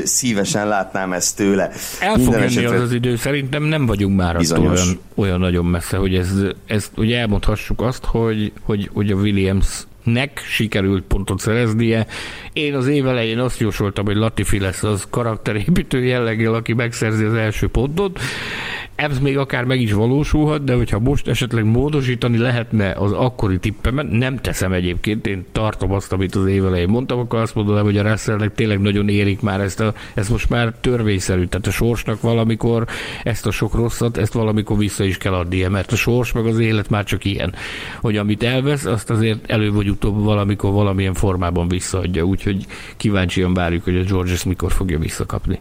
szívesen 0.04 0.68
látnám 0.68 1.12
ezt 1.12 1.36
tőle. 1.36 1.70
El 2.00 2.14
fog 2.14 2.32
jönni 2.32 2.44
esetre... 2.44 2.76
az 2.76 2.82
az 2.82 2.92
idő, 2.92 3.16
szerintem 3.16 3.62
nem 3.62 3.86
vagyunk 3.86 4.16
már 4.16 4.36
attól 4.36 4.66
olyan, 4.66 5.00
olyan 5.14 5.40
nagyon 5.40 5.64
messze, 5.64 5.96
hogy 5.96 6.14
ez, 6.14 6.30
ez 6.66 6.90
hogy 6.94 7.12
elmondhassuk 7.12 7.80
azt, 7.80 8.04
hogy, 8.04 8.52
hogy, 8.62 8.90
hogy 8.92 9.10
a 9.10 9.14
Williams 9.14 9.86
nek 10.12 10.42
sikerült 10.44 11.04
pontot 11.04 11.38
szereznie. 11.38 12.06
Én 12.52 12.74
az 12.74 12.86
év 12.86 13.06
elején 13.06 13.38
azt 13.38 13.60
jósoltam, 13.60 14.04
hogy 14.04 14.16
Latifi 14.16 14.58
lesz 14.58 14.82
az 14.82 15.06
karakterépítő 15.10 16.04
jelleggel, 16.04 16.54
aki 16.54 16.72
megszerzi 16.72 17.24
az 17.24 17.34
első 17.34 17.68
pontot 17.68 18.20
ez 18.98 19.18
még 19.18 19.38
akár 19.38 19.64
meg 19.64 19.80
is 19.80 19.92
valósulhat, 19.92 20.64
de 20.64 20.74
hogyha 20.74 20.98
most 20.98 21.28
esetleg 21.28 21.64
módosítani 21.64 22.38
lehetne 22.38 22.90
az 22.90 23.12
akkori 23.12 23.58
tippemet, 23.58 24.10
nem 24.10 24.36
teszem 24.36 24.72
egyébként, 24.72 25.26
én 25.26 25.44
tartom 25.52 25.92
azt, 25.92 26.12
amit 26.12 26.34
az 26.34 26.46
év 26.46 26.64
elején 26.64 26.88
mondtam, 26.88 27.18
akkor 27.18 27.38
azt 27.38 27.54
mondanám, 27.54 27.84
hogy 27.84 27.98
a 27.98 28.10
Russellnek 28.10 28.54
tényleg 28.54 28.80
nagyon 28.80 29.08
érik 29.08 29.40
már 29.40 29.60
ezt, 29.60 29.80
a, 29.80 29.94
ez 30.14 30.28
most 30.28 30.48
már 30.48 30.72
törvényszerű, 30.80 31.44
tehát 31.44 31.66
a 31.66 31.70
sorsnak 31.70 32.20
valamikor 32.20 32.86
ezt 33.22 33.46
a 33.46 33.50
sok 33.50 33.74
rosszat, 33.74 34.16
ezt 34.16 34.32
valamikor 34.32 34.78
vissza 34.78 35.04
is 35.04 35.18
kell 35.18 35.34
adnia, 35.34 35.70
mert 35.70 35.92
a 35.92 35.96
sors 35.96 36.32
meg 36.32 36.46
az 36.46 36.58
élet 36.58 36.90
már 36.90 37.04
csak 37.04 37.24
ilyen, 37.24 37.54
hogy 38.00 38.16
amit 38.16 38.42
elvesz, 38.42 38.84
azt 38.84 39.10
azért 39.10 39.50
elő 39.50 39.72
vagy 39.72 39.88
utóbb 39.88 40.24
valamikor 40.24 40.72
valamilyen 40.72 41.14
formában 41.14 41.68
visszaadja, 41.68 42.22
úgyhogy 42.22 42.66
kíváncsian 42.96 43.54
várjuk, 43.54 43.84
hogy 43.84 43.96
a 43.96 44.02
George 44.02 44.32
ezt 44.32 44.44
mikor 44.44 44.72
fogja 44.72 44.98
visszakapni. 44.98 45.60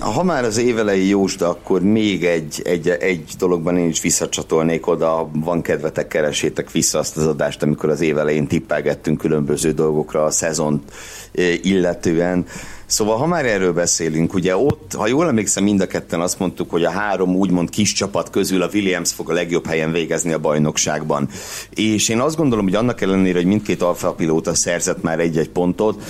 Ha 0.00 0.22
már 0.22 0.44
az 0.44 0.56
évelei 0.56 1.08
jósda, 1.08 1.48
akkor 1.48 1.82
még 1.82 2.24
egy, 2.24 2.62
egy, 2.64 2.88
egy 2.88 3.24
dologban 3.38 3.78
én 3.78 3.88
is 3.88 4.00
visszacsatolnék 4.00 4.86
oda, 4.86 5.30
van 5.32 5.62
kedvetek, 5.62 6.08
keresétek 6.08 6.70
vissza 6.70 6.98
azt 6.98 7.16
az 7.16 7.26
adást, 7.26 7.62
amikor 7.62 7.88
az 7.88 8.00
évelején 8.00 8.46
tippelgettünk 8.46 9.18
különböző 9.18 9.72
dolgokra 9.72 10.24
a 10.24 10.30
szezont 10.30 10.92
e, 11.34 11.42
illetően. 11.62 12.46
Szóval, 12.86 13.16
ha 13.16 13.26
már 13.26 13.46
erről 13.46 13.72
beszélünk, 13.72 14.34
ugye 14.34 14.56
ott, 14.56 14.92
ha 14.96 15.06
jól 15.06 15.26
emlékszem, 15.26 15.64
mind 15.64 15.80
a 15.80 15.86
ketten 15.86 16.20
azt 16.20 16.38
mondtuk, 16.38 16.70
hogy 16.70 16.84
a 16.84 16.90
három 16.90 17.34
úgymond 17.34 17.70
kis 17.70 17.92
csapat 17.92 18.30
közül 18.30 18.62
a 18.62 18.70
Williams 18.72 19.12
fog 19.12 19.30
a 19.30 19.34
legjobb 19.34 19.66
helyen 19.66 19.92
végezni 19.92 20.32
a 20.32 20.38
bajnokságban. 20.38 21.28
És 21.74 22.08
én 22.08 22.20
azt 22.20 22.36
gondolom, 22.36 22.64
hogy 22.64 22.74
annak 22.74 23.00
ellenére, 23.00 23.38
hogy 23.38 23.46
mindkét 23.46 23.82
alfa 23.82 24.12
pilóta 24.12 24.54
szerzett 24.54 25.02
már 25.02 25.20
egy-egy 25.20 25.50
pontot, 25.50 26.02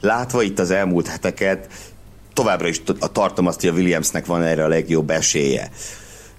látva 0.00 0.42
itt 0.42 0.58
az 0.58 0.70
elmúlt 0.70 1.06
heteket, 1.06 1.68
továbbra 2.34 2.68
is 2.68 2.82
tartom 3.12 3.46
azt, 3.46 3.60
hogy 3.60 3.68
a 3.68 3.72
Williamsnek 3.72 4.26
van 4.26 4.42
erre 4.42 4.64
a 4.64 4.68
legjobb 4.68 5.10
esélye. 5.10 5.70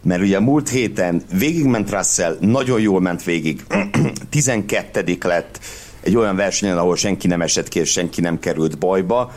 Mert 0.03 0.21
ugye 0.21 0.37
a 0.37 0.41
múlt 0.41 0.69
héten 0.69 1.23
végigment 1.33 1.91
Russell, 1.91 2.37
nagyon 2.39 2.79
jól 2.79 3.01
ment 3.01 3.23
végig, 3.23 3.63
12 4.29 5.17
lett 5.21 5.59
egy 6.01 6.15
olyan 6.15 6.35
versenyen, 6.35 6.77
ahol 6.77 6.95
senki 6.95 7.27
nem 7.27 7.41
esett 7.41 7.67
ki, 7.67 7.79
és 7.79 7.91
senki 7.91 8.21
nem 8.21 8.39
került 8.39 8.77
bajba. 8.77 9.33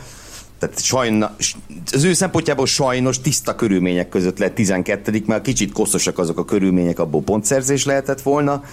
Tehát 0.59 0.83
sajna, 0.83 1.35
az 1.91 2.03
ő 2.03 2.13
szempontjából 2.13 2.65
sajnos 2.65 3.21
tiszta 3.21 3.55
körülmények 3.55 4.09
között 4.09 4.37
lett 4.37 4.55
12 4.55 5.23
mert 5.25 5.43
kicsit 5.43 5.71
koszosak 5.71 6.17
azok 6.17 6.37
a 6.37 6.45
körülmények, 6.45 6.99
abból 6.99 7.21
pontszerzés 7.21 7.85
lehetett 7.85 8.21
volna. 8.21 8.63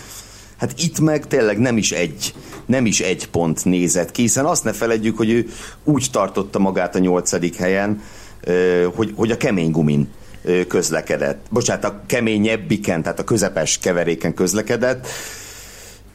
Hát 0.58 0.74
itt 0.78 1.00
meg 1.00 1.26
tényleg 1.26 1.58
nem 1.58 1.76
is 1.76 1.92
egy, 1.92 2.34
nem 2.66 2.86
is 2.86 3.00
egy 3.00 3.28
pont 3.28 3.64
nézett 3.64 4.10
ki, 4.10 4.22
hiszen 4.22 4.44
azt 4.44 4.64
ne 4.64 4.72
feledjük, 4.72 5.16
hogy 5.16 5.30
ő 5.30 5.48
úgy 5.84 6.06
tartotta 6.12 6.58
magát 6.58 6.94
a 6.94 6.98
nyolcadik 6.98 7.56
helyen, 7.56 8.02
hogy, 8.94 9.12
hogy 9.16 9.30
a 9.30 9.36
kemény 9.36 9.70
gumin 9.70 10.08
közlekedett. 10.68 11.46
Bocsánat, 11.50 11.84
a 11.84 12.02
keményebbiken, 12.06 13.02
tehát 13.02 13.18
a 13.18 13.24
közepes 13.24 13.78
keveréken 13.78 14.34
közlekedett, 14.34 15.08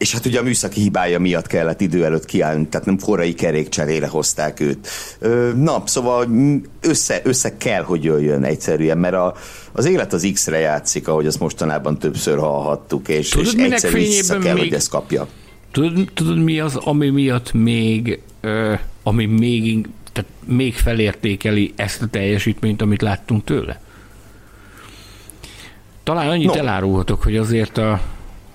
és 0.01 0.13
hát 0.13 0.25
ugye 0.25 0.39
a 0.39 0.43
műszaki 0.43 0.81
hibája 0.81 1.19
miatt 1.19 1.47
kellett 1.47 1.81
idő 1.81 2.05
előtt 2.05 2.25
kiállni, 2.25 2.67
tehát 2.67 2.85
nem 2.85 2.99
korai 2.99 3.33
kerékcserére 3.33 4.07
hozták 4.07 4.59
őt. 4.59 4.87
Na, 5.55 5.83
szóval 5.85 6.27
össze, 6.81 7.21
össze 7.23 7.57
kell, 7.57 7.83
hogy 7.83 8.03
jöjjön 8.03 8.43
egyszerűen, 8.43 8.97
mert 8.97 9.13
a, 9.13 9.35
az 9.71 9.85
élet 9.85 10.13
az 10.13 10.29
X-re 10.33 10.57
játszik, 10.57 11.07
ahogy 11.07 11.25
azt 11.25 11.39
mostanában 11.39 11.99
többször 11.99 12.37
hallhattuk, 12.37 13.07
és, 13.07 13.29
Tudod, 13.29 13.57
és 13.57 13.63
egyszerűen 13.63 14.03
vissza 14.03 14.37
kell, 14.37 14.53
még, 14.53 14.63
hogy 14.63 14.73
ezt 14.73 14.89
kapja. 14.89 15.27
Tudod, 15.71 16.11
tudod, 16.13 16.37
mi 16.37 16.59
az, 16.59 16.75
ami 16.75 17.09
miatt 17.09 17.53
még, 17.53 18.21
ö, 18.41 18.73
ami 19.03 19.25
még, 19.25 19.87
tehát 20.13 20.29
még 20.45 20.75
felértékeli 20.75 21.73
ezt 21.75 22.01
a 22.01 22.07
teljesítményt, 22.07 22.81
amit 22.81 23.01
láttunk 23.01 23.43
tőle? 23.43 23.81
Talán 26.03 26.29
annyit 26.29 26.47
no. 26.47 26.53
elárulhatok, 26.53 27.23
hogy 27.23 27.37
azért 27.37 27.77
a, 27.77 28.01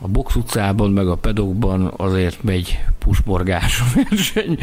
a 0.01 0.09
box 0.09 0.34
utcában, 0.34 0.90
meg 0.90 1.09
a 1.09 1.16
pedokban 1.16 1.92
azért 1.97 2.42
megy 2.42 2.78
pusborgás 2.99 3.80
a 3.80 3.84
verseny 3.94 4.59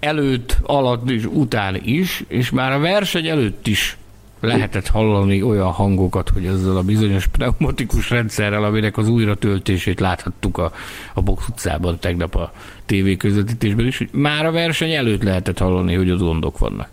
előtt, 0.00 0.58
alatt 0.62 1.10
és 1.10 1.24
után 1.24 1.80
is, 1.82 2.24
és 2.28 2.50
már 2.50 2.72
a 2.72 2.78
verseny 2.78 3.26
előtt 3.26 3.66
is 3.66 3.96
lehetett 4.40 4.88
hallani 4.88 5.42
olyan 5.42 5.70
hangokat, 5.70 6.28
hogy 6.28 6.46
ezzel 6.46 6.76
a 6.76 6.82
bizonyos 6.82 7.26
pneumatikus 7.26 8.10
rendszerrel, 8.10 8.64
aminek 8.64 8.96
az 8.96 9.08
újratöltését 9.08 10.00
láthattuk 10.00 10.58
a, 10.58 10.72
a 11.14 11.22
box 11.22 11.48
utcában 11.48 11.98
tegnap 11.98 12.34
a 12.34 12.52
TV 12.86 13.16
közvetítésben 13.18 13.86
is, 13.86 13.98
hogy 13.98 14.08
már 14.12 14.46
a 14.46 14.50
verseny 14.50 14.92
előtt 14.92 15.22
lehetett 15.22 15.58
hallani, 15.58 15.94
hogy 15.94 16.10
az 16.10 16.20
gondok 16.20 16.58
vannak. 16.58 16.88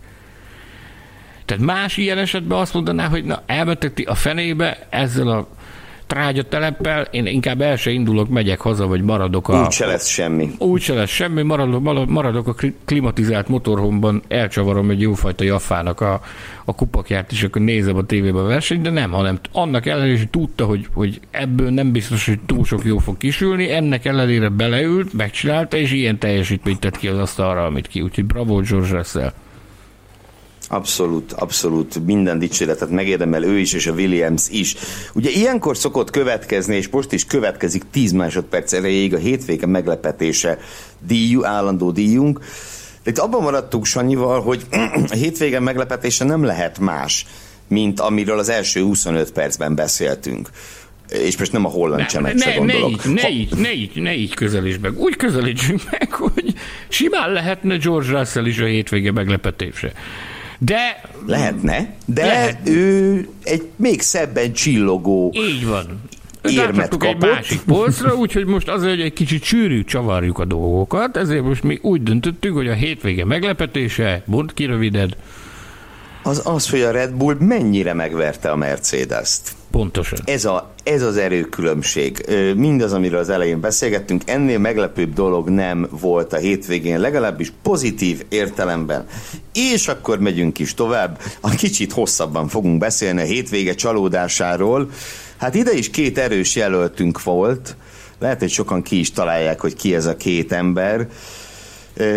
Tehát 1.44 1.64
más 1.64 1.96
ilyen 1.96 2.18
esetben 2.18 2.58
azt 2.58 2.74
mondaná, 2.74 3.08
hogy 3.08 3.24
na 3.24 3.42
elmentek 3.46 3.94
ti 3.94 4.02
a 4.02 4.14
fenébe 4.14 4.86
ezzel 4.90 5.28
a 5.28 5.48
trágyateleppel, 6.06 7.02
én 7.10 7.26
inkább 7.26 7.60
el 7.60 7.76
se 7.76 7.90
indulok, 7.90 8.28
megyek 8.28 8.60
haza, 8.60 8.86
vagy 8.86 9.02
maradok 9.02 9.48
a... 9.48 9.64
Úgy 9.64 9.70
se 9.70 9.86
lesz 9.86 10.06
semmi. 10.06 10.50
Úgy 10.58 10.80
se 10.80 10.94
lesz 10.94 11.10
semmi, 11.10 11.42
maradok, 11.42 12.08
maradok 12.08 12.48
a 12.48 12.54
klimatizált 12.84 13.48
motorhomban, 13.48 14.22
elcsavarom 14.28 14.90
egy 14.90 15.00
jófajta 15.00 15.44
jaffának 15.44 16.00
a, 16.00 16.20
a 16.64 16.74
kupakját, 16.74 17.32
és 17.32 17.42
akkor 17.42 17.62
nézem 17.62 17.96
a 17.96 18.02
tévében 18.02 18.44
a 18.44 18.46
versenyt, 18.46 18.82
de 18.82 18.90
nem, 18.90 19.10
hanem 19.10 19.38
annak 19.52 19.86
ellenére, 19.86 20.18
hogy 20.18 20.30
tudta, 20.30 20.64
hogy, 20.64 20.88
hogy 20.94 21.20
ebből 21.30 21.70
nem 21.70 21.92
biztos, 21.92 22.26
hogy 22.26 22.40
túl 22.46 22.64
sok 22.64 22.84
jó 22.84 22.98
fog 22.98 23.16
kisülni, 23.16 23.70
ennek 23.70 24.04
ellenére 24.04 24.48
beleült, 24.48 25.12
megcsinálta, 25.12 25.76
és 25.76 25.92
ilyen 25.92 26.18
teljesítményt 26.18 26.80
tett 26.80 26.96
ki 26.96 27.08
az 27.08 27.18
asztalra, 27.18 27.64
amit 27.64 27.86
ki. 27.86 28.00
Úgyhogy 28.00 28.24
bravo 28.24 28.60
George 28.60 28.96
Russell. 28.96 29.32
Abszolút, 30.68 31.32
abszolút 31.32 32.06
minden 32.06 32.38
dicséretet 32.38 32.90
megérdemel 32.90 33.44
ő 33.44 33.58
is, 33.58 33.72
és 33.72 33.86
a 33.86 33.92
Williams 33.92 34.48
is. 34.50 34.74
Ugye 35.14 35.30
ilyenkor 35.30 35.76
szokott 35.76 36.10
következni, 36.10 36.76
és 36.76 36.88
most 36.88 37.12
is 37.12 37.26
következik 37.26 37.82
10 37.90 38.12
másodperc 38.12 38.72
erejéig 38.72 39.14
a 39.14 39.18
hétvége 39.18 39.66
meglepetése 39.66 40.58
díjú, 41.06 41.44
állandó 41.44 41.90
díjunk. 41.90 42.40
De 43.02 43.10
itt 43.10 43.18
abban 43.18 43.42
maradtunk 43.42 43.84
Sanyival, 43.84 44.40
hogy 44.40 44.66
a 45.10 45.14
hétvége 45.14 45.60
meglepetése 45.60 46.24
nem 46.24 46.44
lehet 46.44 46.78
más, 46.78 47.26
mint 47.68 48.00
amiről 48.00 48.38
az 48.38 48.48
első 48.48 48.82
25 48.82 49.32
percben 49.32 49.74
beszéltünk. 49.74 50.48
És 51.08 51.38
most 51.38 51.52
nem 51.52 51.64
a 51.64 51.68
holland 51.68 52.06
ne, 52.20 52.56
gondolok. 52.56 53.04
Ne 53.04 53.10
így, 53.10 53.22
ne, 53.22 53.30
így, 53.30 53.56
ne, 53.56 53.72
így, 53.72 54.02
ne 54.02 54.14
így 54.14 54.34
közelíts 54.34 54.78
meg. 54.80 54.98
Úgy 54.98 55.16
közelítsünk 55.16 55.80
meg, 55.90 56.12
hogy 56.12 56.54
simán 56.88 57.32
lehetne 57.32 57.76
George 57.76 58.18
Russell 58.18 58.46
is 58.46 58.58
a 58.58 58.64
hétvége 58.64 59.12
meglepetése. 59.12 59.92
De... 60.64 61.00
Lehetne, 61.26 61.94
de 62.06 62.26
lehet. 62.26 62.68
ő 62.68 63.28
egy 63.42 63.62
még 63.76 64.00
szebben 64.00 64.52
csillogó 64.52 65.32
Így 65.36 65.66
van. 65.66 66.00
Érmet 66.48 66.88
kapott. 66.88 67.08
egy 67.08 67.16
másik 67.16 67.60
polcra, 67.60 68.14
úgyhogy 68.14 68.44
most 68.44 68.68
azért, 68.68 68.90
hogy 68.90 69.00
egy 69.00 69.12
kicsit 69.12 69.42
sűrű 69.42 69.84
csavarjuk 69.84 70.38
a 70.38 70.44
dolgokat, 70.44 71.16
ezért 71.16 71.44
most 71.44 71.62
mi 71.62 71.78
úgy 71.82 72.02
döntöttük, 72.02 72.54
hogy 72.54 72.68
a 72.68 72.72
hétvége 72.72 73.24
meglepetése, 73.24 74.22
mond 74.26 74.54
ki 74.54 74.64
rövided. 74.64 75.16
Az 76.26 76.40
az, 76.44 76.70
hogy 76.70 76.80
a 76.80 76.90
Red 76.90 77.12
Bull 77.12 77.36
mennyire 77.38 77.92
megverte 77.92 78.50
a 78.50 78.56
Mercedes-t. 78.56 79.52
Pontosan. 79.70 80.18
Ez, 80.24 80.44
a, 80.44 80.70
ez 80.82 81.02
az 81.02 81.16
erőkülönbség. 81.16 82.26
Mindaz, 82.56 82.92
amiről 82.92 83.18
az 83.18 83.28
elején 83.28 83.60
beszélgettünk, 83.60 84.22
ennél 84.26 84.58
meglepőbb 84.58 85.12
dolog 85.12 85.48
nem 85.48 85.88
volt 85.90 86.32
a 86.32 86.36
hétvégén, 86.36 87.00
legalábbis 87.00 87.52
pozitív 87.62 88.24
értelemben. 88.28 89.06
És 89.52 89.88
akkor 89.88 90.18
megyünk 90.18 90.58
is 90.58 90.74
tovább. 90.74 91.20
A 91.40 91.48
kicsit 91.50 91.92
hosszabban 91.92 92.48
fogunk 92.48 92.78
beszélni 92.78 93.20
a 93.20 93.24
hétvége 93.24 93.74
csalódásáról. 93.74 94.90
Hát 95.36 95.54
ide 95.54 95.72
is 95.72 95.90
két 95.90 96.18
erős 96.18 96.56
jelöltünk 96.56 97.22
volt. 97.22 97.76
Lehet, 98.18 98.38
hogy 98.38 98.50
sokan 98.50 98.82
ki 98.82 98.98
is 98.98 99.10
találják, 99.12 99.60
hogy 99.60 99.76
ki 99.76 99.94
ez 99.94 100.06
a 100.06 100.16
két 100.16 100.52
ember. 100.52 101.08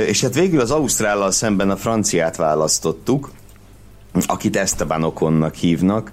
És 0.08 0.22
hát 0.22 0.34
végül 0.34 0.60
az 0.60 0.72
Ausztrállal 0.72 1.32
szemben 1.32 1.70
a 1.70 1.78
franciát 1.78 2.36
választottuk, 2.36 3.30
akit 4.26 4.56
Esteban 4.56 5.04
Okonnak 5.04 5.56
hívnak 5.56 6.12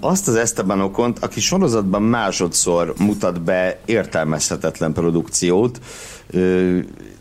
azt 0.00 0.28
az 0.28 0.34
Esteban 0.34 0.80
Okont, 0.80 1.18
aki 1.18 1.40
sorozatban 1.40 2.02
másodszor 2.02 2.94
mutat 2.98 3.42
be 3.42 3.80
értelmezhetetlen 3.84 4.92
produkciót, 4.92 5.80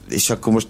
és 0.10 0.30
akkor 0.30 0.54
most 0.54 0.68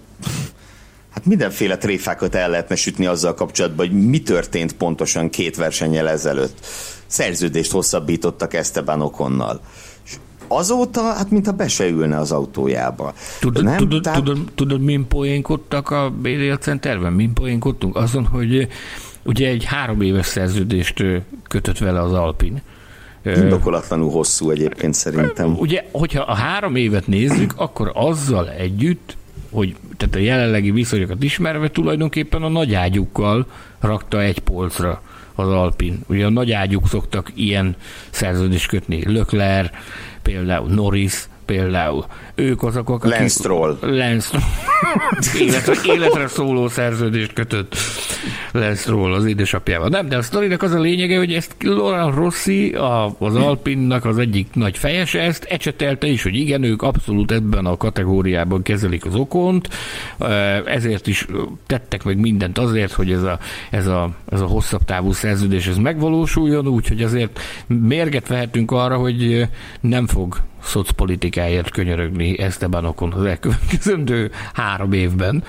hát 1.14 1.26
mindenféle 1.26 1.78
tréfákat 1.78 2.36
el 2.36 2.50
lehetne 2.50 2.76
sütni 2.76 3.06
azzal 3.06 3.34
kapcsolatban, 3.34 3.88
hogy 3.88 4.08
mi 4.08 4.22
történt 4.22 4.74
pontosan 4.74 5.30
két 5.30 5.56
versennyel 5.56 6.10
ezelőtt. 6.10 6.66
Szerződést 7.08 7.72
hosszabbítottak 7.72 8.54
Esteban 8.54 9.02
Okonnal. 9.02 9.62
Azóta, 10.50 11.02
hát 11.02 11.32
mintha 11.32 11.52
be 11.52 11.68
se 11.68 11.88
ülne 11.88 12.18
az 12.18 12.32
autójába. 12.32 13.14
Tudod, 13.40 13.64
Nem? 13.64 13.78
tudod, 13.78 14.02
Tehát... 14.02 14.24
tudod, 14.24 14.52
tudod 14.56 14.82
min 14.82 15.08
poénkodtak 15.08 15.90
a 15.90 16.10
BDL 16.10 16.54
Centerben? 16.60 17.14
Min 17.14 17.34
poénkodtunk? 17.34 17.96
Azon, 17.96 18.26
hogy 18.26 18.68
Ugye 19.24 19.48
egy 19.48 19.64
három 19.64 20.02
éves 20.02 20.26
szerződést 20.26 21.04
kötött 21.48 21.78
vele 21.78 22.02
az 22.02 22.14
Alpin. 22.14 22.62
Indokolatlanul 23.26 24.12
hosszú 24.12 24.50
egyébként 24.50 24.94
szerintem. 24.94 25.56
Ugye, 25.58 25.86
hogyha 25.92 26.22
a 26.22 26.36
három 26.36 26.76
évet 26.76 27.08
nézzük, 27.08 27.54
akkor 27.56 27.92
azzal 27.94 28.50
együtt, 28.50 29.18
hogy 29.52 29.76
tehát 29.98 30.16
a 30.16 30.20
jelenlegi 30.20 30.72
viszonyokat 30.72 31.24
ismerve 31.24 31.70
tulajdonképpen 31.70 32.44
a 32.44 32.48
nagy 32.48 32.74
ágyukkal 32.74 33.46
rakta 33.80 34.22
egy 34.22 34.40
polcra 34.40 35.02
az 35.36 35.48
Alpin. 35.48 36.00
Ugye 36.08 36.26
a 36.26 36.30
nagy 36.30 36.52
ágyuk 36.52 36.88
szoktak 36.88 37.32
ilyen 37.36 37.76
szerződést 38.10 38.68
kötni. 38.68 39.12
Lökler, 39.12 39.72
például 40.22 40.70
Norris, 40.70 41.30
például. 41.50 42.06
Ők 42.36 42.64
azok, 42.64 42.90
akik... 42.90 43.12
Lance 43.12 43.28
Stroll. 43.28 43.78
életre, 45.40 45.74
életre 45.96 46.28
szóló 46.28 46.68
szerződést 46.68 47.34
kötött 47.34 47.76
Lance 48.52 48.94
az 48.94 49.26
édesapjával. 49.26 49.88
Nem, 49.88 50.10
de 50.10 50.18
a 50.18 50.22
sztorinak 50.22 50.62
az 50.62 50.72
a 50.72 50.80
lényege, 50.80 51.18
hogy 51.18 51.34
ezt 51.34 51.56
Laurent 51.60 52.16
Rossi, 52.16 52.74
a, 52.74 53.16
az 53.20 53.36
Alpinnak 53.36 54.06
az 54.06 54.18
egyik 54.18 54.48
nagy 54.54 54.78
fejese, 54.78 55.20
ezt 55.20 55.44
ecsetelte 55.44 56.08
is, 56.08 56.24
hogy 56.24 56.36
igen, 56.36 56.64
ők 56.64 56.82
abszolút 56.82 57.32
ebben 57.32 57.66
a 57.66 57.78
kategóriában 57.78 58.62
kezelik 58.62 59.06
az 59.06 59.16
okont, 59.16 59.70
ezért 60.66 61.08
is 61.08 61.26
tettek 61.68 62.04
meg 62.04 62.20
mindent 62.20 62.58
azért, 62.58 62.92
hogy 62.92 63.12
ez 63.12 63.24
a, 63.24 63.40
ez 63.70 63.88
a, 63.88 64.10
ez 64.32 64.42
a 64.42 64.46
hosszabb 64.46 64.84
távú 64.86 65.12
szerződés 65.12 65.68
ez 65.68 65.78
megvalósuljon, 65.78 66.68
úgyhogy 66.68 67.02
azért 67.02 67.40
mérget 67.68 68.28
vehetünk 68.28 68.72
arra, 68.72 68.98
hogy 68.98 69.48
nem 69.82 70.08
fog 70.08 70.38
szocpolitikáért 70.64 71.72
könyörögni 71.72 72.40
Esteban 72.40 72.86
Okon 72.86 73.14
az 73.14 73.26
elkövetkezendő 73.26 74.32
három 74.54 74.94
évben. 74.94 75.44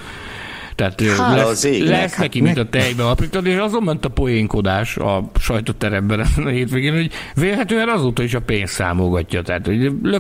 Tehát 0.75 1.01
Há, 1.17 1.35
lesz, 1.37 1.65
égnek, 1.65 1.89
lesz 1.89 2.11
hát 2.11 2.21
neki, 2.21 2.41
mint 2.41 2.59
a 2.59 2.69
tejbe 2.69 3.09
aprítani, 3.09 3.51
és 3.51 3.57
azon 3.57 3.83
ment 3.83 4.05
a 4.05 4.09
poénkodás 4.09 4.97
a 4.97 5.31
sajtóteremben 5.41 6.21
a 6.37 6.49
hétvégén, 6.49 6.93
hogy 6.93 7.11
vélhetően 7.35 7.89
azóta 7.89 8.23
is 8.23 8.35
a 8.35 8.41
pénzt 8.41 8.73
számogatja. 8.73 9.43
Tehát, 9.43 9.67
hogy 9.67 9.93
Le 10.03 10.19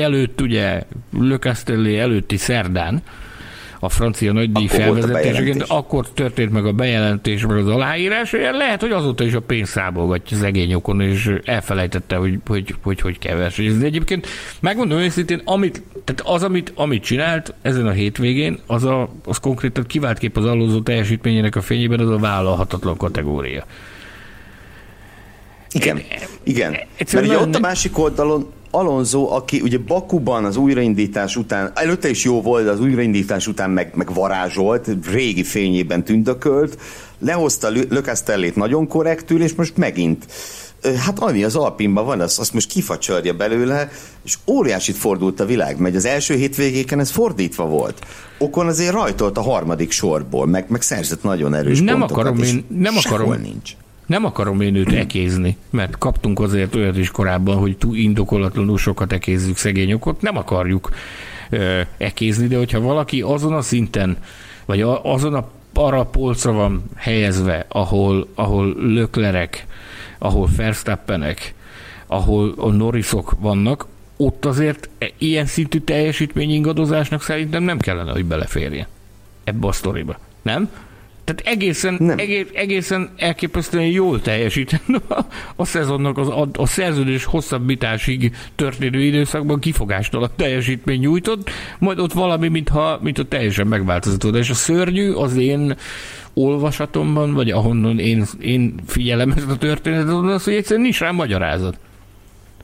előtt, 0.00 0.40
ugye, 0.40 0.82
Le 1.18 1.98
előtti 1.98 2.36
szerdán, 2.36 3.02
a 3.80 3.88
francia 3.88 4.32
nagydíj 4.32 4.66
felvezetésében, 4.66 5.64
akkor 5.68 6.08
történt 6.08 6.52
meg 6.52 6.66
a 6.66 6.72
bejelentés, 6.72 7.46
meg 7.46 7.56
az 7.56 7.68
aláírás, 7.68 8.32
lehet, 8.32 8.80
hogy 8.80 8.90
azóta 8.90 9.24
is 9.24 9.34
a 9.34 9.40
pénzt 9.40 9.70
számolgatja 9.70 10.36
szegény 10.36 10.74
okon, 10.74 11.00
és 11.00 11.30
elfelejtette, 11.44 12.16
hogy 12.16 12.38
hogy, 12.46 12.74
hogy, 12.82 13.00
hogy 13.00 13.18
kell 13.18 13.36
versenyezni. 13.36 13.84
Egyébként 13.84 14.26
megmondom 14.60 14.98
őszintén, 14.98 15.42
amit, 15.44 15.82
tehát 16.04 16.34
az, 16.34 16.42
amit, 16.42 16.72
amit 16.74 17.02
csinált 17.02 17.54
ezen 17.62 17.86
a 17.86 17.90
hétvégén, 17.90 18.58
az, 18.66 18.84
a, 18.84 19.08
az 19.24 19.38
konkrétan 19.38 19.84
kivált 19.86 20.18
kép 20.18 20.36
az 20.36 20.44
allózó 20.44 20.80
teljesítményének 20.80 21.56
a 21.56 21.60
fényében, 21.60 22.00
az 22.00 22.10
a 22.10 22.18
vállalhatatlan 22.18 22.96
kategória. 22.96 23.64
Igen, 25.76 26.02
igen. 26.42 26.76
Mert 27.12 27.26
ugye 27.26 27.38
ott 27.38 27.54
a 27.54 27.60
másik 27.60 27.98
oldalon 27.98 28.46
Alonso, 28.70 29.34
aki 29.34 29.60
ugye 29.60 29.78
Bakuban 29.78 30.44
az 30.44 30.56
újraindítás 30.56 31.36
után, 31.36 31.72
előtte 31.74 32.08
is 32.08 32.24
jó 32.24 32.42
volt, 32.42 32.68
az 32.68 32.80
újraindítás 32.80 33.46
után 33.46 33.70
meg, 33.70 33.92
meg 33.94 34.14
varázsolt, 34.14 34.88
régi 35.10 35.42
fényében 35.42 36.04
tündökölt, 36.04 36.78
lehozta 37.18 37.68
Lökesztellét 37.68 38.56
nagyon 38.56 38.86
korrektül, 38.86 39.42
és 39.42 39.54
most 39.54 39.76
megint 39.76 40.26
hát 40.94 41.18
ami 41.18 41.44
az 41.44 41.56
Alpinban 41.56 42.04
van, 42.04 42.20
azt, 42.20 42.38
azt 42.38 42.52
most 42.52 42.68
kifacsarja 42.68 43.32
belőle, 43.32 43.90
és 44.24 44.34
óriásit 44.46 44.96
fordult 44.96 45.40
a 45.40 45.44
világ, 45.44 45.78
mert 45.78 45.94
az 45.94 46.04
első 46.04 46.34
hétvégéken 46.34 47.00
ez 47.00 47.10
fordítva 47.10 47.66
volt. 47.66 48.06
Okon 48.38 48.66
azért 48.66 48.92
rajtolt 48.92 49.38
a 49.38 49.42
harmadik 49.42 49.90
sorból, 49.90 50.46
meg, 50.46 50.64
meg 50.68 50.82
szerzett 50.82 51.22
nagyon 51.22 51.54
erős 51.54 51.80
nem 51.80 51.98
pontokat, 51.98 52.24
akarom 52.24 52.42
én, 52.42 52.64
nem 52.68 52.94
akarom, 52.96 53.40
nincs. 53.40 53.76
Nem 54.06 54.24
akarom 54.24 54.60
én 54.60 54.74
őt 54.74 54.92
ekézni, 54.92 55.56
mert 55.70 55.98
kaptunk 55.98 56.40
azért 56.40 56.74
olyat 56.74 56.98
is 56.98 57.10
korábban, 57.10 57.56
hogy 57.56 57.76
túl 57.76 57.96
indokolatlanul 57.96 58.78
sokat 58.78 59.12
ekézzük 59.12 59.56
szegényokot, 59.56 60.20
nem 60.20 60.36
akarjuk 60.36 60.90
ö, 61.50 61.80
ekézni, 61.96 62.46
de 62.46 62.56
hogyha 62.56 62.80
valaki 62.80 63.20
azon 63.20 63.52
a 63.52 63.62
szinten, 63.62 64.16
vagy 64.64 64.80
a, 64.80 65.04
azon 65.04 65.34
a 65.34 65.48
arra 65.76 65.98
a 65.98 66.04
polcra 66.04 66.52
van 66.52 66.84
helyezve, 66.96 67.66
ahol, 67.68 68.28
ahol 68.34 68.74
löklerek, 68.78 69.66
ahol 70.18 70.48
Verstappenek, 70.56 71.54
ahol 72.06 72.54
a 72.56 72.70
Norrisok 72.70 73.34
vannak, 73.40 73.86
ott 74.16 74.44
azért 74.44 74.88
e- 74.98 75.10
ilyen 75.18 75.46
szintű 75.46 75.78
teljesítmény 75.78 76.50
ingadozásnak 76.50 77.22
szerintem 77.22 77.62
nem 77.62 77.78
kellene, 77.78 78.12
hogy 78.12 78.24
beleférje 78.24 78.88
ebbe 79.44 79.66
a 79.66 79.72
sztoriba. 79.72 80.18
Nem? 80.42 80.70
Tehát 81.26 81.56
egészen, 81.56 81.96
nem. 81.98 82.18
Egész, 82.18 82.46
egészen 82.52 83.10
elképesztően 83.16 83.86
jól 83.86 84.20
teljesíteni 84.20 84.98
a, 85.08 85.18
a 85.56 85.64
szezonnak 85.64 86.18
az, 86.18 86.28
a, 86.28 86.48
a 86.52 86.66
szerződés 86.66 87.24
hosszabbításig 87.24 88.36
történő 88.54 89.02
időszakban 89.02 89.60
kifogástalan 89.60 90.30
teljesítmény 90.36 91.00
nyújtott, 91.00 91.50
majd 91.78 91.98
ott 91.98 92.12
valami, 92.12 92.48
mintha, 92.48 92.98
mintha 93.02 93.24
teljesen 93.24 93.66
megváltozott. 93.66 94.36
És 94.36 94.50
a 94.50 94.54
szörnyű 94.54 95.12
az 95.12 95.36
én 95.36 95.76
olvasatomban, 96.34 97.34
vagy 97.34 97.50
ahonnan 97.50 97.98
én, 97.98 98.24
én 98.40 98.74
figyelem 98.86 99.30
ezt 99.30 99.50
a 99.50 99.56
történetet, 99.56 100.12
az, 100.12 100.44
hogy 100.44 100.54
egyszerűen 100.54 100.82
nincs 100.82 101.00
rá 101.00 101.10
magyarázat. 101.10 101.78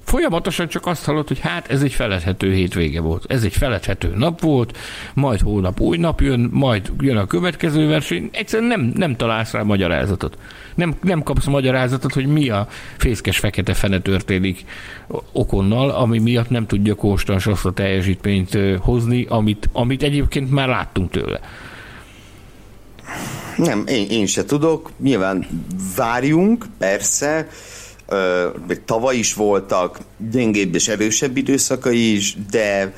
Folyamatosan 0.04 0.68
csak 0.68 0.86
azt 0.86 1.04
hallott, 1.04 1.28
hogy 1.28 1.38
hát 1.38 1.70
ez 1.70 1.82
egy 1.82 1.92
feledhető 1.92 2.52
hétvége 2.52 3.00
volt, 3.00 3.24
ez 3.28 3.44
egy 3.44 3.52
feledhető 3.52 4.12
nap 4.16 4.40
volt, 4.40 4.78
majd 5.14 5.40
hónap 5.40 5.80
új 5.80 5.96
nap 5.96 6.20
jön, 6.20 6.48
majd 6.52 6.92
jön 7.00 7.16
a 7.16 7.26
következő 7.26 7.86
verseny, 7.88 8.28
egyszerűen 8.32 8.68
nem, 8.68 8.92
nem 8.94 9.16
találsz 9.16 9.52
rá 9.52 9.62
magyarázatot. 9.62 10.38
Nem, 10.74 10.94
nem 11.02 11.22
kapsz 11.22 11.46
magyarázatot, 11.46 12.12
hogy 12.12 12.26
mi 12.26 12.48
a 12.48 12.68
fészkes 12.96 13.38
fekete 13.38 13.74
fene 13.74 14.00
történik 14.00 14.64
okonnal, 15.32 15.90
ami 15.90 16.18
miatt 16.18 16.50
nem 16.50 16.66
tudja 16.66 16.94
konstans 16.94 17.46
azt 17.46 17.64
a 17.66 17.72
teljesítményt 17.72 18.58
hozni, 18.80 19.26
amit, 19.28 19.68
amit 19.72 20.02
egyébként 20.02 20.50
már 20.50 20.68
láttunk 20.68 21.10
tőle. 21.10 21.40
Nem, 23.56 23.84
én, 23.86 24.06
én 24.10 24.26
se 24.26 24.44
tudok. 24.44 24.90
Nyilván 25.02 25.46
várjunk, 25.96 26.66
persze, 26.78 27.48
még 28.68 28.84
tavaly 28.84 29.16
is 29.16 29.34
voltak 29.34 29.98
gyengébb 30.30 30.74
és 30.74 30.88
erősebb 30.88 31.36
időszakai 31.36 32.14
is, 32.14 32.36
de, 32.50 32.94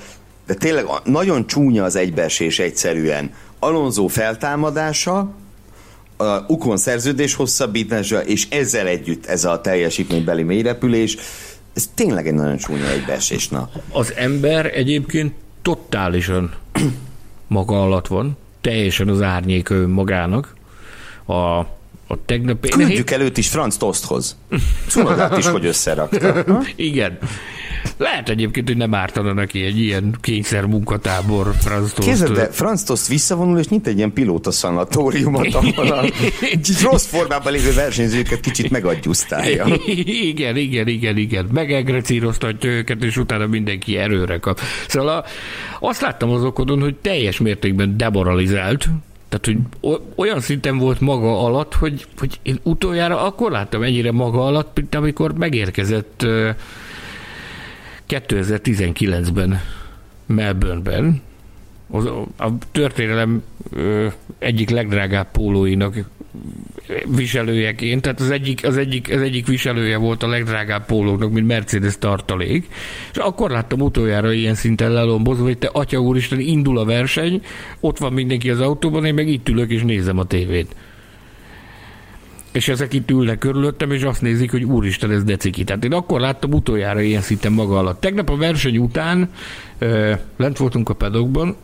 de 0.47 0.55
tényleg 0.55 0.87
nagyon 1.05 1.47
csúnya 1.47 1.85
az 1.85 1.97
egybeesés 1.97 2.59
egyszerűen. 2.59 3.35
Alonso 3.59 4.07
feltámadása, 4.07 5.35
a 6.17 6.45
Ukon 6.47 6.77
szerződés 6.77 7.35
hosszabbítása, 7.35 8.23
és 8.23 8.49
ezzel 8.51 8.87
együtt 8.87 9.27
ez 9.27 9.45
a 9.45 9.61
teljesítménybeli 9.61 10.43
mélyrepülés, 10.43 11.17
ez 11.75 11.91
tényleg 11.95 12.27
egy 12.27 12.35
nagyon 12.35 12.57
csúnya 12.57 12.91
egybeesés. 12.91 13.49
Na. 13.49 13.71
Az 13.93 14.13
ember 14.17 14.67
egyébként 14.67 15.35
totálisan 15.63 16.55
maga 17.47 17.83
alatt 17.83 18.07
van, 18.07 18.37
teljesen 18.61 19.09
az 19.09 19.23
árnyék 19.23 19.69
magának. 19.87 20.55
A 21.27 21.63
a 22.15 22.19
tegnap... 22.27 22.69
Küldjük 22.69 23.11
előtt 23.11 23.37
is 23.37 23.49
Franz 23.49 23.77
Tosthoz. 23.77 24.37
Cunodát 24.89 25.39
is, 25.39 25.47
hogy 25.47 25.67
összerakta. 25.67 26.45
Igen. 26.77 27.19
Lehet 27.97 28.29
egyébként, 28.29 28.69
hogy 28.69 28.77
nem 28.77 28.95
ártana 28.95 29.33
neki 29.33 29.63
egy 29.63 29.81
ilyen 29.81 30.17
kényszer 30.21 30.65
munkatábor 30.65 31.55
Franz 31.61 31.93
Tost. 31.93 32.09
Kézzel, 32.09 32.29
de 32.29 32.49
Franz 32.51 32.83
Tost 32.83 33.07
visszavonul, 33.07 33.59
és 33.59 33.69
nyit 33.69 33.87
egy 33.87 33.97
ilyen 33.97 34.13
pilóta 34.13 34.51
szanatóriumot, 34.51 35.55
ahol 35.55 35.93
a 35.93 36.05
rossz 36.83 37.07
formában 37.07 37.53
lévő 37.53 37.73
versenyzőket 37.73 38.41
kicsit 38.41 38.71
megadjusztálja. 38.71 39.67
Igen, 40.27 40.57
igen, 40.57 40.89
igen, 40.89 41.17
igen. 41.17 41.49
Megegrecíroztatja 41.53 42.71
őket, 42.71 43.03
és 43.03 43.17
utána 43.17 43.47
mindenki 43.47 43.97
erőre 43.97 44.39
kap. 44.39 44.61
Szóval 44.89 45.09
a, 45.09 45.25
azt 45.81 46.01
láttam 46.01 46.31
az 46.31 46.45
okodon, 46.45 46.81
hogy 46.81 46.95
teljes 46.95 47.39
mértékben 47.39 47.97
demoralizált, 47.97 48.89
tehát, 49.39 49.61
hogy 49.83 50.01
olyan 50.15 50.41
szinten 50.41 50.79
volt 50.79 51.01
maga 51.01 51.45
alatt, 51.45 51.75
hogy, 51.75 52.07
hogy 52.19 52.39
én 52.43 52.59
utoljára 52.63 53.25
akkor 53.27 53.51
láttam 53.51 53.83
ennyire 53.83 54.13
maga 54.13 54.47
alatt, 54.47 54.77
mint 54.77 54.95
amikor 54.95 55.33
megérkezett 55.33 56.27
2019-ben 58.09 59.61
Melbourneben, 60.27 61.23
az, 61.91 62.05
a 62.39 62.49
történelem 62.73 63.43
egyik 64.39 64.71
legdrágább 64.71 65.31
pólóinak 65.31 65.97
viselőjeként, 67.17 68.03
tehát 68.03 68.21
az 68.21 68.31
egyik, 68.31 68.67
az, 68.67 68.77
egyik, 68.77 69.13
az 69.13 69.21
egyik 69.21 69.47
viselője 69.47 69.97
volt 69.97 70.23
a 70.23 70.29
legdrágább 70.29 70.87
pólóknak, 70.87 71.33
mint 71.33 71.47
Mercedes 71.47 71.99
tartalék, 71.99 72.69
és 73.11 73.17
akkor 73.17 73.51
láttam 73.51 73.81
utoljára 73.81 74.33
ilyen 74.33 74.55
szinten 74.55 74.93
lelombozva, 74.93 75.45
hogy 75.45 75.59
te 75.59 75.71
atya 75.73 75.99
úristen, 75.99 76.41
indul 76.41 76.79
a 76.79 76.85
verseny, 76.85 77.43
ott 77.81 77.99
van 77.99 78.13
mindenki 78.13 78.51
az 78.51 78.61
autóban, 78.61 79.05
én 79.05 79.15
meg 79.15 79.29
itt 79.29 79.49
ülök 79.49 79.71
és 79.71 79.83
nézem 79.83 80.19
a 80.19 80.25
tévét. 80.25 80.75
És 82.53 82.69
ezek 82.69 82.93
itt 82.93 83.11
ülnek 83.11 83.39
körülöttem, 83.39 83.91
és 83.91 84.03
azt 84.03 84.23
nézik, 84.23 84.51
hogy 84.51 84.65
úristen, 84.65 85.11
ez 85.11 85.25
deciki. 85.25 85.65
Tehát 85.65 85.85
én 85.85 85.93
akkor 85.93 86.21
láttam 86.21 86.53
utoljára 86.53 87.01
ilyen 87.01 87.21
szinten 87.21 87.53
maga 87.53 87.79
alatt. 87.79 88.01
Tegnap 88.01 88.31
a 88.31 88.37
verseny 88.37 88.79
után 88.79 89.31
lent 90.37 90.59
voltunk 90.59 90.89
a 90.89 90.95
pedokban, 90.95 91.57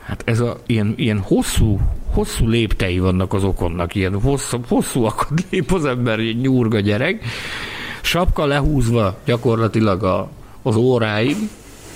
hát 0.00 0.22
ez 0.24 0.40
a 0.40 0.60
ilyen, 0.66 0.94
ilyen 0.96 1.18
hosszú, 1.18 1.80
hosszú 2.12 2.48
léptei 2.48 2.98
vannak 2.98 3.32
az 3.32 3.44
okonnak, 3.44 3.94
ilyen 3.94 4.20
hosszú, 4.20 4.58
hosszú 4.68 5.04
akad 5.04 5.38
lép 5.50 5.72
az 5.72 5.84
ember, 5.84 6.18
egy 6.18 6.40
nyúrga 6.40 6.80
gyerek, 6.80 7.24
sapka 8.00 8.46
lehúzva 8.46 9.18
gyakorlatilag 9.24 10.02
a, 10.02 10.30
az 10.62 10.76
óráig, 10.76 11.36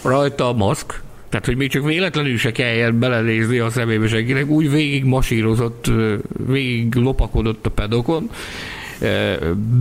rajta 0.02 0.48
a 0.48 0.52
maszk, 0.52 1.02
tehát, 1.28 1.48
hogy 1.48 1.56
még 1.56 1.70
csak 1.70 1.84
véletlenül 1.84 2.38
se 2.38 2.52
kelljen 2.52 2.98
belenézni 2.98 3.58
a 3.58 3.70
szemébe 3.70 4.08
senkinek, 4.08 4.48
úgy 4.48 4.70
végig 4.70 5.04
masírozott, 5.04 5.90
végig 6.46 6.94
lopakodott 6.94 7.66
a 7.66 7.70
pedokon, 7.70 8.30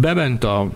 bement 0.01 0.43
a, 0.43 0.69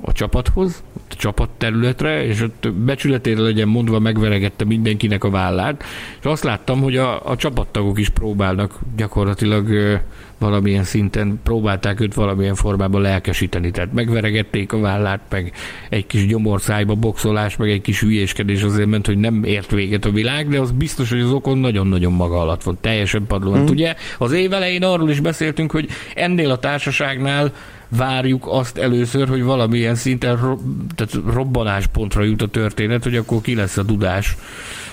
a 0.00 0.12
csapathoz, 0.12 0.82
a 1.12 1.16
csapatterületre, 1.16 2.24
és 2.24 2.40
ott 2.40 2.72
becsületére 2.72 3.40
legyen 3.40 3.68
mondva 3.68 3.98
megveregette 3.98 4.64
mindenkinek 4.64 5.24
a 5.24 5.30
vállát, 5.30 5.84
és 6.18 6.24
azt 6.24 6.44
láttam, 6.44 6.80
hogy 6.80 6.96
a, 6.96 7.30
a 7.30 7.36
csapattagok 7.36 7.98
is 7.98 8.08
próbálnak 8.08 8.78
gyakorlatilag 8.96 10.00
valamilyen 10.40 10.84
szinten 10.84 11.40
próbálták 11.42 12.00
őt 12.00 12.14
valamilyen 12.14 12.54
formában 12.54 13.00
lelkesíteni, 13.00 13.70
tehát 13.70 13.92
megveregették 13.92 14.72
a 14.72 14.80
vállát, 14.80 15.20
meg 15.30 15.52
egy 15.88 16.06
kis 16.06 16.26
gyomorszájba 16.26 16.94
boxolás, 16.94 17.56
meg 17.56 17.70
egy 17.70 17.80
kis 17.80 18.00
hülyéskedés 18.00 18.62
azért 18.62 18.88
ment, 18.88 19.06
hogy 19.06 19.18
nem 19.18 19.44
ért 19.44 19.70
véget 19.70 20.04
a 20.04 20.10
világ, 20.10 20.48
de 20.48 20.60
az 20.60 20.70
biztos, 20.70 21.10
hogy 21.10 21.20
az 21.20 21.32
okon 21.32 21.58
nagyon-nagyon 21.58 22.12
maga 22.12 22.40
alatt 22.40 22.62
van, 22.62 22.78
teljesen 22.80 23.26
padlóan. 23.26 23.60
Mm. 23.60 23.66
Ugye 23.66 23.94
az 24.18 24.32
év 24.32 24.52
elején 24.52 24.84
arról 24.84 25.10
is 25.10 25.20
beszéltünk, 25.20 25.70
hogy 25.70 25.88
ennél 26.14 26.50
a 26.50 26.58
társaságnál 26.58 27.52
várjuk 27.90 28.46
azt 28.46 28.78
először, 28.78 29.28
hogy 29.28 29.42
valamilyen 29.42 29.94
szinten 29.94 30.36
ro- 30.36 30.60
tehát 30.94 31.34
robbanáspontra 31.34 32.22
jut 32.22 32.42
a 32.42 32.46
történet, 32.46 33.02
hogy 33.02 33.16
akkor 33.16 33.40
ki 33.40 33.54
lesz 33.54 33.76
a 33.76 33.82
dudás 33.82 34.36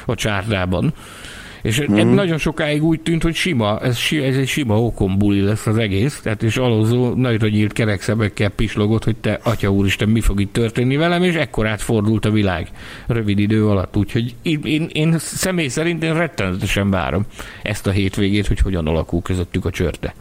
a 0.06 0.16
csárdában. 0.16 0.94
És 1.62 1.84
mm. 1.92 2.14
nagyon 2.14 2.38
sokáig 2.38 2.84
úgy 2.84 3.00
tűnt, 3.00 3.24
hogy 3.24 3.36
sima, 3.36 3.80
ez, 3.80 3.98
ez 4.12 4.36
egy 4.36 4.48
sima 4.48 4.82
okombuli 4.82 5.42
lesz 5.42 5.68
az 5.68 5.78
egész, 5.78 6.20
tehát 6.22 6.44
és 6.44 6.58
alózó 6.58 7.14
nagyra 7.14 7.48
nyílt 7.48 7.74
kerekszebekkel 7.74 8.50
pislogott, 8.50 9.04
hogy 9.04 9.16
te, 9.16 9.40
atya 9.44 9.70
úristen, 9.70 10.10
mi 10.10 10.22
fog 10.22 10.42
itt 10.42 10.54
történni 10.54 10.96
velem, 10.96 11.24
és 11.24 11.36
ekkorát 11.36 11.82
fordult 11.82 12.26
a 12.26 12.32
világ 12.32 12.68
rövid 13.08 13.40
idő 13.40 13.68
alatt. 13.68 13.98
Úgyhogy 13.98 14.36
én, 14.42 14.60
én, 14.64 14.90
én 14.92 15.16
személy 15.20 15.68
szerint 15.68 16.04
én 16.04 16.14
rettenetesen 16.14 16.90
várom 16.90 17.26
ezt 17.64 17.88
a 17.88 17.92
hétvégét, 17.92 18.48
hogy 18.48 18.60
hogyan 18.60 18.88
alakul 18.88 19.22
közöttük 19.22 19.66
a 19.66 19.70
csörte. 19.70 20.14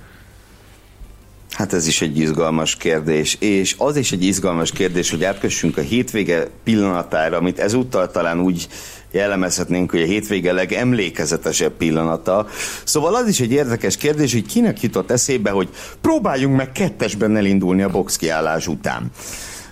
Hát 1.56 1.72
ez 1.72 1.86
is 1.86 2.02
egy 2.02 2.18
izgalmas 2.18 2.76
kérdés, 2.76 3.36
és 3.40 3.74
az 3.78 3.96
is 3.96 4.12
egy 4.12 4.24
izgalmas 4.24 4.70
kérdés, 4.70 5.10
hogy 5.10 5.24
átkössünk 5.24 5.76
a 5.76 5.80
hétvége 5.80 6.46
pillanatára, 6.64 7.36
amit 7.36 7.58
ezúttal 7.58 8.10
talán 8.10 8.40
úgy 8.40 8.68
jellemezhetnénk, 9.10 9.90
hogy 9.90 10.02
a 10.02 10.06
hétvége 10.06 10.52
legemlékezetesebb 10.52 11.72
pillanata. 11.72 12.46
Szóval 12.84 13.14
az 13.14 13.28
is 13.28 13.40
egy 13.40 13.52
érdekes 13.52 13.96
kérdés, 13.96 14.32
hogy 14.32 14.46
kinek 14.46 14.80
jutott 14.80 15.10
eszébe, 15.10 15.50
hogy 15.50 15.68
próbáljunk 16.00 16.56
meg 16.56 16.72
kettesben 16.72 17.36
elindulni 17.36 17.82
a 17.82 17.90
boxkiállás 17.90 18.66
után. 18.66 19.10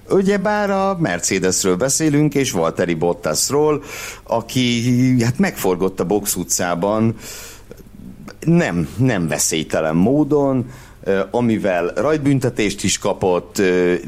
Ugyebár 0.08 0.70
a 0.70 0.96
Mercedesről 1.00 1.76
beszélünk, 1.76 2.34
és 2.34 2.50
Valtteri 2.50 2.94
Bottasról, 2.94 3.82
aki 4.22 5.22
hát 5.22 5.38
megforgott 5.38 6.00
a 6.00 6.04
box 6.04 6.36
utcában, 6.36 7.14
nem, 8.40 8.88
nem 8.96 9.28
veszélytelen 9.28 9.96
módon, 9.96 10.66
amivel 11.30 11.92
rajtbüntetést 11.96 12.84
is 12.84 12.98
kapott, 12.98 13.62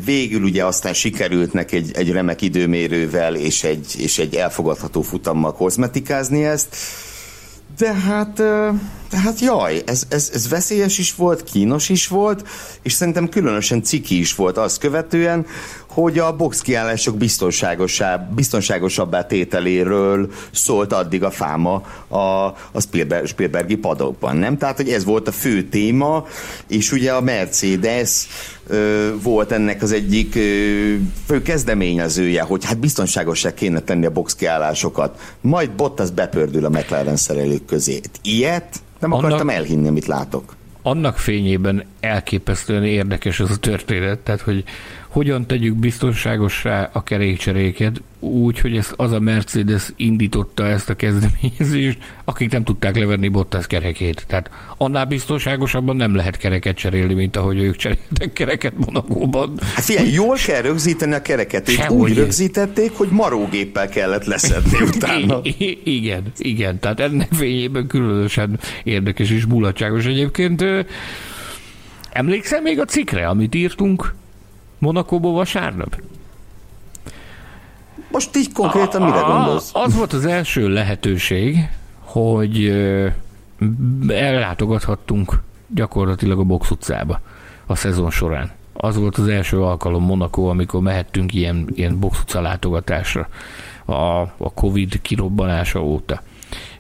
végül 0.04 0.42
ugye 0.42 0.64
aztán 0.64 0.92
sikerült 0.92 1.52
neki 1.52 1.76
egy, 1.76 1.90
egy 1.94 2.12
remek 2.12 2.42
időmérővel 2.42 3.34
és 3.34 3.64
egy, 3.64 3.94
és 3.98 4.18
egy 4.18 4.34
elfogadható 4.34 5.02
futammal 5.02 5.52
kozmetikázni 5.52 6.44
ezt, 6.44 6.76
de 7.78 7.94
hát, 7.94 8.42
hát 9.12 9.40
jaj, 9.40 9.82
ez, 9.86 10.02
ez, 10.08 10.30
ez 10.34 10.48
veszélyes 10.48 10.98
is 10.98 11.14
volt, 11.14 11.44
kínos 11.44 11.88
is 11.88 12.08
volt, 12.08 12.48
és 12.82 12.92
szerintem 12.92 13.28
különösen 13.28 13.82
ciki 13.82 14.18
is 14.18 14.34
volt 14.34 14.58
azt 14.58 14.78
követően, 14.78 15.46
hogy 15.96 16.18
a 16.18 16.36
boxkiállások 16.36 17.16
biztonságosabb, 17.16 18.34
biztonságosabbá 18.34 19.26
tételéről 19.26 20.30
szólt 20.50 20.92
addig 20.92 21.22
a 21.22 21.30
fáma 21.30 21.82
a, 22.08 22.16
a 22.72 22.80
Spielberg, 22.80 23.26
Spielbergi 23.26 23.76
padokban, 23.76 24.36
nem? 24.36 24.58
Tehát, 24.58 24.76
hogy 24.76 24.88
ez 24.88 25.04
volt 25.04 25.28
a 25.28 25.32
fő 25.32 25.62
téma, 25.62 26.26
és 26.68 26.92
ugye 26.92 27.12
a 27.12 27.20
Mercedes 27.20 28.26
ö, 28.66 29.10
volt 29.22 29.52
ennek 29.52 29.82
az 29.82 29.92
egyik 29.92 30.34
ö, 30.34 30.94
fő 31.26 31.42
kezdeményezője, 31.42 32.42
hogy 32.42 32.64
hát 32.64 32.78
biztonságosá 32.78 33.54
kéne 33.54 33.80
tenni 33.80 34.06
a 34.06 34.10
boxkiállásokat. 34.10 35.20
Majd 35.40 35.70
Bottas 35.70 36.10
bepördül 36.10 36.64
a 36.64 36.68
McLaren 36.68 37.16
szerelők 37.16 37.64
közé. 37.64 38.00
Ilyet 38.22 38.80
nem 38.98 39.12
Annak... 39.12 39.24
akartam 39.24 39.48
elhinni, 39.48 39.88
amit 39.88 40.06
látok. 40.06 40.54
Annak 40.82 41.18
fényében 41.18 41.84
elképesztően 42.00 42.84
érdekes 42.84 43.40
ez 43.40 43.50
a 43.50 43.56
történet, 43.56 44.18
tehát 44.18 44.40
hogy 44.40 44.64
hogyan 45.16 45.46
tegyük 45.46 45.74
biztonságosra 45.76 46.90
a 46.92 47.02
kerékcseréket, 47.02 48.02
úgy, 48.20 48.60
hogy 48.60 48.76
ezt 48.76 48.94
az 48.96 49.12
a 49.12 49.20
Mercedes 49.20 49.92
indította 49.96 50.66
ezt 50.66 50.90
a 50.90 50.94
kezdeményezést, 50.94 51.98
akik 52.24 52.50
nem 52.50 52.64
tudták 52.64 52.96
levenni 52.96 53.28
Bottas 53.28 53.66
kerekét. 53.66 54.24
Tehát 54.28 54.50
annál 54.76 55.04
biztonságosabban 55.04 55.96
nem 55.96 56.14
lehet 56.14 56.36
kereket 56.36 56.76
cserélni, 56.76 57.14
mint 57.14 57.36
ahogy 57.36 57.58
ők 57.58 57.76
cseréltek 57.76 58.32
kereket 58.32 58.72
Monakóban. 58.76 59.58
Hát 59.74 59.84
figyelj, 59.84 60.12
jól 60.12 60.36
kell 60.46 60.62
rögzíteni 60.62 61.14
a 61.14 61.22
kereket. 61.22 61.68
Ők 61.68 61.90
úgy 61.90 62.14
rögzítették, 62.14 62.92
hogy 62.92 63.08
marógéppel 63.10 63.88
kellett 63.88 64.24
leszedni 64.24 64.78
utána. 64.94 65.40
I- 65.42 65.80
igen, 65.84 66.22
igen. 66.38 66.78
Tehát 66.78 67.00
ennek 67.00 67.32
fényében 67.32 67.86
különösen 67.86 68.60
érdekes 68.84 69.30
és 69.30 69.46
mulatságos 69.46 70.04
egyébként. 70.04 70.64
Emlékszel 72.10 72.60
még 72.60 72.80
a 72.80 72.84
cikre, 72.84 73.28
amit 73.28 73.54
írtunk 73.54 74.14
Monakóból 74.78 75.32
vasárnap? 75.32 76.00
Most 78.10 78.36
így 78.36 78.52
konkrétan 78.52 79.02
mire 79.02 79.20
gondolsz? 79.20 79.70
Az 79.74 79.96
volt 79.96 80.12
az 80.12 80.26
első 80.26 80.68
lehetőség, 80.68 81.68
hogy 81.98 82.66
ellátogathattunk 84.08 85.42
gyakorlatilag 85.66 86.38
a 86.38 86.44
box 86.44 86.70
utcába 86.70 87.20
a 87.66 87.74
szezon 87.74 88.10
során. 88.10 88.50
Az 88.72 88.96
volt 88.96 89.16
az 89.16 89.28
első 89.28 89.62
alkalom 89.62 90.04
Monaco, 90.04 90.42
amikor 90.42 90.80
mehettünk 90.80 91.34
ilyen, 91.34 91.68
ilyen 91.74 91.98
box 91.98 92.20
utca 92.20 92.40
látogatásra 92.40 93.28
a, 93.84 94.20
a 94.20 94.52
Covid 94.54 95.00
kirobbanása 95.02 95.82
óta. 95.82 96.22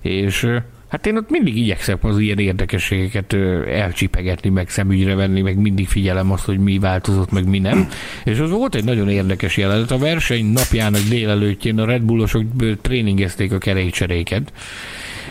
És 0.00 0.48
Hát 0.88 1.06
én 1.06 1.16
ott 1.16 1.30
mindig 1.30 1.56
igyekszem 1.56 1.98
az 2.00 2.18
ilyen 2.18 2.38
érdekességeket 2.38 3.32
elcsipegetni, 3.68 4.48
meg 4.48 4.68
szemügyre 4.68 5.14
venni, 5.14 5.40
meg 5.40 5.56
mindig 5.56 5.88
figyelem 5.88 6.32
azt, 6.32 6.44
hogy 6.44 6.58
mi 6.58 6.78
változott, 6.78 7.30
meg 7.30 7.48
mi 7.48 7.58
nem. 7.58 7.88
És 8.24 8.38
az 8.38 8.50
volt 8.50 8.74
egy 8.74 8.84
nagyon 8.84 9.08
érdekes 9.08 9.56
jelenet. 9.56 9.90
A 9.90 9.98
verseny 9.98 10.44
napjának 10.44 11.00
délelőttjén 11.00 11.78
a 11.78 11.84
Red 11.84 12.02
Bullosok 12.02 12.42
tréningezték 12.80 13.52
a 13.52 13.58
kerékcseréket. 13.58 14.52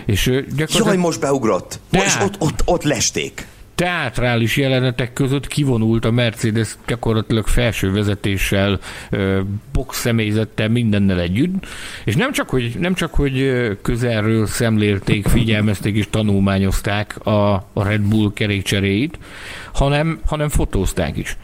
És 0.05 0.23
gyakorlatilag... 0.23 0.87
Jaj, 0.87 0.97
most 0.97 1.19
beugrott. 1.19 1.79
Most 1.89 2.21
ott, 2.21 2.35
ott, 2.39 2.61
ott 2.65 2.83
lesték 2.83 3.47
teátrális 3.75 4.57
jelenetek 4.57 5.13
között 5.13 5.47
kivonult 5.47 6.05
a 6.05 6.11
Mercedes 6.11 6.75
gyakorlatilag 6.87 7.47
felső 7.47 7.91
vezetéssel, 7.91 8.79
box 9.71 9.99
személyzettel, 9.99 10.69
mindennel 10.69 11.19
együtt, 11.19 11.67
és 12.03 12.15
nem 12.15 12.31
csak, 12.31 12.49
hogy, 12.49 12.75
nem 12.79 12.93
csak, 12.93 13.13
hogy 13.13 13.53
közelről 13.81 14.47
szemlélték, 14.47 15.27
figyelmezték 15.27 15.95
és 15.95 16.07
tanulmányozták 16.09 17.25
a, 17.25 17.53
a 17.53 17.83
Red 17.83 18.01
Bull 18.01 18.31
kerékcseréit, 18.33 19.17
hanem, 19.73 20.19
hanem 20.25 20.49
fotózták 20.49 21.17
is. 21.17 21.37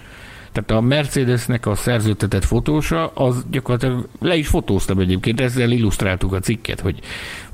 Tehát 0.51 0.83
a 0.83 0.87
Mercedesnek 0.87 1.65
a 1.65 1.75
szerződtetett 1.75 2.45
fotósa, 2.45 3.07
az 3.07 3.45
gyakorlatilag 3.51 4.07
le 4.19 4.35
is 4.35 4.47
fotóztam 4.47 4.99
egyébként, 4.99 5.41
ezzel 5.41 5.71
illusztráltuk 5.71 6.33
a 6.33 6.39
cikket, 6.39 6.79
hogy 6.79 6.99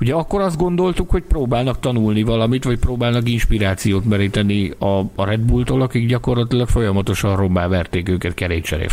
ugye 0.00 0.14
akkor 0.14 0.40
azt 0.40 0.56
gondoltuk, 0.56 1.10
hogy 1.10 1.22
próbálnak 1.22 1.80
tanulni 1.80 2.22
valamit, 2.22 2.64
vagy 2.64 2.78
próbálnak 2.78 3.28
inspirációt 3.28 4.04
meríteni 4.04 4.72
a, 4.78 4.98
a 5.14 5.24
Red 5.24 5.40
Bulltól, 5.40 5.82
akik 5.82 6.08
gyakorlatilag 6.08 6.68
folyamatosan 6.68 7.36
rommá 7.36 7.66
verték 7.66 8.08
őket 8.08 8.34
kerékcsere. 8.34 8.86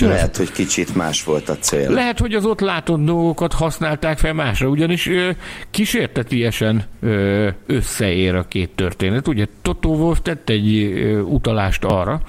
Lehet, 0.00 0.36
hogy 0.36 0.52
kicsit 0.52 0.94
más 0.94 1.24
volt 1.24 1.48
a 1.48 1.56
cél. 1.58 1.90
Lehet, 1.90 2.18
hogy 2.18 2.34
az 2.34 2.44
ott 2.44 2.60
látott 2.60 3.04
dolgokat 3.04 3.52
használták 3.52 4.18
fel 4.18 4.32
másra, 4.32 4.68
ugyanis 4.68 5.06
ö, 5.06 5.30
kísértetiesen 5.70 6.84
ö, 7.00 7.48
összeér 7.66 8.34
a 8.34 8.44
két 8.48 8.70
történet. 8.74 9.28
Ugye 9.28 9.46
Toto 9.62 9.88
Wolff 9.88 10.18
tett 10.22 10.48
egy 10.48 10.74
ö, 10.76 11.20
utalást 11.20 11.84
arra, 11.84 12.20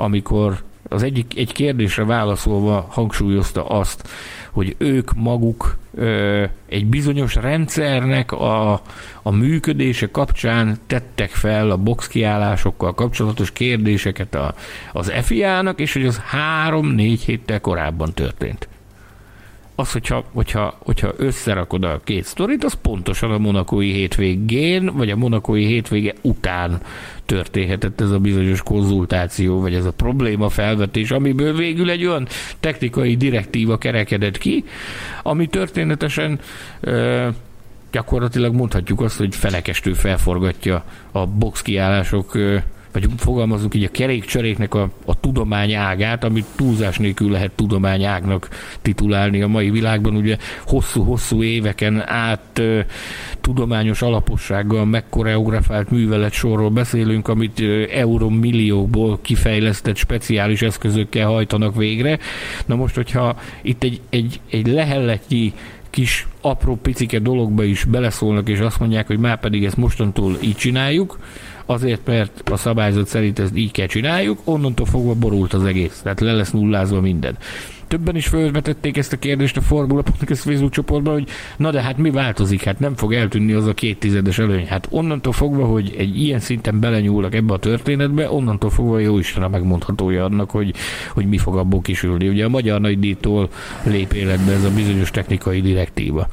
amikor 0.00 0.62
az 0.88 1.02
egyik 1.02 1.32
egy 1.36 1.52
kérdésre 1.52 2.04
válaszolva 2.04 2.86
hangsúlyozta 2.90 3.66
azt, 3.66 4.08
hogy 4.50 4.74
ők 4.78 5.14
maguk 5.14 5.76
ö, 5.94 6.44
egy 6.68 6.86
bizonyos 6.86 7.34
rendszernek 7.34 8.32
a, 8.32 8.72
a 9.22 9.30
működése 9.30 10.10
kapcsán 10.10 10.78
tettek 10.86 11.30
fel 11.30 11.70
a 11.70 11.76
boxkiállásokkal 11.76 12.94
kapcsolatos 12.94 13.52
kérdéseket 13.52 14.34
a, 14.34 14.54
az 14.92 15.12
FIA-nak, 15.22 15.80
és 15.80 15.92
hogy 15.92 16.06
az 16.06 16.18
három-négy 16.18 17.20
héttel 17.20 17.60
korábban 17.60 18.12
történt 18.14 18.68
az, 19.80 19.92
hogyha, 19.92 20.24
hogyha, 20.32 20.76
hogyha 20.78 21.12
összerakod 21.16 21.84
a 21.84 22.00
két 22.04 22.24
sztorit, 22.24 22.64
az 22.64 22.72
pontosan 22.72 23.30
a 23.30 23.38
monakói 23.38 23.92
hétvégén, 23.92 24.90
vagy 24.96 25.10
a 25.10 25.16
monakói 25.16 25.64
hétvége 25.64 26.14
után 26.20 26.80
történhetett 27.26 28.00
ez 28.00 28.10
a 28.10 28.18
bizonyos 28.18 28.62
konzultáció, 28.62 29.60
vagy 29.60 29.74
ez 29.74 29.84
a 29.84 29.92
probléma 29.92 30.48
felvetés, 30.48 31.10
amiből 31.10 31.56
végül 31.56 31.90
egy 31.90 32.06
olyan 32.06 32.26
technikai 32.60 33.16
direktíva 33.16 33.78
kerekedett 33.78 34.38
ki, 34.38 34.64
ami 35.22 35.46
történetesen 35.46 36.40
ö, 36.80 37.28
gyakorlatilag 37.90 38.54
mondhatjuk 38.54 39.00
azt, 39.00 39.16
hogy 39.16 39.34
felekestő 39.34 39.92
felforgatja 39.92 40.84
a 41.12 41.26
box 41.26 41.62
kiállások 41.62 42.38
vagy 42.92 43.06
fogalmazunk 43.16 43.74
így 43.74 43.84
a 43.84 43.90
kerékcseréknek 43.90 44.74
a, 44.74 44.90
a 45.04 45.20
tudomány 45.20 45.74
ágát, 45.74 46.24
amit 46.24 46.46
túlzás 46.56 46.98
nélkül 46.98 47.30
lehet 47.30 47.50
tudományágnak 47.50 48.48
titulálni 48.82 49.42
a 49.42 49.48
mai 49.48 49.70
világban. 49.70 50.16
Ugye 50.16 50.36
hosszú-hosszú 50.66 51.42
éveken 51.42 52.08
át 52.08 52.58
ö, 52.58 52.80
tudományos 53.40 54.02
alapossággal 54.02 54.84
megkoreografált 54.84 55.90
művelet 55.90 56.32
sorról 56.32 56.70
beszélünk, 56.70 57.28
amit 57.28 57.62
euromilliókból 57.90 59.18
kifejlesztett 59.22 59.96
speciális 59.96 60.62
eszközökkel 60.62 61.26
hajtanak 61.26 61.76
végre. 61.76 62.18
Na 62.66 62.74
most, 62.74 62.94
hogyha 62.94 63.36
itt 63.62 63.82
egy, 63.82 64.00
egy, 64.08 64.40
egy 64.50 64.66
lehelletnyi 64.66 65.52
kis 65.90 66.26
apró 66.40 66.76
picike 66.76 67.18
dologba 67.18 67.64
is 67.64 67.84
beleszólnak, 67.84 68.48
és 68.48 68.58
azt 68.58 68.80
mondják, 68.80 69.06
hogy 69.06 69.18
már 69.18 69.40
pedig 69.40 69.64
ezt 69.64 69.76
mostantól 69.76 70.36
így 70.40 70.56
csináljuk, 70.56 71.18
azért, 71.70 72.06
mert 72.06 72.50
a 72.50 72.56
szabályzat 72.56 73.06
szerint 73.06 73.38
ezt 73.38 73.56
így 73.56 73.70
kell 73.70 73.86
csináljuk, 73.86 74.38
onnantól 74.44 74.86
fogva 74.86 75.14
borult 75.14 75.52
az 75.52 75.64
egész, 75.64 76.00
tehát 76.02 76.20
le 76.20 76.32
lesz 76.32 76.50
nullázva 76.50 77.00
minden. 77.00 77.36
Többen 77.88 78.16
is 78.16 78.26
felvetették 78.26 78.96
ezt 78.96 79.12
a 79.12 79.18
kérdést 79.18 79.56
a 79.56 79.60
Formula 79.60 80.02
Podcast 80.02 80.42
Facebook 80.42 80.72
csoportban, 80.72 81.12
hogy 81.12 81.28
na 81.56 81.70
de 81.70 81.82
hát 81.82 81.96
mi 81.96 82.10
változik, 82.10 82.62
hát 82.62 82.78
nem 82.78 82.96
fog 82.96 83.14
eltűnni 83.14 83.52
az 83.52 83.66
a 83.66 83.74
két 83.74 83.98
tizedes 83.98 84.38
előny. 84.38 84.66
Hát 84.66 84.86
onnantól 84.90 85.32
fogva, 85.32 85.64
hogy 85.64 85.94
egy 85.98 86.20
ilyen 86.20 86.40
szinten 86.40 86.80
belenyúlnak 86.80 87.34
ebbe 87.34 87.52
a 87.52 87.58
történetbe, 87.58 88.30
onnantól 88.30 88.70
fogva 88.70 88.98
jó 88.98 89.18
Isten 89.18 89.42
a 89.42 89.48
megmondhatója 89.48 90.24
annak, 90.24 90.50
hogy, 90.50 90.74
hogy 91.12 91.26
mi 91.26 91.38
fog 91.38 91.56
abból 91.56 91.80
kisülni. 91.80 92.28
Ugye 92.28 92.44
a 92.44 92.48
Magyar 92.48 92.80
Nagydíjtól 92.80 93.48
lép 93.82 94.12
életbe 94.12 94.52
ez 94.52 94.64
a 94.64 94.70
bizonyos 94.70 95.10
technikai 95.10 95.60
direktíva 95.60 96.28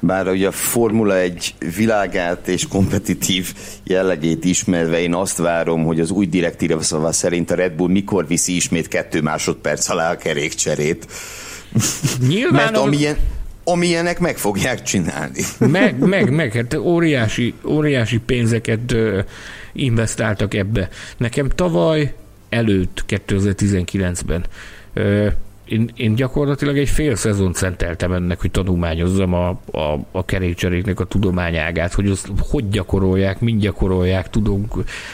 bár 0.00 0.28
ugye 0.28 0.46
a 0.46 0.52
Formula 0.52 1.18
egy 1.18 1.54
világát 1.76 2.48
és 2.48 2.68
kompetitív 2.68 3.54
jellegét 3.84 4.44
ismerve 4.44 5.00
én 5.00 5.14
azt 5.14 5.38
várom, 5.38 5.84
hogy 5.84 6.00
az 6.00 6.10
új 6.10 6.26
direktíva 6.26 6.80
szava 6.82 7.12
szerint 7.12 7.50
a 7.50 7.54
Red 7.54 7.72
Bull 7.72 7.90
mikor 7.90 8.26
viszi 8.26 8.56
ismét 8.56 8.88
kettő 8.88 9.20
másodperc 9.20 9.88
alá 9.88 10.12
a 10.12 10.16
kerékcserét. 10.16 11.06
Nyilván 12.28 12.62
Mert 12.62 12.76
amilyen, 12.76 13.16
amilyenek 13.64 14.18
meg 14.18 14.36
fogják 14.36 14.82
csinálni. 14.82 15.42
Meg, 15.58 15.98
meg, 15.98 16.30
meg, 16.30 16.52
hát 16.52 16.74
óriási, 16.74 17.54
óriási 17.64 18.18
pénzeket 18.18 18.92
ö, 18.92 19.20
investáltak 19.72 20.54
ebbe. 20.54 20.88
Nekem 21.16 21.48
tavaly 21.48 22.14
előtt, 22.48 23.04
2019-ben 23.08 24.46
ö, 24.92 25.28
én, 25.68 25.90
én 25.96 26.14
gyakorlatilag 26.14 26.78
egy 26.78 26.88
fél 26.88 27.14
szezon 27.14 27.52
szenteltem 27.52 28.12
ennek, 28.12 28.40
hogy 28.40 28.50
tanulmányozzam 28.50 29.34
a, 29.34 29.48
a, 29.70 29.98
a 30.10 30.24
kerékcseréknek 30.24 31.00
a 31.00 31.04
tudományágát, 31.04 31.92
hogy 31.92 32.10
azt 32.10 32.30
hogy 32.38 32.68
gyakorolják, 32.68 33.40
mind 33.40 33.60
gyakorolják, 33.60 34.30
tudunk, 34.30 34.72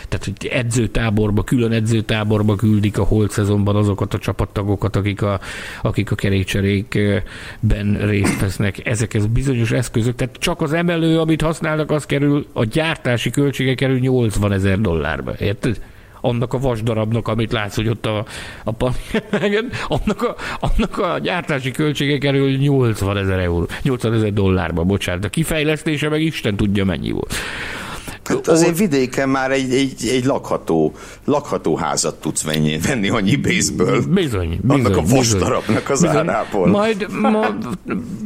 tehát 0.09 0.25
hogy 0.25 0.47
edzőtáborba, 0.47 1.43
külön 1.43 1.73
edzőtáborba 1.73 2.55
küldik 2.55 2.99
a 2.99 3.05
holt 3.05 3.31
szezonban 3.31 3.77
azokat 3.77 4.15
a 4.15 4.19
csapattagokat, 4.19 4.97
akik 4.97 5.23
a, 5.23 5.41
akik 5.83 6.11
a 6.11 6.15
kerékcserékben 6.15 7.99
részt 8.07 8.41
vesznek. 8.41 8.87
Ezek 8.87 9.15
ez 9.15 9.27
bizonyos 9.27 9.71
eszközök, 9.71 10.15
tehát 10.15 10.37
csak 10.37 10.61
az 10.61 10.73
emelő, 10.73 11.21
amit 11.21 11.43
használnak, 11.43 11.91
az 11.91 12.07
kerül, 12.07 12.47
a 12.53 12.65
gyártási 12.65 13.31
költsége 13.31 13.75
kerül 13.75 13.99
80 13.99 14.53
ezer 14.53 14.81
dollárba, 14.81 15.33
érted? 15.39 15.81
Annak 16.23 16.53
a 16.53 16.59
vasdarabnak, 16.59 17.29
amit 17.29 17.53
látsz, 17.53 17.75
hogy 17.75 17.89
ott 17.89 18.07
a, 18.07 18.25
a 18.65 18.73
annak, 19.89 20.23
a, 20.23 20.37
annak 20.61 20.99
a 20.99 21.19
gyártási 21.19 21.71
költsége 21.71 22.19
kerül 22.19 22.57
80 22.57 23.17
ezer 23.17 23.39
euró, 23.39 23.67
80 23.83 24.13
ezer 24.13 24.33
dollárba, 24.33 24.85
bocsánat, 24.85 25.25
a 25.25 25.29
kifejlesztése 25.29 26.09
meg 26.09 26.23
Isten 26.23 26.57
tudja 26.57 26.85
mennyi 26.85 27.11
volt. 27.11 27.35
Hát 28.25 28.49
azért 28.49 28.79
vidéken 28.79 29.29
már 29.29 29.51
egy, 29.51 29.73
egy, 29.73 30.09
egy 30.09 30.25
lakható, 30.25 30.93
lakható 31.25 31.77
házat 31.77 32.21
tudsz 32.21 32.43
venni, 32.43 32.79
venni 32.87 33.09
annyi 33.09 33.37
pénzből. 33.37 34.03
Bizony, 34.09 34.59
bizony. 34.63 34.85
Annak 34.85 34.97
a 34.97 35.03
vasdarabnak 35.03 35.91
az 35.91 36.01
bizony. 36.01 36.29
árából. 36.29 36.67
Majd 36.67 37.07
ma, 37.21 37.47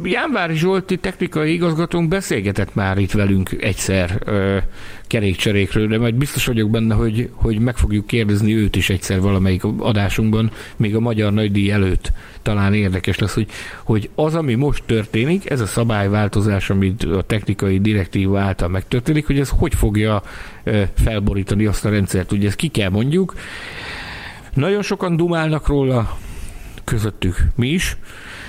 Jánvári 0.03 0.57
Zsolti 0.57 0.97
technikai 0.97 1.53
igazgatónk 1.53 2.09
beszélgetett 2.09 2.75
már 2.75 2.99
itt 2.99 3.13
velünk 3.13 3.51
egyszer 3.61 4.19
kerékcserékről, 5.07 5.87
de 5.87 5.99
majd 5.99 6.15
biztos 6.15 6.47
vagyok 6.47 6.71
benne, 6.71 6.95
hogy, 6.95 7.31
hogy 7.33 7.59
meg 7.59 7.77
fogjuk 7.77 8.07
kérdezni 8.07 8.57
őt 8.57 8.77
is 8.77 8.91
egyszer 8.91 9.21
valamelyik 9.21 9.65
adásunkban, 9.79 10.51
még 10.77 10.97
a 10.97 11.01
Magyar 11.01 11.33
Nagydíj 11.33 11.71
előtt 11.71 12.13
talán 12.43 12.75
érdekes 12.75 13.19
lesz, 13.19 13.35
hogy, 13.35 13.47
hogy 13.83 14.11
az, 14.15 14.35
ami 14.35 14.55
most 14.55 14.83
történik, 14.87 15.51
ez 15.51 15.61
a 15.61 15.67
szabályváltozás, 15.67 16.71
amit 16.71 17.05
a 17.05 17.23
technikai 17.23 17.81
direktíva 17.81 18.41
által 18.41 18.69
megtörténik, 18.69 19.27
hogy 19.27 19.39
ez 19.39 19.49
hogy 19.49 19.75
fogja 19.75 20.23
felborítani 20.95 21.67
azt 21.67 21.85
a 21.85 21.91
rendszert. 21.91 22.33
Ugye 22.33 22.47
ezt 22.47 22.57
ki 22.57 22.69
kell 22.69 22.91
mondjuk. 22.91 23.35
Nagyon 24.55 24.83
sokan 24.83 25.17
dumálnak 25.17 25.67
róla, 25.67 26.19
közöttük 26.85 27.37
mi 27.55 27.69
is. 27.69 27.97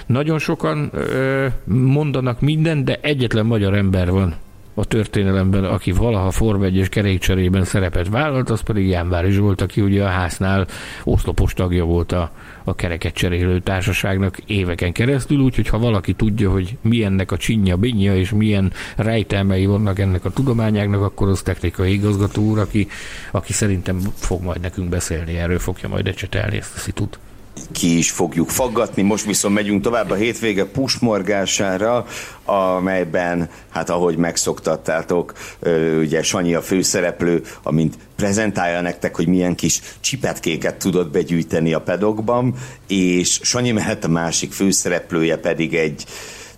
Nagyon 0.06 0.40
sokan 0.40 0.90
ö, 0.94 1.48
mondanak 1.64 2.42
minden, 2.42 2.86
de 2.86 3.00
egyetlen 3.02 3.46
magyar 3.46 3.74
ember 3.74 4.12
van, 4.12 4.36
a 4.80 4.86
történelemben, 4.86 5.64
aki 5.64 5.92
valaha 5.92 6.32
Form 6.32 6.64
1 6.64 6.90
kerékcserében 6.90 7.64
szerepet 7.64 8.10
vállalt, 8.10 8.50
az 8.50 8.62
pedig 8.62 8.88
Jánvári 8.88 9.32
Zsolt, 9.32 9.62
aki 9.62 9.82
ugye 9.82 10.04
a 10.04 10.08
háznál 10.08 10.68
oszlopos 11.04 11.54
tagja 11.54 11.86
volt 11.86 12.12
a, 12.12 12.32
a 12.64 12.76
kereket 12.76 13.14
cserélő 13.14 13.60
társaságnak 13.60 14.38
éveken 14.46 14.92
keresztül, 14.92 15.40
úgyhogy 15.40 15.68
ha 15.68 15.80
valaki 15.80 16.14
tudja, 16.14 16.52
hogy 16.52 16.78
milyennek 16.82 17.32
a 17.32 17.38
csinya, 17.38 17.78
binya 17.78 18.16
és 18.16 18.32
milyen 18.32 18.72
rejtelmei 18.96 19.66
vannak 19.66 20.00
ennek 20.00 20.26
a 20.26 20.30
tudományáknak, 20.30 21.02
akkor 21.02 21.28
az 21.28 21.42
technikai 21.42 21.94
igazgató 21.94 22.42
úr, 22.42 22.60
aki, 22.60 22.88
aki 23.32 23.54
szerintem 23.54 24.00
fog 24.16 24.44
majd 24.44 24.62
nekünk 24.62 24.90
beszélni, 24.90 25.38
erről 25.38 25.60
fogja 25.60 25.90
majd 25.90 26.08
ecsetelni 26.08 26.58
ezt 26.58 26.76
a 26.76 26.80
szitut 26.80 27.20
ki 27.72 27.98
is 27.98 28.12
fogjuk 28.12 28.50
faggatni. 28.50 29.02
Most 29.02 29.26
viszont 29.26 29.54
megyünk 29.54 29.82
tovább 29.82 30.10
a 30.10 30.16
hétvége 30.16 30.66
pusmorgására, 30.66 32.06
amelyben, 32.46 33.50
hát 33.70 33.90
ahogy 33.90 34.18
megszoktattátok, 34.18 35.34
ugye 36.00 36.24
Sanyi 36.24 36.54
a 36.54 36.62
főszereplő, 36.62 37.44
amint 37.64 37.98
prezentálja 38.16 38.82
nektek, 38.82 39.16
hogy 39.16 39.28
milyen 39.28 39.56
kis 39.56 39.82
csipetkéket 40.00 40.76
tudott 40.76 41.12
begyűjteni 41.12 41.74
a 41.74 41.82
pedokban, 41.82 42.56
és 42.88 43.40
Sanyi 43.44 43.72
mehet 43.72 44.04
a 44.04 44.08
másik 44.08 44.52
főszereplője 44.52 45.38
pedig 45.38 45.76
egy 45.76 46.06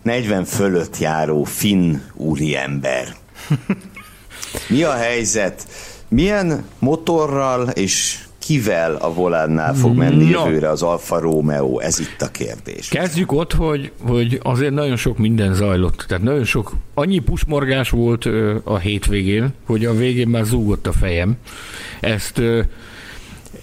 40 0.02 0.46
fölött 0.46 0.98
járó 0.98 1.44
finn 1.44 1.96
úriember. 2.14 3.16
Mi 4.70 4.84
a 4.84 4.94
helyzet? 4.94 5.68
Milyen 6.08 6.66
motorral 6.80 7.70
és 7.70 8.20
kivel 8.50 8.96
a 8.96 9.14
volánnál 9.14 9.74
fog 9.74 9.96
menni 9.96 10.30
no. 10.30 10.46
jövőre 10.46 10.70
az 10.70 10.82
Alfa 10.82 11.20
Romeo? 11.20 11.80
Ez 11.80 12.00
itt 12.00 12.22
a 12.22 12.28
kérdés. 12.28 12.88
Kezdjük 12.88 13.32
ott, 13.32 13.54
hogy, 13.54 13.92
hogy 14.08 14.40
azért 14.44 14.74
nagyon 14.74 14.96
sok 14.96 15.18
minden 15.18 15.54
zajlott. 15.54 16.06
Tehát 16.08 16.24
nagyon 16.24 16.44
sok, 16.44 16.72
annyi 16.94 17.20
pusmorgás 17.20 17.90
volt 17.90 18.26
a 18.64 18.78
hétvégén, 18.78 19.54
hogy 19.66 19.86
a 19.86 19.94
végén 19.94 20.28
már 20.28 20.44
zúgott 20.44 20.88
a 20.88 20.92
fejem. 20.92 21.38
Ezt 22.00 22.42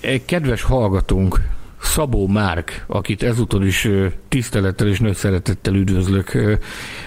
egy 0.00 0.24
kedves 0.24 0.62
hallgatónk 0.62 1.40
Szabó 1.82 2.26
Márk, 2.26 2.84
akit 2.86 3.22
ezúton 3.22 3.66
is 3.66 3.88
tisztelettel 4.36 4.88
és 4.88 5.00
nagy 5.00 5.14
szeretettel 5.14 5.74
üdvözlök. 5.74 6.58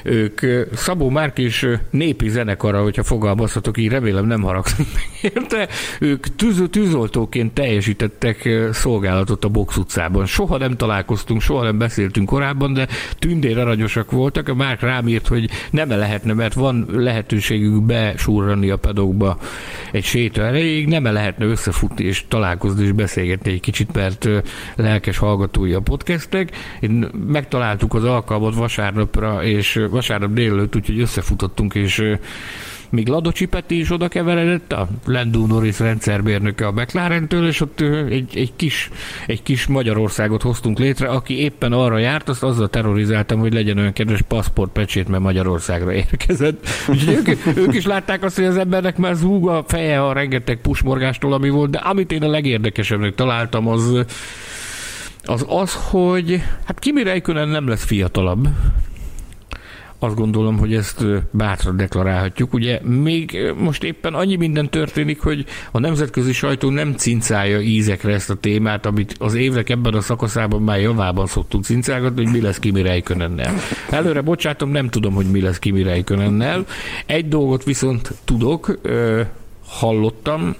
Ők 0.04 0.42
Szabó 0.74 1.10
Márk 1.10 1.38
és 1.38 1.68
népi 1.90 2.30
zenekara, 2.30 2.82
hogyha 2.82 3.04
fogalmazhatok 3.04 3.78
így, 3.78 3.88
remélem 3.88 4.26
nem 4.26 4.42
haragszom 4.42 4.86
érte. 5.34 5.68
Ők 6.00 6.36
tűz, 6.36 6.64
tűzoltóként 6.70 7.54
teljesítettek 7.54 8.50
szolgálatot 8.72 9.46
a 9.46 9.50
Box 9.50 9.78
utcában. 9.78 10.26
Soha 10.26 10.58
nem 10.58 10.78
találkoztunk, 10.78 11.42
soha 11.42 11.64
nem 11.64 11.78
beszéltünk 11.78 12.28
korábban, 12.28 12.74
de 12.74 12.88
tündér 13.20 13.58
aranyosak 13.58 14.12
voltak. 14.12 14.48
A 14.48 14.56
Márk 14.56 14.82
rám 14.82 15.08
írt, 15.08 15.28
hogy 15.28 15.50
nem 15.72 15.90
lehetne, 15.90 16.34
mert 16.34 16.54
van 16.54 16.86
lehetőségük 16.92 17.84
besúrrani 17.84 18.70
a 18.70 18.78
pedokba 18.78 19.38
egy 19.92 20.04
séta 20.04 20.42
erejéig, 20.42 20.88
nem 20.88 21.04
lehetne 21.04 21.46
összefutni 21.46 22.06
és 22.06 22.26
találkozni 22.28 22.84
és 22.84 22.92
beszélgetni 22.92 23.52
egy 23.52 23.60
kicsit, 23.60 23.94
mert 23.94 24.30
lelkes 24.76 25.18
hallgatói 25.18 25.74
a 25.74 25.80
podcastek. 25.80 26.52
Én 26.80 27.10
megtaláltuk 27.28 27.94
az 27.94 28.04
alkalmat 28.04 28.56
vasárnapra, 28.56 29.44
és 29.44 29.80
vasárnap 29.90 30.34
délelőtt, 30.34 30.76
úgyhogy 30.76 31.00
összefutottunk, 31.00 31.76
és 31.76 32.18
még 32.90 33.08
Ladocsi 33.08 33.46
Peti 33.46 33.80
is 33.80 33.92
oda 33.92 34.08
keveredett, 34.08 34.74
a 34.74 34.88
Lendú 35.06 35.46
Norris 35.46 35.80
rendszerbérnöke 35.80 36.68
a 36.68 36.72
McLaren-től, 36.72 37.48
és 37.48 37.62
ott 37.62 37.82
egy, 38.10 38.38
egy, 38.38 38.52
kis, 38.56 38.90
egy 39.28 39.44
kis 39.44 39.68
Magyarországot 39.68 40.42
hoztunk 40.42 40.80
létre, 40.80 41.08
aki 41.08 41.40
éppen 41.40 41.72
arra 41.74 41.98
járt, 41.98 42.30
azt 42.30 42.44
azzal 42.44 42.70
terrorizáltam, 42.70 43.40
hogy 43.40 43.54
legyen 43.54 43.78
olyan 43.78 43.94
kedves 43.94 44.22
paszportpecsét, 44.22 45.08
mert 45.08 45.24
Magyarországra 45.24 45.94
érkezett. 45.94 46.68
Úgyhogy 46.88 47.14
ők, 47.14 47.58
ők 47.58 47.74
is 47.74 47.86
látták 47.86 48.24
azt, 48.24 48.36
hogy 48.36 48.46
az 48.46 48.58
embernek 48.58 48.98
már 48.98 49.16
zúg 49.16 49.50
a 49.50 49.64
feje 49.68 50.04
a 50.06 50.14
rengeteg 50.14 50.62
pusmorgástól, 50.62 51.34
ami 51.34 51.50
volt, 51.50 51.70
de 51.70 51.78
amit 51.78 52.12
én 52.12 52.24
a 52.24 52.30
legérdekesebbnek 52.30 53.16
találtam, 53.16 53.68
az 53.68 54.06
az 55.24 55.46
az, 55.48 55.74
hogy 55.90 56.42
hát 56.64 56.80
Kimi 56.80 57.04
Räikkönen 57.04 57.48
nem 57.48 57.68
lesz 57.68 57.84
fiatalabb. 57.84 58.48
Azt 60.02 60.16
gondolom, 60.16 60.58
hogy 60.58 60.74
ezt 60.74 61.06
bátran 61.32 61.78
deklarálhatjuk. 61.78 62.54
Ugye 62.54 62.80
még 62.84 63.54
most 63.58 63.84
éppen 63.84 64.14
annyi 64.14 64.36
minden 64.36 64.70
történik, 64.70 65.22
hogy 65.22 65.46
a 65.72 65.80
nemzetközi 65.80 66.34
sajtó 66.34 66.70
nem 66.70 66.94
cincálja 66.94 67.60
ízekre 67.60 68.14
ezt 68.14 68.30
a 68.30 68.36
témát, 68.36 68.86
amit 68.86 69.16
az 69.18 69.34
évek 69.34 69.70
ebben 69.70 69.94
a 69.94 70.02
szakaszában 70.02 70.62
már 70.62 70.80
javában 70.80 71.26
szoktunk 71.28 71.64
cincálgatni, 71.64 72.24
hogy 72.24 72.34
mi 72.34 72.42
lesz 72.42 72.60
Kimi 72.60 72.82
Räikkönennel. 72.82 73.54
Előre 73.90 74.22
bocsátom, 74.22 74.70
nem 74.70 74.90
tudom, 74.90 75.14
hogy 75.14 75.32
mi 75.32 75.42
lesz 75.42 75.60
Kimi 75.60 75.84
Räikkönennel. 75.84 76.66
Egy 77.06 77.28
dolgot 77.28 77.64
viszont 77.64 78.14
tudok, 78.26 78.80
hallottam, 79.66 80.56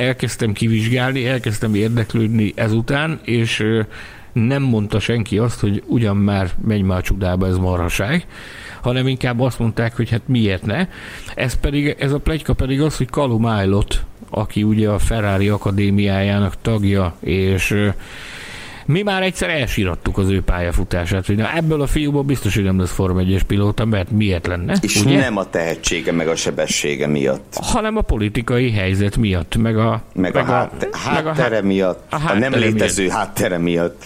elkezdtem 0.00 0.52
kivizsgálni, 0.52 1.26
elkezdtem 1.26 1.74
érdeklődni 1.74 2.52
ezután, 2.56 3.20
és 3.24 3.64
nem 4.32 4.62
mondta 4.62 5.00
senki 5.00 5.38
azt, 5.38 5.60
hogy 5.60 5.82
ugyan 5.86 6.16
már 6.16 6.50
menj 6.64 6.80
már 6.80 7.02
a 7.02 7.46
ez 7.46 7.56
marhaság, 7.56 8.26
hanem 8.82 9.06
inkább 9.06 9.40
azt 9.40 9.58
mondták, 9.58 9.96
hogy 9.96 10.10
hát 10.10 10.28
miért 10.28 10.66
ne. 10.66 10.88
Ez 11.34 11.54
pedig, 11.54 11.96
ez 11.98 12.12
a 12.12 12.18
plegyka 12.18 12.52
pedig 12.52 12.80
az, 12.80 12.96
hogy 12.96 13.10
Kalum 13.10 13.44
Aylot, 13.44 14.04
aki 14.30 14.62
ugye 14.62 14.88
a 14.88 14.98
Ferrari 14.98 15.48
Akadémiájának 15.48 16.54
tagja, 16.62 17.16
és 17.20 17.90
mi 18.90 19.02
már 19.02 19.22
egyszer 19.22 19.50
elsírattuk 19.50 20.18
az 20.18 20.28
ő 20.28 20.42
pályafutását, 20.42 21.26
hogy 21.26 21.36
na, 21.36 21.54
ebből 21.54 21.80
a 21.80 21.86
fiúból 21.86 22.22
biztos, 22.22 22.54
hogy 22.54 22.64
nem 22.64 22.78
lesz 22.78 22.92
Form 22.92 23.18
1 23.18 23.42
pilóta, 23.42 23.84
mert 23.84 24.10
miért 24.10 24.46
lenne? 24.46 24.76
És 24.80 25.00
ugye? 25.00 25.18
nem 25.18 25.36
a 25.36 25.50
tehetsége 25.50 26.12
meg 26.12 26.28
a 26.28 26.36
sebessége 26.36 27.06
miatt. 27.06 27.54
Hanem 27.60 27.96
a 27.96 28.00
politikai 28.00 28.70
helyzet 28.70 29.16
miatt, 29.16 29.56
meg 29.56 29.78
a, 29.78 30.02
meg 30.14 30.34
meg 30.34 30.48
a, 30.48 30.52
hát, 30.52 30.88
a 30.92 30.96
háttere 30.96 31.48
meg 31.48 31.62
a, 31.62 31.66
miatt, 31.66 32.04
a, 32.10 32.18
háttere 32.18 32.46
a 32.46 32.50
nem 32.50 32.60
létező 32.60 33.02
miatt. 33.02 33.16
háttere 33.16 33.58
miatt. 33.58 34.04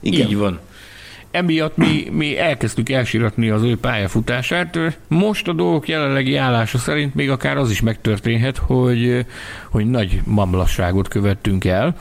Igen. 0.00 0.26
Így 0.26 0.36
van. 0.36 0.58
Emiatt 1.30 1.76
mi, 1.76 2.08
mi 2.10 2.38
elkezdtük 2.38 2.90
elsiratni 2.90 3.50
az 3.50 3.62
ő 3.62 3.76
pályafutását. 3.76 4.78
Most 5.08 5.48
a 5.48 5.52
dolgok 5.52 5.88
jelenlegi 5.88 6.36
állása 6.36 6.78
szerint 6.78 7.14
még 7.14 7.30
akár 7.30 7.56
az 7.56 7.70
is 7.70 7.80
megtörténhet, 7.80 8.56
hogy, 8.56 9.26
hogy 9.70 9.90
nagy 9.90 10.20
mamlasságot 10.24 11.08
követtünk 11.08 11.64
el. 11.64 11.96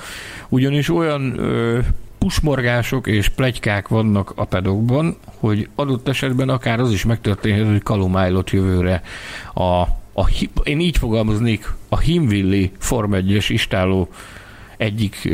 Ugyanis 0.49 0.89
olyan 0.89 1.39
ö, 1.39 1.79
pusmorgások 2.25 3.07
és 3.07 3.29
plegykák 3.29 3.87
vannak 3.87 4.33
a 4.35 4.45
pedokban, 4.45 5.17
hogy 5.39 5.69
adott 5.75 6.07
esetben 6.07 6.49
akár 6.49 6.79
az 6.79 6.91
is 6.91 7.05
megtörténhet, 7.05 7.67
hogy 7.67 7.83
Kalumájlott 7.83 8.49
jövőre 8.49 9.01
a, 9.53 9.81
a, 10.13 10.29
én 10.63 10.79
így 10.79 10.97
fogalmaznék, 10.97 11.73
a 11.89 11.99
Himvilli 11.99 12.71
Form 12.77 13.11
1-es 13.15 13.45
istáló 13.47 14.09
egyik 14.77 15.29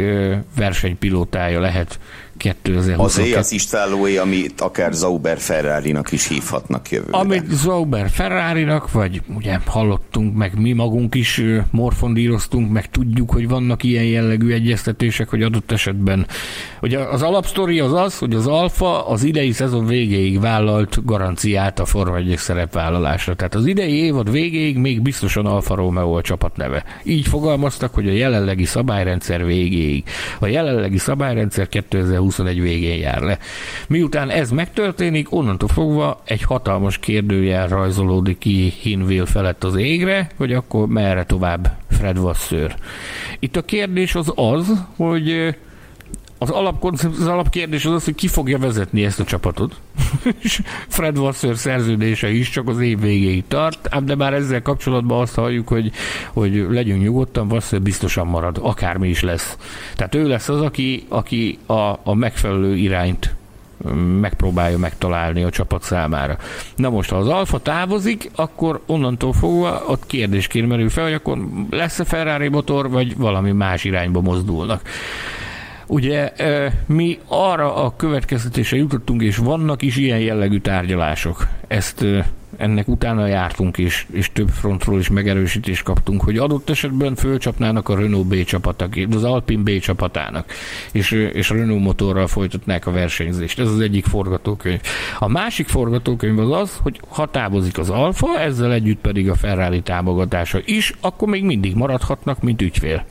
versenypilótája 0.55 1.59
lehet 1.59 1.99
2022. 2.37 3.33
Az 3.33 3.37
az 3.37 3.51
istállóé, 3.51 4.17
amit 4.17 4.61
akár 4.61 4.93
Zauber 4.93 5.37
Ferrari-nak 5.37 6.11
is 6.11 6.27
hívhatnak 6.27 6.91
jövőre. 6.91 7.17
Amit 7.17 7.51
Zauber 7.51 8.09
Ferrari-nak, 8.09 8.91
vagy 8.91 9.21
ugye 9.35 9.57
hallottunk, 9.65 10.35
meg 10.35 10.59
mi 10.59 10.73
magunk 10.73 11.15
is 11.15 11.41
morfondíroztunk, 11.71 12.71
meg 12.71 12.89
tudjuk, 12.89 13.31
hogy 13.31 13.47
vannak 13.47 13.83
ilyen 13.83 14.03
jellegű 14.03 14.51
egyeztetések, 14.51 15.29
hogy 15.29 15.41
adott 15.41 15.71
esetben. 15.71 16.27
Ugye 16.81 16.99
az 16.99 17.21
alapsztori 17.21 17.79
az 17.79 17.93
az, 17.93 18.17
hogy 18.17 18.33
az 18.33 18.47
Alfa 18.47 19.07
az 19.07 19.23
idei 19.23 19.51
szezon 19.51 19.85
végéig 19.85 20.39
vállalt 20.39 21.05
garanciát 21.05 21.79
a 21.79 21.85
Forma 21.85 22.15
1 22.15 22.33
szerepvállalásra. 22.37 23.35
Tehát 23.35 23.55
az 23.55 23.65
idei 23.65 23.93
évad 23.93 24.31
végéig 24.31 24.77
még 24.77 25.01
biztosan 25.01 25.45
Alfa 25.45 25.75
Romeo 25.75 26.17
a 26.17 26.21
csapatneve. 26.21 26.83
Így 27.03 27.27
fogalmaztak, 27.27 27.93
hogy 27.93 28.07
a 28.07 28.11
jelenlegi 28.11 28.65
szabályrendszer 28.65 29.45
végéig. 29.45 30.03
A 30.39 30.47
jelenlegi 30.47 30.97
szabályrendszer 30.97 31.67
2021 32.27 32.61
végén 32.61 32.99
jár 32.99 33.21
le. 33.21 33.37
Miután 33.87 34.29
ez 34.29 34.51
megtörténik, 34.51 35.31
onnantól 35.33 35.69
fogva 35.69 36.21
egy 36.25 36.41
hatalmas 36.41 36.97
kérdőjel 36.97 37.67
rajzolódik 37.67 38.37
ki 38.37 38.73
Hinville 38.81 39.25
felett 39.25 39.63
az 39.63 39.75
égre, 39.75 40.29
hogy 40.35 40.53
akkor 40.53 40.87
merre 40.87 41.23
tovább 41.23 41.77
Fred 41.89 42.17
Vasseur. 42.17 42.75
Itt 43.39 43.55
a 43.55 43.61
kérdés 43.61 44.15
az 44.15 44.31
az, 44.35 44.85
hogy 44.95 45.55
az, 46.37 46.49
alap, 46.49 46.83
az 46.83 47.27
alapkérdés 47.27 47.85
az 47.85 47.93
az, 47.93 48.03
hogy 48.03 48.15
ki 48.15 48.27
fogja 48.27 48.57
vezetni 48.57 49.05
ezt 49.05 49.19
a 49.19 49.23
csapatot. 49.23 49.75
Fred 50.87 51.17
Wasser 51.17 51.55
szerződése 51.55 52.29
is 52.29 52.49
csak 52.49 52.67
az 52.67 52.79
év 52.79 52.99
végéig 52.99 53.43
tart, 53.47 54.03
de 54.05 54.15
már 54.15 54.33
ezzel 54.33 54.61
kapcsolatban 54.61 55.21
azt 55.21 55.35
halljuk, 55.35 55.67
hogy, 55.67 55.91
hogy 56.33 56.65
legyünk 56.69 57.01
nyugodtan, 57.01 57.51
Wasser 57.51 57.81
biztosan 57.81 58.27
marad, 58.27 58.59
akármi 58.61 59.09
is 59.09 59.21
lesz. 59.21 59.57
Tehát 59.95 60.15
ő 60.15 60.27
lesz 60.27 60.49
az, 60.49 60.61
aki, 60.61 61.05
aki 61.09 61.57
a, 61.65 61.99
a 62.03 62.13
megfelelő 62.13 62.75
irányt 62.75 63.35
megpróbálja 64.19 64.77
megtalálni 64.77 65.43
a 65.43 65.49
csapat 65.49 65.83
számára. 65.83 66.37
Na 66.75 66.89
most, 66.89 67.09
ha 67.09 67.15
az 67.15 67.27
Alfa 67.27 67.59
távozik, 67.59 68.31
akkor 68.35 68.81
onnantól 68.85 69.33
fogva 69.33 69.83
ott 69.87 70.05
kérdésként 70.05 70.67
merül 70.67 70.89
fel, 70.89 71.03
hogy 71.03 71.13
akkor 71.13 71.37
lesz-e 71.69 72.03
Ferrari 72.03 72.47
motor, 72.47 72.89
vagy 72.89 73.17
valami 73.17 73.51
más 73.51 73.83
irányba 73.83 74.21
mozdulnak. 74.21 74.81
Ugye 75.87 76.31
mi 76.85 77.19
arra 77.27 77.75
a 77.75 77.95
következtetésre 77.95 78.77
jutottunk, 78.77 79.21
és 79.21 79.37
vannak 79.37 79.81
is 79.81 79.95
ilyen 79.95 80.19
jellegű 80.19 80.59
tárgyalások. 80.59 81.47
Ezt 81.67 82.05
ennek 82.57 82.87
utána 82.87 83.25
jártunk 83.25 83.77
is, 83.77 84.07
és 84.11 84.31
több 84.33 84.49
frontról 84.49 84.99
is 84.99 85.09
megerősítést 85.09 85.83
kaptunk, 85.83 86.21
hogy 86.21 86.37
adott 86.37 86.69
esetben 86.69 87.15
fölcsapnának 87.15 87.89
a 87.89 87.95
Renault 87.95 88.27
B 88.27 88.43
csapatak, 88.43 88.95
az 89.11 89.23
Alpine 89.23 89.63
B 89.63 89.79
csapatának, 89.79 90.51
és, 90.91 91.11
és 91.11 91.49
Renault 91.49 91.83
motorral 91.83 92.27
folytatnák 92.27 92.85
a 92.85 92.91
versenyzést. 92.91 93.59
Ez 93.59 93.67
az 93.67 93.79
egyik 93.79 94.05
forgatókönyv. 94.05 94.81
A 95.19 95.27
másik 95.27 95.67
forgatókönyv 95.67 96.39
az 96.39 96.61
az, 96.61 96.79
hogy 96.81 96.99
ha 97.07 97.31
távozik 97.31 97.77
az 97.77 97.89
Alfa, 97.89 98.39
ezzel 98.39 98.73
együtt 98.73 99.01
pedig 99.01 99.29
a 99.29 99.35
Ferrari 99.35 99.81
támogatása 99.81 100.59
is, 100.65 100.93
akkor 101.01 101.27
még 101.27 101.43
mindig 101.43 101.75
maradhatnak, 101.75 102.41
mint 102.41 102.61
ügyfél 102.61 103.05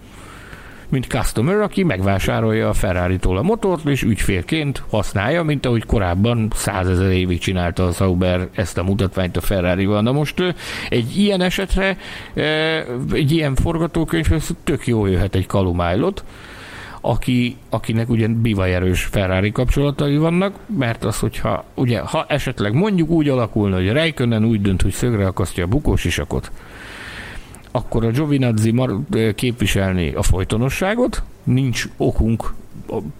mint 0.88 1.06
customer, 1.06 1.60
aki 1.60 1.82
megvásárolja 1.82 2.68
a 2.68 2.72
Ferrari-tól 2.72 3.36
a 3.36 3.42
motort, 3.42 3.86
és 3.86 4.02
ügyfélként 4.02 4.82
használja, 4.90 5.42
mint 5.42 5.66
ahogy 5.66 5.86
korábban 5.86 6.50
százezer 6.54 7.10
évig 7.10 7.38
csinálta 7.38 7.86
a 7.86 7.92
Sauber 7.92 8.48
ezt 8.54 8.78
a 8.78 8.82
mutatványt 8.82 9.36
a 9.36 9.40
Ferrari-val. 9.40 10.02
Na 10.02 10.12
most 10.12 10.54
egy 10.88 11.18
ilyen 11.18 11.40
esetre, 11.40 11.96
egy 13.12 13.32
ilyen 13.32 13.54
forgatókönyvhez 13.54 14.50
tök 14.64 14.86
jó 14.86 15.06
jöhet 15.06 15.34
egy 15.34 15.46
kalumájlot, 15.46 16.24
aki, 17.00 17.56
akinek 17.70 18.08
ugye 18.08 18.28
bivajerős 18.28 19.04
Ferrari 19.04 19.52
kapcsolatai 19.52 20.16
vannak, 20.16 20.54
mert 20.78 21.04
az, 21.04 21.18
hogyha 21.18 21.64
ugye, 21.74 21.98
ha 21.98 22.24
esetleg 22.28 22.74
mondjuk 22.74 23.10
úgy 23.10 23.28
alakulna, 23.28 23.76
hogy 23.76 23.92
Rijkönen 23.92 24.44
úgy 24.44 24.60
dönt, 24.60 24.82
hogy 24.82 24.92
szögre 24.92 25.26
akasztja 25.26 25.64
a 25.64 25.68
bukós 25.68 26.04
isakot, 26.04 26.50
akkor 27.76 28.04
a 28.04 28.10
Giovinazzi 28.10 28.70
mar- 28.70 29.34
képviselni 29.34 30.12
a 30.14 30.22
folytonosságot, 30.22 31.22
nincs 31.44 31.88
okunk 31.96 32.54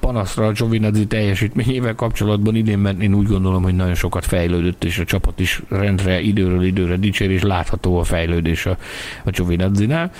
panaszra 0.00 0.46
a 0.46 0.52
Giovinazzi 0.52 1.06
teljesítményével 1.06 1.94
kapcsolatban 1.94 2.54
idén, 2.54 2.78
mert 2.78 3.00
én 3.00 3.14
úgy 3.14 3.26
gondolom, 3.26 3.62
hogy 3.62 3.74
nagyon 3.74 3.94
sokat 3.94 4.24
fejlődött, 4.24 4.84
és 4.84 4.98
a 4.98 5.04
csapat 5.04 5.40
is 5.40 5.62
rendre 5.68 6.20
időről 6.20 6.64
időre 6.64 6.96
dicsér, 6.96 7.30
és 7.30 7.42
látható 7.42 7.98
a 7.98 8.04
fejlődés 8.04 8.66
a, 8.66 8.76
a 9.24 9.30
Giovinazzi-nál. 9.30 10.12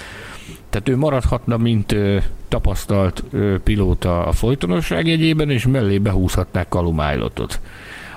Tehát 0.71 0.89
ő 0.89 0.97
maradhatna, 0.97 1.57
mint 1.57 1.93
ö, 1.93 2.19
tapasztalt 2.49 3.25
ö, 3.31 3.59
pilóta 3.65 4.27
a 4.27 4.33
folytonosság 4.33 5.07
jegyében, 5.07 5.51
és 5.51 5.67
mellé 5.67 5.99
behúzhatnák 5.99 6.69
Kalumájlotot 6.69 7.61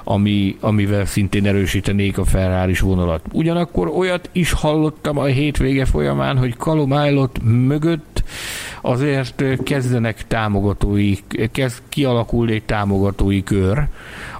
ami, 0.04 0.58
amivel 0.60 1.06
szintén 1.06 1.45
erősítenék 1.45 2.18
a 2.18 2.24
ferrari 2.24 2.76
vonalat. 2.82 3.22
Ugyanakkor 3.32 3.88
olyat 3.88 4.30
is 4.32 4.52
hallottam 4.52 5.18
a 5.18 5.26
hétvége 5.26 5.86
folyamán, 5.86 6.38
hogy 6.38 6.56
Calum 6.58 6.91
Aylott 6.91 7.43
mögött 7.43 8.24
azért 8.82 9.64
kezdenek 9.64 10.28
támogatói, 10.28 11.14
kezd 11.52 11.82
kialakulni 11.89 12.54
egy 12.54 12.64
támogatói 12.64 13.43
kör, 13.43 13.84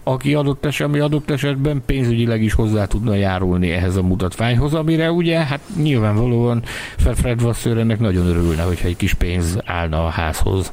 aki 0.04 0.34
adott, 0.34 0.66
eset, 0.66 0.88
ami 0.88 1.00
adott 1.00 1.30
esetben 1.30 1.82
pénzügyileg 1.86 2.44
is 2.44 2.54
hozzá 2.54 2.86
tudna 2.86 3.16
járulni 3.16 3.72
ehhez 3.72 3.96
a 3.96 4.02
mutatványhoz, 4.02 4.74
amire 4.74 5.12
ugye 5.12 5.40
hát 5.40 5.60
nyilvánvalóan 5.82 6.64
Fred 6.98 7.42
Vasseur 7.42 7.78
ennek 7.78 8.00
nagyon 8.00 8.28
örülne, 8.28 8.62
hogyha 8.62 8.88
egy 8.88 8.98
kis 8.98 9.14
pénz 9.14 9.58
állna 9.66 10.06
a 10.06 10.10
házhoz. 10.10 10.72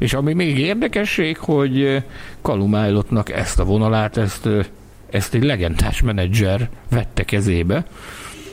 És 0.00 0.12
ami 0.12 0.32
még 0.32 0.58
érdekesség, 0.58 1.38
hogy 1.38 2.02
Kalumájlotnak 2.42 3.30
ezt 3.30 3.58
a 3.58 3.64
vonalát, 3.64 4.16
ezt, 4.16 4.48
ezt 5.10 5.34
egy 5.34 5.44
legendás 5.44 6.02
menedzser 6.02 6.68
vette 6.90 7.24
kezébe, 7.24 7.84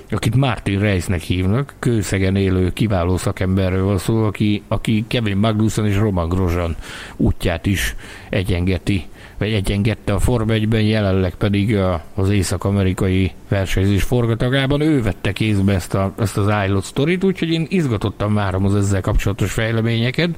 akit 0.09 0.35
Martin 0.35 0.79
Reisnek 0.79 1.21
hívnak, 1.21 1.73
kőszegen 1.79 2.35
élő 2.35 2.73
kiváló 2.73 3.17
szakemberről 3.17 3.83
van 3.83 3.97
szó, 3.97 4.23
aki, 4.23 4.63
aki 4.67 5.05
Kevin 5.07 5.37
Magnussen 5.37 5.85
és 5.85 5.95
Roman 5.95 6.29
Grosjean 6.29 6.75
útját 7.15 7.65
is 7.65 7.95
egyengeti 8.29 9.05
vagy 9.37 9.53
egyengette 9.53 10.13
a 10.13 10.19
Form 10.19 10.49
1-ben, 10.51 10.81
jelenleg 10.81 11.35
pedig 11.35 11.77
az 12.13 12.29
észak-amerikai 12.29 13.31
versenyzés 13.47 14.03
forgatagában 14.03 14.81
ő 14.81 15.01
vette 15.01 15.31
kézbe 15.31 15.73
ezt, 15.73 15.93
a, 15.93 16.13
ezt 16.19 16.37
az 16.37 16.45
Islet 16.47 16.83
sztorit, 16.83 17.23
úgyhogy 17.23 17.49
én 17.49 17.65
izgatottan 17.69 18.33
várom 18.33 18.65
az 18.65 18.75
ezzel 18.75 19.01
kapcsolatos 19.01 19.51
fejleményeket. 19.51 20.29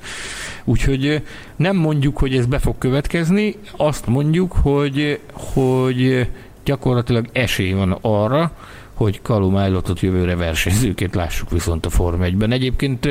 Úgyhogy 0.64 1.22
nem 1.56 1.76
mondjuk, 1.76 2.18
hogy 2.18 2.36
ez 2.36 2.46
be 2.46 2.60
fog 2.60 2.78
következni, 2.78 3.56
azt 3.78 4.08
mondjuk, 4.08 4.52
hogy, 4.62 5.20
hogy 5.32 6.28
gyakorlatilag 6.64 7.30
esély 7.32 7.72
van 7.72 7.98
arra, 8.02 8.52
hogy 8.94 9.22
Kalum 9.22 9.58
Ájlotot 9.58 10.00
jövőre 10.00 10.36
versenyzőként 10.36 11.16
lássuk 11.16 11.50
viszont 11.50 11.86
a 11.86 11.90
Form 11.90 12.22
1-ben. 12.24 12.52
Egyébként, 12.52 13.08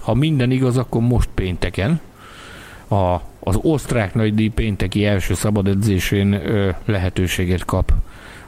ha 0.00 0.14
minden 0.14 0.50
igaz, 0.50 0.76
akkor 0.76 1.00
most 1.00 1.28
pénteken, 1.34 2.00
a, 2.88 3.16
az 3.50 3.58
osztrák 3.62 4.14
nagydíj 4.14 4.48
pénteki 4.48 5.04
első 5.04 5.34
szabad 5.34 5.66
edzésén 5.66 6.32
ö, 6.32 6.70
lehetőséget 6.84 7.64
kap 7.64 7.92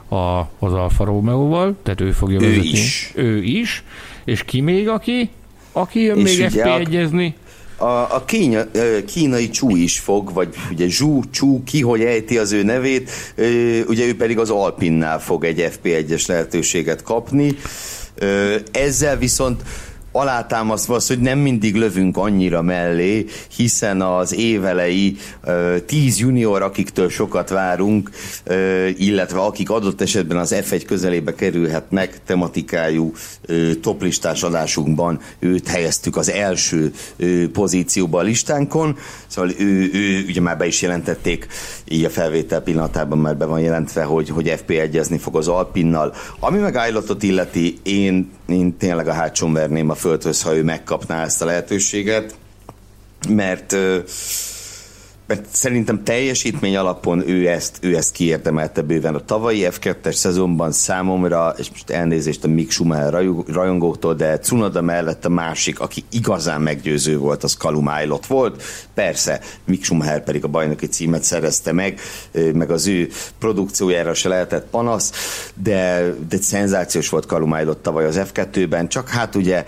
a, 0.09 0.39
az 0.59 0.73
Alfa 0.73 1.03
Romeo-val, 1.03 1.75
tehát 1.83 2.01
ő 2.01 2.11
fogja 2.11 2.41
ő 2.41 2.47
vezetni. 2.47 2.69
Is. 2.69 3.11
Ő 3.15 3.43
is. 3.43 3.83
És 4.25 4.43
ki 4.43 4.61
még 4.61 4.89
aki? 4.89 5.29
Aki 5.71 6.01
jön 6.01 6.17
és 6.17 6.37
még 6.37 6.49
FP 6.49 6.65
egyezni? 6.65 7.35
A, 7.77 7.85
a 7.85 8.23
kína, 8.25 8.63
kínai 9.05 9.49
Csú 9.49 9.75
is 9.75 9.99
fog, 9.99 10.33
vagy 10.33 10.55
ugye 10.71 10.87
Zsú, 10.87 11.21
Csú, 11.31 11.63
ki 11.63 11.81
hogy 11.81 12.01
ejti 12.01 12.37
az 12.37 12.51
ő 12.51 12.63
nevét, 12.63 13.11
ugye 13.87 14.05
ő 14.05 14.15
pedig 14.15 14.39
az 14.39 14.49
Alpinnál 14.49 15.19
fog 15.19 15.43
egy 15.43 15.71
FP1-es 15.83 16.27
lehetőséget 16.27 17.03
kapni. 17.03 17.55
Ezzel 18.71 19.17
viszont 19.17 19.61
alátámasztva 20.13 20.95
az, 20.95 21.07
hogy 21.07 21.19
nem 21.19 21.39
mindig 21.39 21.75
lövünk 21.75 22.17
annyira 22.17 22.61
mellé, 22.61 23.25
hiszen 23.55 24.01
az 24.01 24.33
évelei 24.33 25.17
tíz 25.85 26.19
junior, 26.19 26.61
akiktől 26.61 27.09
sokat 27.09 27.49
várunk, 27.49 28.09
illetve 28.97 29.39
akik 29.39 29.69
adott 29.69 30.01
esetben 30.01 30.37
az 30.37 30.55
F1 30.55 30.83
közelébe 30.87 31.35
kerülhetnek, 31.35 32.19
tematikájú 32.25 33.13
toplistás 33.81 34.43
adásunkban 34.43 35.19
őt 35.39 35.67
helyeztük 35.67 36.17
az 36.17 36.31
első 36.31 36.93
pozícióba 37.53 38.19
a 38.19 38.21
listánkon, 38.21 38.97
szóval 39.27 39.51
ő, 39.59 39.89
ő 39.93 40.23
ugye 40.27 40.41
már 40.41 40.57
be 40.57 40.65
is 40.65 40.81
jelentették, 40.81 41.47
így 41.87 42.03
a 42.03 42.09
felvétel 42.09 42.61
pillanatában 42.61 43.17
már 43.17 43.37
be 43.37 43.45
van 43.45 43.59
jelentve, 43.59 44.03
hogy, 44.03 44.29
hogy 44.29 44.53
FP1-ezni 44.67 45.17
fog 45.19 45.35
az 45.35 45.47
Alpinnal. 45.47 46.13
Ami 46.39 46.57
meg 46.57 46.75
Ájlatot 46.75 47.23
illeti, 47.23 47.77
én, 47.83 48.31
én 48.47 48.77
tényleg 48.77 49.07
a 49.07 49.13
hátsón 49.13 49.53
verném 49.53 49.89
a 49.89 49.95
földhöz, 50.03 50.41
ha 50.41 50.55
ő 50.55 50.63
megkapná 50.63 51.23
ezt 51.23 51.41
a 51.41 51.45
lehetőséget, 51.45 52.35
mert 53.29 53.75
mert 55.27 55.45
szerintem 55.51 56.03
teljesítmény 56.03 56.75
alapon 56.75 57.29
ő 57.29 57.47
ezt, 57.47 57.77
ő 57.81 57.95
ezt 57.95 58.11
kiérdemelte 58.11 58.81
bőven. 58.81 59.15
A 59.15 59.25
tavalyi 59.25 59.67
F2-es 59.69 60.13
szezonban 60.13 60.71
számomra, 60.71 61.53
és 61.57 61.69
most 61.69 61.89
elnézést 61.89 62.43
a 62.43 62.47
Mick 62.47 62.71
Schumacher 62.71 63.25
rajongóktól, 63.47 64.13
de 64.13 64.39
Cunoda 64.39 64.81
mellett 64.81 65.25
a 65.25 65.29
másik, 65.29 65.79
aki 65.79 66.03
igazán 66.11 66.61
meggyőző 66.61 67.17
volt, 67.17 67.43
az 67.43 67.53
Calum 67.53 67.87
Aylott 67.87 68.25
volt. 68.25 68.63
Persze, 68.93 69.39
Mick 69.65 69.83
Schumacher 69.83 70.23
pedig 70.23 70.43
a 70.43 70.47
bajnoki 70.47 70.87
címet 70.87 71.23
szerezte 71.23 71.71
meg, 71.71 71.99
meg 72.53 72.71
az 72.71 72.87
ő 72.87 73.09
produkciójára 73.39 74.13
se 74.13 74.29
lehetett 74.29 74.69
panasz, 74.69 75.11
de, 75.55 76.13
de 76.29 76.37
szenzációs 76.37 77.09
volt 77.09 77.25
Calum 77.25 77.51
Aylott 77.51 77.83
tavaly 77.83 78.05
az 78.05 78.21
F2-ben, 78.33 78.87
csak 78.87 79.09
hát 79.09 79.35
ugye 79.35 79.65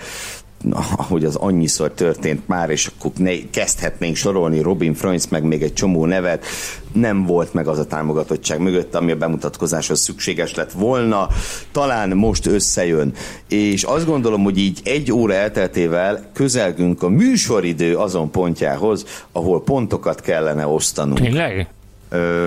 ahogy 0.72 1.26
az 1.26 1.36
annyiszor 1.36 1.92
történt 1.92 2.48
már, 2.48 2.70
és 2.70 2.92
akkor 2.98 3.12
ne, 3.18 3.32
kezdhetnénk 3.52 4.16
sorolni 4.16 4.62
Robin 4.62 4.94
Freunz, 4.94 5.28
meg 5.28 5.44
még 5.44 5.62
egy 5.62 5.74
csomó 5.74 6.06
nevet, 6.06 6.46
nem 6.94 7.26
volt 7.26 7.54
meg 7.54 7.68
az 7.68 7.80
a 7.80 7.86
támogatottság 7.86 8.60
mögött, 8.60 8.96
ami 8.96 9.12
a 9.12 9.16
bemutatkozáshoz 9.16 10.00
szükséges 10.00 10.56
lett 10.56 10.72
volna. 10.72 11.28
Talán 11.72 12.10
most 12.10 12.46
összejön. 12.46 13.14
És 13.50 13.84
azt 13.84 14.06
gondolom, 14.06 14.44
hogy 14.44 14.58
így 14.58 14.80
egy 14.84 15.12
óra 15.12 15.34
elteltével 15.34 16.30
közelgünk 16.34 17.04
a 17.04 17.10
műsoridő 17.10 17.96
azon 17.96 18.32
pontjához, 18.32 19.06
ahol 19.32 19.64
pontokat 19.64 20.22
kellene 20.22 20.68
osztanunk. 20.68 21.20
Tényleg? 21.20 21.68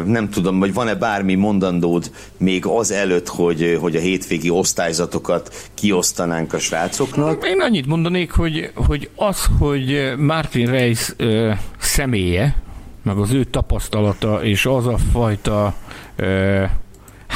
Nem 0.05 0.29
tudom, 0.31 0.59
hogy 0.59 0.75
van-e 0.75 0.95
bármi 0.95 1.35
mondandód 1.35 2.11
még 2.37 2.67
az 2.67 2.91
előtt, 2.91 3.29
hogy, 3.29 3.79
hogy 3.81 3.97
a 3.97 4.01
hétvégi 4.01 4.51
osztályzatokat 4.51 5.71
kiosztanánk 5.75 6.53
a 6.53 6.59
srácoknak? 6.59 7.47
Én 7.47 7.61
annyit 7.61 7.87
mondanék, 7.87 8.31
hogy, 8.31 8.71
hogy 8.75 9.11
az, 9.17 9.45
hogy 9.59 10.13
Martin 10.17 10.67
Reis 10.67 11.13
ö, 11.17 11.53
személye, 11.79 12.57
meg 13.03 13.17
az 13.17 13.33
ő 13.33 13.45
tapasztalata, 13.45 14.45
és 14.45 14.67
az 14.67 14.87
a 14.87 14.99
fajta 15.13 15.75
ö, 16.17 16.65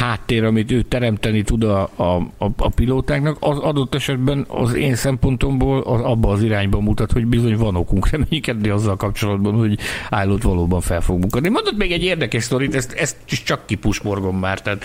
háttér, 0.03 0.44
amit 0.44 0.70
ő 0.70 0.82
teremteni 0.82 1.42
tud 1.42 1.62
a, 1.62 1.90
a, 1.96 2.03
a, 2.38 2.46
a 2.57 2.68
pilótáknak, 2.68 3.36
az 3.40 3.59
adott 3.59 3.94
esetben 3.94 4.44
az 4.48 4.74
én 4.74 4.94
szempontomból 4.94 5.80
az 5.80 6.00
abba 6.00 6.28
az 6.28 6.42
irányba 6.42 6.80
mutat, 6.80 7.12
hogy 7.12 7.26
bizony 7.26 7.57
van 7.57 7.76
okunk 7.76 8.09
reménykedni 8.09 8.68
azzal 8.68 8.96
kapcsolatban, 8.96 9.55
hogy 9.55 9.78
állott 10.11 10.42
valóban 10.42 10.80
fel 10.80 11.00
fog 11.00 11.18
munkadni. 11.18 11.48
Mondott 11.48 11.76
még 11.76 11.92
egy 11.92 12.03
érdekes 12.03 12.42
sztorit, 12.42 12.74
ezt, 12.74 12.92
ezt 12.92 13.16
csak 13.44 13.66
kipusmorgom 13.66 14.38
már, 14.38 14.61
tehát 14.61 14.84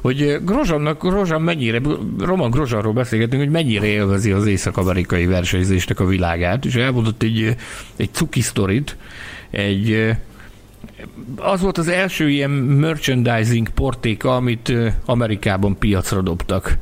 hogy 0.00 0.38
Grozsannak, 0.44 1.02
Grozsan 1.02 1.42
mennyire, 1.42 1.80
Roman 2.18 2.50
Grozsanról 2.50 2.92
beszélgetünk, 2.92 3.42
hogy 3.42 3.50
mennyire 3.52 3.86
élvezi 3.86 4.30
az 4.30 4.46
észak-amerikai 4.46 5.26
versenyzésnek 5.26 6.00
a 6.00 6.06
világát, 6.06 6.64
és 6.64 6.74
elmondott 6.74 7.22
egy, 7.22 7.56
egy 7.96 8.10
cuki 8.12 8.40
sztorit, 8.40 8.96
egy 9.50 10.16
az 11.36 11.60
volt 11.60 11.78
az 11.78 11.88
első 11.88 12.30
ilyen 12.30 12.50
merchandising 12.50 13.68
portéka, 13.68 14.36
amit 14.36 14.72
Amerikában 15.04 15.78
piacra 15.78 16.20
dobtak. 16.20 16.78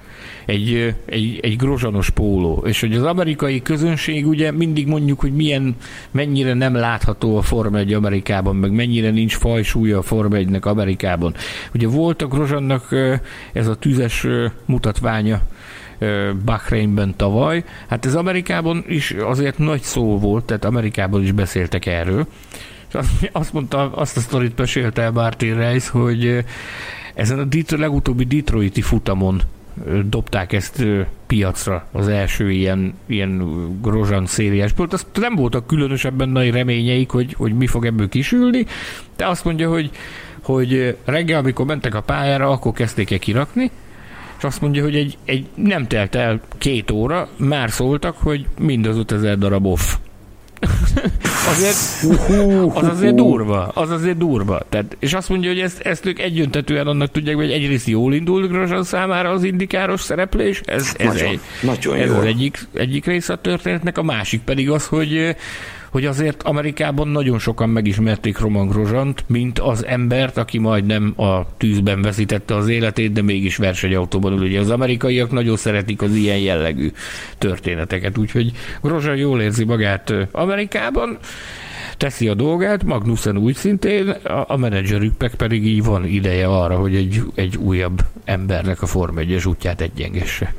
Egy, 0.47 0.95
egy, 1.05 1.39
egy 1.43 1.57
grozsanos 1.57 2.11
póló. 2.11 2.63
És 2.67 2.81
hogy 2.81 2.95
az 2.95 3.03
amerikai 3.03 3.63
közönség 3.63 4.27
ugye 4.27 4.51
mindig 4.51 4.87
mondjuk, 4.87 5.21
hogy 5.21 5.33
milyen, 5.33 5.77
mennyire 6.11 6.55
nem 6.55 6.75
látható 6.75 7.37
a 7.37 7.43
Forma 7.43 7.79
1 7.79 7.93
Amerikában, 7.93 8.57
meg 8.57 8.71
mennyire 8.71 9.11
nincs 9.11 9.37
fajsúlya 9.37 9.99
a 9.99 10.03
Forma 10.03 10.37
1-nek 10.39 10.63
Amerikában. 10.63 11.35
Ugye 11.75 11.89
volt 11.89 12.23
a 12.23 12.27
grozsannak 12.27 12.95
ez 13.53 13.67
a 13.67 13.75
tüzes 13.75 14.27
mutatványa, 14.65 15.41
Bahreinben 16.45 17.15
tavaly. 17.17 17.65
Hát 17.89 18.07
ez 18.07 18.15
Amerikában 18.15 18.85
is 18.89 19.11
azért 19.11 19.59
nagy 19.59 19.83
szó 19.83 20.19
volt, 20.19 20.45
tehát 20.45 20.65
Amerikában 20.65 21.23
is 21.23 21.33
beszéltek 21.33 21.87
erről. 21.87 22.27
És 22.89 23.29
azt 23.33 23.53
mondta, 23.53 23.93
azt 23.93 24.17
a 24.17 24.21
sztorit 24.21 24.59
mesélte 24.59 25.03
el 25.03 25.11
Martin 25.11 25.57
Reis, 25.57 25.89
hogy 25.89 26.45
ezen 27.15 27.39
a 27.39 27.45
Detroit, 27.45 27.81
legutóbbi 27.83 28.25
Detroiti 28.25 28.81
futamon 28.81 29.43
dobták 30.05 30.53
ezt 30.53 30.85
piacra, 31.27 31.87
az 31.93 32.09
első 32.09 32.51
ilyen, 32.51 32.95
ilyen 33.07 33.43
grozsan 33.83 34.27
szériásból. 34.27 34.89
Azt 34.91 35.07
nem 35.15 35.35
voltak 35.35 35.67
különösebben 35.67 36.29
nagy 36.29 36.51
reményeik, 36.51 37.11
hogy, 37.11 37.35
hogy 37.35 37.53
mi 37.53 37.67
fog 37.67 37.85
ebből 37.87 38.09
kisülni, 38.09 38.67
de 39.17 39.27
azt 39.27 39.45
mondja, 39.45 39.71
hogy, 39.71 39.91
hogy 40.43 40.97
reggel, 41.05 41.39
amikor 41.39 41.67
mentek 41.67 41.95
a 41.95 42.01
pályára, 42.01 42.51
akkor 42.51 42.73
kezdték 42.73 43.11
el 43.11 43.19
kirakni, 43.19 43.71
és 44.39 44.45
azt 44.45 44.61
mondja, 44.61 44.83
hogy 44.83 44.97
egy, 44.97 45.19
egy 45.25 45.47
nem 45.55 45.87
telt 45.87 46.15
el 46.15 46.41
két 46.59 46.91
óra, 46.91 47.29
már 47.37 47.71
szóltak, 47.71 48.17
hogy 48.17 48.47
mind 48.59 48.87
az 48.87 48.97
5000 48.97 49.39
darab 49.39 49.67
off 49.67 49.97
azért, 51.49 51.77
az 52.75 52.89
azért 52.89 53.15
durva, 53.15 53.69
az 53.75 53.91
azért 53.91 54.17
durva. 54.17 54.61
Tehát, 54.69 54.97
és 54.99 55.13
azt 55.13 55.29
mondja, 55.29 55.51
hogy 55.51 55.61
ezt, 55.61 55.81
ezt 55.81 56.07
ők 56.07 56.19
egyöntetően 56.19 56.87
annak 56.87 57.11
tudják, 57.11 57.37
hogy 57.37 57.51
egyrészt 57.51 57.87
jól 57.87 58.15
indul 58.15 58.47
Grosjean 58.47 58.85
számára 58.85 59.31
az 59.31 59.43
indikáros 59.43 60.01
szereplés, 60.01 60.61
ez, 60.65 60.95
ez, 60.99 61.07
nagyon, 61.07 61.29
egy, 61.29 61.41
nagyon 61.63 61.97
ez 61.97 62.11
az 62.11 62.25
egyik, 62.25 62.67
egyik 62.75 63.05
része 63.05 63.33
a 63.33 63.41
történetnek, 63.41 63.99
a 63.99 64.03
másik 64.03 64.41
pedig 64.41 64.71
az, 64.71 64.87
hogy 64.87 65.37
hogy 65.91 66.05
azért 66.05 66.43
Amerikában 66.43 67.09
nagyon 67.09 67.39
sokan 67.39 67.69
megismerték 67.69 68.39
Roman 68.39 68.69
Grosjeant, 68.69 69.25
mint 69.27 69.59
az 69.59 69.87
embert, 69.87 70.37
aki 70.37 70.59
majdnem 70.59 71.15
a 71.17 71.57
tűzben 71.57 72.03
veszítette 72.03 72.55
az 72.55 72.69
életét, 72.69 73.13
de 73.13 73.23
mégis 73.23 73.57
versenyautóban 73.57 74.33
ül. 74.33 74.45
Ugye 74.45 74.61
az 74.61 74.71
amerikaiak 74.71 75.31
nagyon 75.31 75.57
szeretik 75.57 76.03
az 76.03 76.15
ilyen 76.15 76.39
jellegű 76.39 76.93
történeteket, 77.39 78.19
úgyhogy 78.19 78.53
Grosjean 78.83 79.17
jól 79.17 79.41
érzi 79.41 79.65
magát 79.65 80.15
Amerikában, 80.33 81.19
teszi 81.97 82.29
a 82.29 82.35
dolgát, 82.35 82.85
Magnussen 82.85 83.37
úgy 83.37 83.55
szintén, 83.55 84.09
a, 84.09 84.45
a 84.49 84.57
menedzserük 84.57 85.15
pedig 85.37 85.67
így 85.67 85.85
van 85.85 86.05
ideje 86.05 86.47
arra, 86.47 86.77
hogy 86.77 86.95
egy, 86.95 87.23
egy 87.35 87.57
újabb 87.57 88.03
embernek 88.25 88.83
a 88.83 88.87
Form 88.87 89.19
1 89.19 89.43
útját 89.47 89.81
egyengesse. 89.81 90.55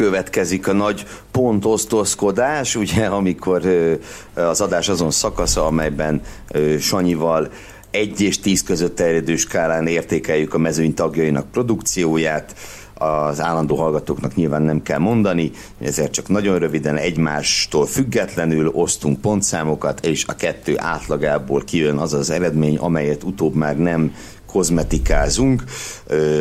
Következik 0.00 0.68
a 0.68 0.72
nagy 0.72 1.06
pontosztozkodás, 1.30 2.76
ugye, 2.76 3.06
amikor 3.06 3.62
az 4.34 4.60
adás 4.60 4.88
azon 4.88 5.10
szakasza, 5.10 5.66
amelyben 5.66 6.20
Sanyival 6.78 7.48
egy 7.90 8.20
és 8.20 8.38
tíz 8.38 8.62
között 8.62 8.96
terjedő 8.96 9.36
skálán 9.36 9.86
értékeljük 9.86 10.54
a 10.54 10.58
mezőny 10.58 10.94
tagjainak 10.94 11.50
produkcióját, 11.50 12.54
az 12.94 13.40
állandó 13.40 13.76
hallgatóknak 13.76 14.34
nyilván 14.34 14.62
nem 14.62 14.82
kell 14.82 14.98
mondani, 14.98 15.50
ezért 15.80 16.12
csak 16.12 16.28
nagyon 16.28 16.58
röviden 16.58 16.96
egymástól 16.96 17.86
függetlenül 17.86 18.68
osztunk 18.68 19.20
pontszámokat, 19.20 20.06
és 20.06 20.24
a 20.26 20.34
kettő 20.34 20.74
átlagából 20.76 21.62
kijön 21.64 21.96
az 21.96 22.12
az 22.12 22.30
eredmény, 22.30 22.76
amelyet 22.76 23.22
utóbb 23.22 23.54
már 23.54 23.76
nem 23.76 24.14
kozmetikázunk, 24.50 25.64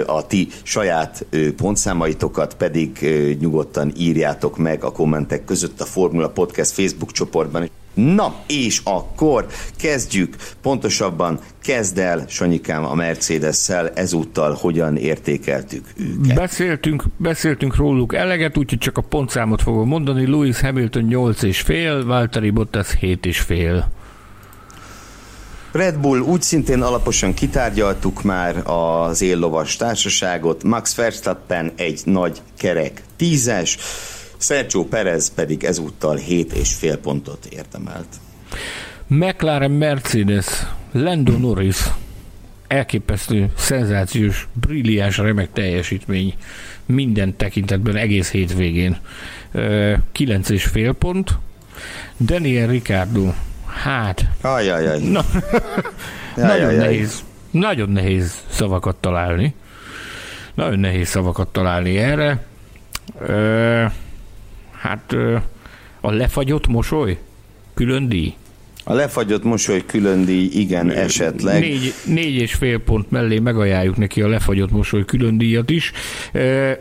a 0.05 0.27
ti 0.27 0.47
saját 0.63 1.25
pontszámaitokat 1.57 2.55
pedig 2.55 2.99
nyugodtan 3.39 3.91
írjátok 3.97 4.57
meg 4.57 4.83
a 4.83 4.91
kommentek 4.91 5.45
között 5.45 5.81
a 5.81 5.85
Formula 5.85 6.29
Podcast 6.29 6.71
Facebook 6.71 7.11
csoportban. 7.11 7.69
Na, 7.93 8.35
és 8.47 8.81
akkor 8.83 9.47
kezdjük, 9.77 10.35
pontosabban 10.61 11.39
kezd 11.63 11.97
el, 11.97 12.25
Sanyikám, 12.27 12.85
a 12.85 12.93
Mercedes-szel 12.93 13.89
ezúttal 13.89 14.57
hogyan 14.59 14.97
értékeltük 14.97 15.85
őket. 15.97 16.35
Beszéltünk, 16.35 17.03
beszéltünk 17.17 17.75
róluk 17.75 18.15
eleget, 18.15 18.57
úgyhogy 18.57 18.77
csak 18.77 18.97
a 18.97 19.01
pontszámot 19.01 19.61
fogom 19.61 19.87
mondani. 19.87 20.27
Lewis 20.27 20.59
Hamilton 20.59 21.03
8 21.03 21.43
és 21.43 21.61
fél, 21.61 22.05
Valtteri 22.05 22.49
Bottas 22.49 22.95
7 22.99 23.25
és 23.25 23.39
fél. 23.39 23.91
Red 25.71 25.97
Bull 25.97 26.19
úgy 26.19 26.41
szintén 26.41 26.81
alaposan 26.81 27.33
kitárgyaltuk 27.33 28.23
már 28.23 28.61
az 28.65 29.21
éllovas 29.21 29.75
társaságot, 29.75 30.63
Max 30.63 30.95
Verstappen 30.95 31.71
egy 31.75 32.01
nagy 32.05 32.41
kerek 32.57 33.01
tízes, 33.15 33.77
Sergio 34.37 34.83
Perez 34.83 35.33
pedig 35.33 35.63
ezúttal 35.63 36.15
7 36.15 36.53
és 36.53 36.73
fél 36.73 36.97
pontot 36.97 37.45
értemelt. 37.45 38.07
McLaren 39.07 39.71
Mercedes, 39.71 40.47
Lando 40.91 41.37
Norris, 41.37 41.77
elképesztő, 42.67 43.51
szenzációs, 43.57 44.47
brilliáns, 44.53 45.17
remek 45.17 45.51
teljesítmény 45.53 46.33
minden 46.85 47.37
tekintetben 47.37 47.95
egész 47.95 48.31
hétvégén. 48.31 48.97
9 50.11 50.49
és 50.49 50.63
fél 50.65 50.93
pont. 50.93 51.37
Daniel 52.19 52.67
Ricardo 52.67 53.33
Hát. 53.69 54.25
Ajajaj. 54.41 54.99
Na, 54.99 55.21
nagyon 56.35 56.73
nehéz. 56.73 57.23
Nagyon 57.51 57.89
nehéz 57.89 58.43
szavakat 58.49 58.95
találni. 58.95 59.55
Nagyon 60.53 60.79
nehéz 60.79 61.07
szavakat 61.07 61.47
találni 61.47 61.97
erre. 61.97 62.43
Ö, 63.19 63.85
hát 64.71 65.13
ö, 65.13 65.37
a 66.01 66.11
lefagyott 66.11 66.67
mosoly? 66.67 67.19
Külön 67.73 68.09
díj? 68.09 68.35
A 68.89 68.93
lefagyott 68.93 69.43
mosoly 69.43 69.83
külön 69.85 70.25
díj, 70.25 70.49
igen, 70.53 70.91
esetleg. 70.91 71.59
Négy, 71.59 71.93
négy 72.05 72.35
és 72.35 72.53
fél 72.53 72.79
pont 72.79 73.11
mellé 73.11 73.39
megajánljuk 73.39 73.97
neki 73.97 74.21
a 74.21 74.27
lefagyott 74.27 74.71
mosoly 74.71 75.05
külön 75.05 75.37
díjat 75.37 75.69
is. 75.69 75.91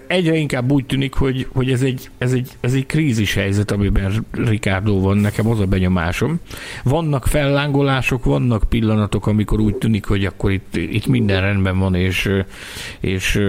Egyre 0.07 0.35
inkább 0.35 0.73
úgy 0.73 0.87
tűnik, 0.87 1.15
hogy, 1.15 1.47
hogy 1.53 1.71
ez, 1.71 1.83
egy, 1.83 2.11
ez, 2.19 2.33
egy, 2.33 2.51
ez 2.61 2.73
egy 2.73 2.87
krízis 2.87 3.35
helyzet, 3.35 3.71
amiben 3.71 4.27
Ricardo 4.31 5.01
van, 5.01 5.17
nekem 5.17 5.49
az 5.49 5.61
a 5.61 5.65
benyomásom. 5.65 6.41
Vannak 6.85 7.27
fellángolások, 7.27 8.25
vannak 8.25 8.63
pillanatok, 8.69 9.27
amikor 9.27 9.61
úgy 9.61 9.77
tűnik, 9.77 10.05
hogy 10.05 10.25
akkor 10.25 10.51
itt, 10.51 10.77
itt 10.77 11.07
minden 11.07 11.41
rendben 11.41 11.79
van, 11.79 11.95
és, 11.95 12.31
és 13.01 13.41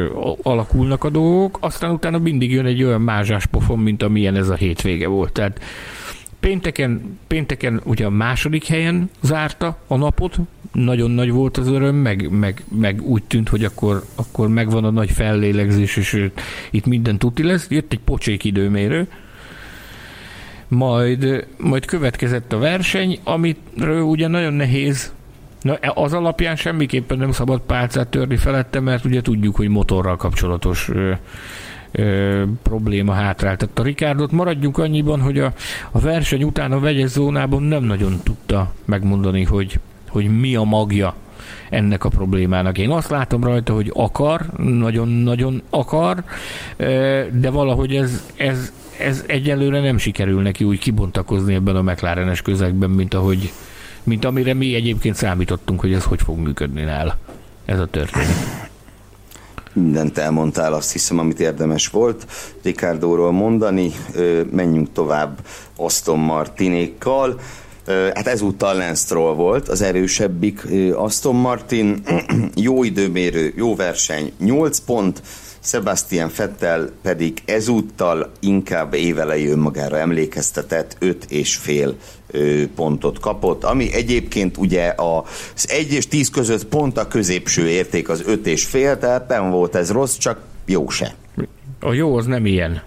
alakulnak 0.42 1.04
a 1.04 1.10
dolgok, 1.10 1.58
aztán 1.62 1.92
utána 1.92 2.18
mindig 2.18 2.52
jön 2.52 2.66
egy 2.66 2.84
olyan 2.84 3.02
mázsás 3.02 3.46
pofon, 3.46 3.80
mint 3.80 4.04
amilyen 4.04 4.36
ez 4.36 4.50
a 4.50 4.56
hétvége 4.56 5.08
volt. 5.08 5.32
Tehát 5.32 5.60
Pénteken, 6.40 7.20
pénteken 7.28 7.82
ugye 7.84 8.06
a 8.06 8.10
második 8.10 8.66
helyen 8.66 9.10
zárta 9.22 9.78
a 9.88 9.96
napot, 9.96 10.38
nagyon 10.74 11.12
nagy 11.12 11.32
volt 11.32 11.58
az 11.58 11.68
öröm, 11.68 11.96
meg, 11.96 12.30
meg, 12.30 12.64
meg 12.80 13.02
úgy 13.02 13.24
tűnt, 13.24 13.50
hogy 13.50 13.64
akkor, 13.64 14.04
akkor 14.16 14.48
megvan 14.48 14.84
a 14.84 14.90
nagy 14.90 15.12
fellélegzés, 15.12 15.98
és 15.98 16.30
itt 16.70 16.86
minden 16.86 17.18
tuti 17.18 17.44
lesz. 17.44 17.68
Jött 17.70 17.92
egy 17.92 18.00
pocsék 18.00 18.44
időmérő, 18.44 19.08
majd, 20.68 21.48
majd 21.58 21.86
következett 21.86 22.54
a 22.54 22.58
verseny, 22.58 23.20
amitről 23.24 24.02
ugye 24.02 24.28
nagyon 24.28 24.54
nehéz 24.54 25.14
Na, 25.62 25.74
az 25.74 26.14
alapján 26.14 26.56
semmiképpen 26.56 27.18
nem 27.18 27.32
szabad 27.32 27.62
pálcát 27.62 28.08
törni 28.08 28.38
felette, 28.38 28.80
mert 28.80 29.06
ugye 29.06 29.22
tudjuk, 29.22 29.56
hogy 29.56 29.68
motorral 29.68 30.16
kapcsolatos 30.16 30.90
ö, 31.92 32.44
probléma 32.64 33.14
hátráltatta 33.14 33.84
Rikárdot. 33.84 34.32
Maradjunk 34.32 34.78
annyiban, 34.78 35.22
hogy 35.22 35.40
a, 35.40 35.54
a 35.92 36.00
verseny 36.00 36.44
után 36.44 36.72
a 36.72 36.80
vegyes 36.80 37.10
zónában 37.10 37.64
nem 37.64 37.84
nagyon 37.84 38.20
tudta 38.24 38.74
megmondani, 38.86 39.44
hogy, 39.44 39.80
hogy 40.10 40.40
mi 40.40 40.56
a 40.56 40.64
magja 40.64 41.16
ennek 41.70 42.04
a 42.04 42.10
problémának. 42.10 42.78
Én 42.78 42.90
azt 42.90 43.10
látom 43.10 43.44
rajta, 43.44 43.74
hogy 43.74 43.92
akar, 43.94 44.42
nagyon-nagyon 44.58 45.62
akar, 45.70 46.24
de 47.32 47.50
valahogy 47.52 47.96
ez, 47.96 48.24
ez, 48.36 48.74
ez 49.00 49.24
egyelőre 49.28 49.80
nem 49.80 49.98
sikerül 49.98 50.42
neki 50.42 50.64
úgy 50.64 50.80
kibontakozni 50.80 51.54
ebben 51.54 51.76
a 51.76 51.82
McLarenes 51.82 52.42
közegben, 52.42 52.90
mint 52.90 53.14
ahogy 53.14 53.52
mint 54.04 54.26
amire 54.26 54.54
mi 54.54 54.76
egyébként 54.76 55.16
számítottunk, 55.16 55.80
hogy 55.80 55.94
ez 55.94 56.04
hogy 56.04 56.22
fog 56.22 56.38
működni 56.38 56.82
nála. 56.82 57.18
Ez 57.66 57.80
a 57.80 57.86
történet 57.86 58.69
mindent 59.82 60.18
elmondtál, 60.18 60.74
azt 60.74 60.92
hiszem, 60.92 61.20
amit 61.20 61.40
érdemes 61.40 61.88
volt 61.88 62.26
Ricardoról 62.64 63.32
mondani. 63.32 63.92
Menjünk 64.52 64.92
tovább 64.94 65.38
Aston 65.76 66.20
Martinékkal. 66.20 67.40
Hát 68.14 68.28
ezúttal 68.28 68.96
Stroll 68.96 69.34
volt, 69.34 69.68
az 69.68 69.82
erősebbik 69.82 70.68
Aston 70.94 71.36
Martin. 71.36 72.04
jó 72.56 72.84
időmérő, 72.84 73.54
jó 73.56 73.76
verseny, 73.76 74.32
8 74.40 74.80
pont, 74.80 75.22
Sebastian 75.60 76.30
Fettel 76.30 76.90
pedig 77.02 77.42
ezúttal 77.46 78.32
inkább 78.40 78.94
évelei 78.94 79.48
önmagára 79.48 79.98
emlékeztetett, 79.98 80.96
öt 81.00 81.26
és 81.30 81.56
fél 81.56 81.96
pontot 82.76 83.20
kapott, 83.20 83.64
ami 83.64 83.94
egyébként 83.94 84.58
ugye 84.58 84.94
az 84.96 85.70
1 85.70 85.94
és 85.94 86.08
10 86.08 86.30
között 86.30 86.66
pont 86.66 86.98
a 86.98 87.08
középső 87.08 87.68
érték 87.68 88.10
az 88.10 88.24
5 88.26 88.48
és 88.48 88.66
fél, 88.66 88.98
tehát 88.98 89.28
nem 89.28 89.50
volt 89.50 89.76
ez 89.76 89.92
rossz, 89.92 90.18
csak 90.18 90.40
jó 90.66 90.90
se. 90.90 91.16
A 91.80 91.94
jó 91.94 92.18
az 92.18 92.26
nem 92.26 92.46
ilyen. 92.46 92.82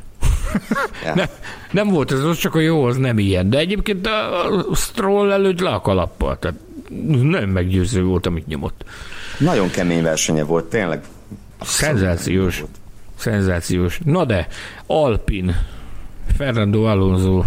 Ja. 1.05 1.15
Ne, 1.15 1.25
nem 1.71 1.89
volt 1.89 2.13
ez 2.13 2.23
rossz, 2.23 2.39
csak 2.39 2.55
a 2.55 2.61
jó 2.61 2.85
az 2.85 2.97
nem 2.97 3.19
ilyen. 3.19 3.51
De 3.51 3.59
egyébként 3.59 4.07
a 4.07 4.75
Stroll 4.75 5.33
előtt 5.33 5.61
le 5.61 5.71
a 5.71 5.81
kalappal, 5.81 6.39
tehát 6.39 6.57
nem 7.23 7.49
meggyőző 7.49 8.05
volt, 8.05 8.27
amit 8.27 8.47
nyomott. 8.47 8.85
Nagyon 9.39 9.71
kemény 9.71 10.03
versenye 10.03 10.45
volt, 10.45 10.65
tényleg. 10.65 11.03
Szenzációs. 11.65 12.65
Szenzációs. 13.15 14.01
Na 14.05 14.25
de, 14.25 14.49
Alpin, 14.87 15.55
Fernando 16.37 16.85
Alonso 16.85 17.45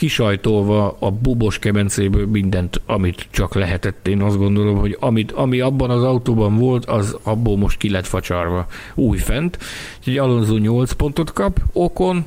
kisajtolva 0.00 0.96
a 0.98 1.10
bubos 1.10 1.58
kemencéből 1.58 2.26
mindent, 2.26 2.80
amit 2.86 3.26
csak 3.30 3.54
lehetett. 3.54 4.08
Én 4.08 4.22
azt 4.22 4.36
gondolom, 4.36 4.78
hogy 4.78 4.96
amit, 5.00 5.32
ami 5.32 5.60
abban 5.60 5.90
az 5.90 6.02
autóban 6.02 6.56
volt, 6.56 6.84
az 6.84 7.16
abból 7.22 7.56
most 7.56 7.78
ki 7.78 7.90
lett 7.90 8.06
facsarva 8.06 8.66
újfent. 8.94 9.58
Úgyhogy 9.98 10.18
Alonso 10.18 10.56
8 10.56 10.92
pontot 10.92 11.32
kap, 11.32 11.60
okon, 11.72 12.24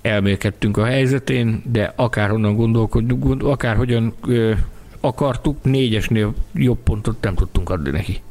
elmélkedtünk 0.00 0.76
a 0.76 0.84
helyzetén, 0.84 1.62
de 1.72 1.92
akárhonnan 1.96 2.56
gondolkodunk, 2.56 3.24
gond, 3.24 3.42
akárhogyan 3.42 4.12
ö, 4.26 4.52
akartuk, 5.00 5.62
négyesnél 5.62 6.34
jobb 6.52 6.78
pontot 6.84 7.20
nem 7.20 7.34
tudtunk 7.34 7.70
adni 7.70 7.90
neki. 7.90 8.22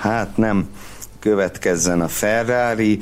Hát 0.00 0.36
nem. 0.36 0.68
Következzen 1.18 2.00
a 2.00 2.08
Ferrari. 2.08 2.98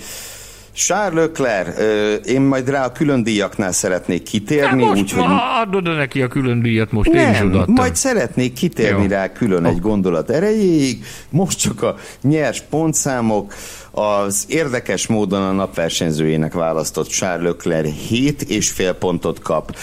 Charles 0.73 1.25
Leclerc, 1.25 1.79
én 2.27 2.41
majd 2.41 2.69
rá 2.69 2.85
a 2.85 2.93
külön 2.93 3.23
díjaknál 3.23 3.73
szeretnék 3.73 4.23
kitérni. 4.23 4.85
Hát 4.85 4.97
úgyhogy... 4.97 5.25
adod 5.63 5.97
neki 5.97 6.23
a 6.23 6.29
külön 6.29 6.63
díjat, 6.63 6.93
most 6.93 7.11
nem, 7.11 7.27
én 7.27 7.33
is 7.33 7.41
odaadtam. 7.41 7.75
majd 7.75 7.97
szeretnék 7.97 8.53
kitérni 8.53 9.03
Jó. 9.03 9.09
rá 9.09 9.33
külön 9.33 9.65
egy 9.65 9.81
gondolat 9.81 10.31
erejéig. 10.31 11.05
Most 11.31 11.59
csak 11.59 11.83
a 11.83 11.97
nyers 12.23 12.61
pontszámok. 12.61 13.55
Az 13.91 14.45
érdekes 14.49 15.07
módon 15.07 15.43
a 15.43 15.53
napversenyzőjének 15.53 16.53
választott 16.53 17.09
Charles 17.09 17.47
Leclerc 17.47 17.91
7 18.09 18.43
és 18.43 18.71
fél 18.71 18.93
pontot 18.93 19.39
kap, 19.41 19.77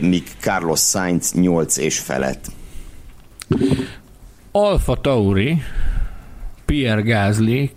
míg 0.00 0.24
Carlos 0.40 0.80
Sainz 0.80 1.32
8 1.32 1.76
és 1.76 1.98
felett. 1.98 2.44
Alfa 4.52 5.00
Tauri, 5.00 5.62
Pierre 6.66 7.00
Gasly 7.00 7.70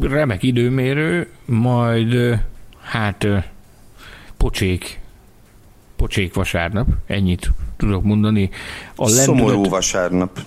remek 0.00 0.42
időmérő, 0.42 1.28
majd 1.44 2.40
hát 2.82 3.26
pocsék, 4.36 5.00
pocsék 5.96 6.34
vasárnap, 6.34 6.86
ennyit 7.06 7.50
tudok 7.76 8.02
mondani. 8.02 8.50
A 8.96 9.04
lendület... 9.04 9.24
Szomorú 9.24 9.68
vasárnap. 9.68 10.38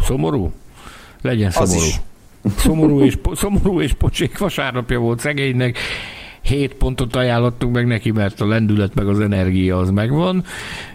Szomorú? 0.00 0.52
Legyen 1.22 1.50
szomorú. 1.50 1.88
Szomorú 2.56 3.00
és, 3.00 3.18
szomorú 3.34 3.80
és 3.80 3.92
pocsék 3.92 4.38
vasárnapja 4.38 4.98
volt 4.98 5.20
szegénynek. 5.20 5.78
Hét 6.42 6.74
pontot 6.74 7.16
ajánlottunk 7.16 7.74
meg 7.74 7.86
neki, 7.86 8.10
mert 8.10 8.40
a 8.40 8.46
lendület 8.46 8.94
meg 8.94 9.08
az 9.08 9.20
energia 9.20 9.78
az 9.78 9.90
megvan. 9.90 10.44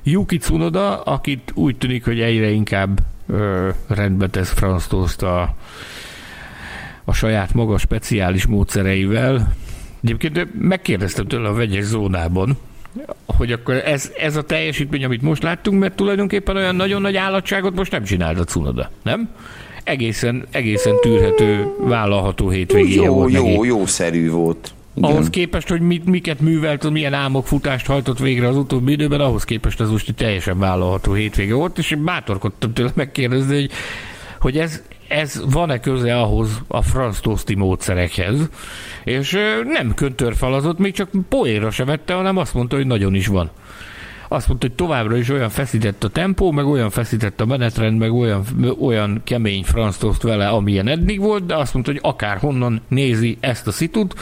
Yuki 0.03 0.37
Tsunoda, 0.37 1.01
akit 1.01 1.51
úgy 1.53 1.77
tűnik, 1.77 2.05
hogy 2.05 2.19
egyre 2.19 2.49
inkább 2.49 2.99
ö, 3.27 3.69
rendbe 3.87 4.27
tesz 4.27 4.49
Franz 4.49 4.93
a 5.21 5.55
a 7.09 7.13
saját 7.13 7.53
maga 7.53 7.77
speciális 7.77 8.45
módszereivel. 8.45 9.55
Egyébként 10.03 10.47
megkérdeztem 10.59 11.27
tőle 11.27 11.47
a 11.47 11.53
vegyes 11.53 11.83
zónában, 11.83 12.57
hogy 13.25 13.51
akkor 13.51 13.75
ez, 13.75 14.11
ez 14.19 14.35
a 14.35 14.41
teljesítmény, 14.41 15.03
amit 15.03 15.21
most 15.21 15.43
láttunk, 15.43 15.79
mert 15.79 15.95
tulajdonképpen 15.95 16.55
olyan 16.55 16.75
nagyon 16.75 17.01
nagy 17.01 17.15
állatságot 17.15 17.75
most 17.75 17.91
nem 17.91 18.03
csinált 18.03 18.39
a 18.39 18.43
Cunoda, 18.43 18.91
nem? 19.03 19.29
Egészen, 19.83 20.47
egészen 20.51 20.95
tűrhető, 21.01 21.73
vállalható 21.79 22.49
hétvégéje 22.49 23.03
jó, 23.03 23.13
volt 23.13 23.33
Jó, 23.33 23.47
jó, 23.47 23.63
jószerű 23.63 24.29
volt. 24.29 24.73
Igen. 24.95 25.11
Ahhoz 25.11 25.29
képest, 25.29 25.69
hogy 25.69 25.81
mit, 25.81 26.05
miket 26.05 26.39
művelt, 26.39 26.89
milyen 26.89 27.13
álmok 27.13 27.47
futást 27.47 27.85
hajtott 27.85 28.19
végre 28.19 28.47
az 28.47 28.57
utóbbi 28.57 28.91
időben, 28.91 29.19
ahhoz 29.19 29.43
képest 29.43 29.79
az 29.79 29.89
most 29.89 30.15
teljesen 30.15 30.59
vállalható 30.59 31.13
hétvége 31.13 31.53
volt, 31.53 31.77
és 31.77 31.91
én 31.91 32.03
bátorkodtam 32.03 32.73
tőle 32.73 32.91
megkérdezni, 32.95 33.55
hogy, 33.55 33.71
hogy 34.39 34.57
ez, 34.57 34.81
ez 35.09 35.41
van-e 35.51 35.79
köze 35.79 36.19
ahhoz 36.19 36.61
a 36.67 36.81
franz 36.81 37.19
toszti 37.19 37.55
módszerekhez, 37.55 38.49
és 39.03 39.37
nem 39.63 39.93
köntörfalazott, 39.93 40.77
még 40.77 40.93
csak 40.93 41.09
poéra 41.29 41.71
se 41.71 41.85
vette, 41.85 42.13
hanem 42.13 42.37
azt 42.37 42.53
mondta, 42.53 42.75
hogy 42.75 42.87
nagyon 42.87 43.15
is 43.15 43.27
van. 43.27 43.49
Azt 44.27 44.47
mondta, 44.47 44.67
hogy 44.67 44.75
továbbra 44.75 45.17
is 45.17 45.29
olyan 45.29 45.49
feszített 45.49 46.03
a 46.03 46.09
tempó, 46.09 46.51
meg 46.51 46.65
olyan 46.65 46.89
feszített 46.89 47.41
a 47.41 47.45
menetrend, 47.45 47.97
meg 47.97 48.13
olyan, 48.13 48.43
olyan 48.79 49.21
kemény 49.23 49.63
franz 49.63 49.97
toszt 49.97 50.21
vele, 50.21 50.47
amilyen 50.47 50.87
eddig 50.87 51.19
volt, 51.19 51.45
de 51.45 51.55
azt 51.55 51.73
mondta, 51.73 51.91
hogy 51.91 52.01
akár 52.03 52.37
honnan 52.37 52.81
nézi 52.87 53.37
ezt 53.39 53.67
a 53.67 53.71
szitut, 53.71 54.13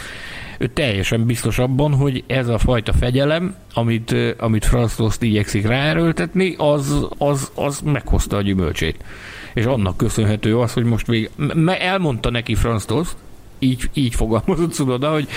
ő 0.59 0.67
teljesen 0.67 1.25
biztos 1.25 1.59
abban, 1.59 1.93
hogy 1.93 2.23
ez 2.27 2.47
a 2.47 2.57
fajta 2.57 2.93
fegyelem, 2.93 3.55
amit, 3.73 4.15
amit 4.37 4.65
Franz 4.65 4.95
Tost 4.95 5.21
igyekszik 5.21 5.67
ráerőltetni, 5.67 6.55
az, 6.57 7.07
az, 7.17 7.51
az 7.55 7.79
meghozta 7.79 8.37
a 8.37 8.41
gyümölcsét 8.41 9.03
és 9.57 9.65
annak 9.65 9.97
köszönhető 9.97 10.57
az, 10.57 10.73
hogy 10.73 10.83
most 10.83 11.07
még 11.07 11.29
elmondta 11.79 12.29
neki 12.29 12.55
Franz 12.55 12.85
Tost, 12.85 13.15
így, 13.59 13.89
így 13.93 14.15
fogalmazott 14.15 14.73
Szunoda, 14.73 15.11
hogy 15.11 15.27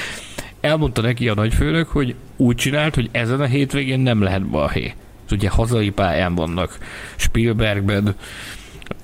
elmondta 0.60 1.00
neki 1.00 1.28
a 1.28 1.34
nagyfőnök, 1.34 1.88
hogy 1.88 2.14
úgy 2.36 2.56
csinált, 2.56 2.94
hogy 2.94 3.08
ezen 3.12 3.40
a 3.40 3.44
hétvégén 3.44 4.00
nem 4.00 4.22
lehet 4.22 4.46
balhé. 4.46 4.94
Ugye 5.30 5.48
hazai 5.48 5.90
pályán 5.90 6.34
vannak, 6.34 6.78
Spielbergben, 7.16 8.14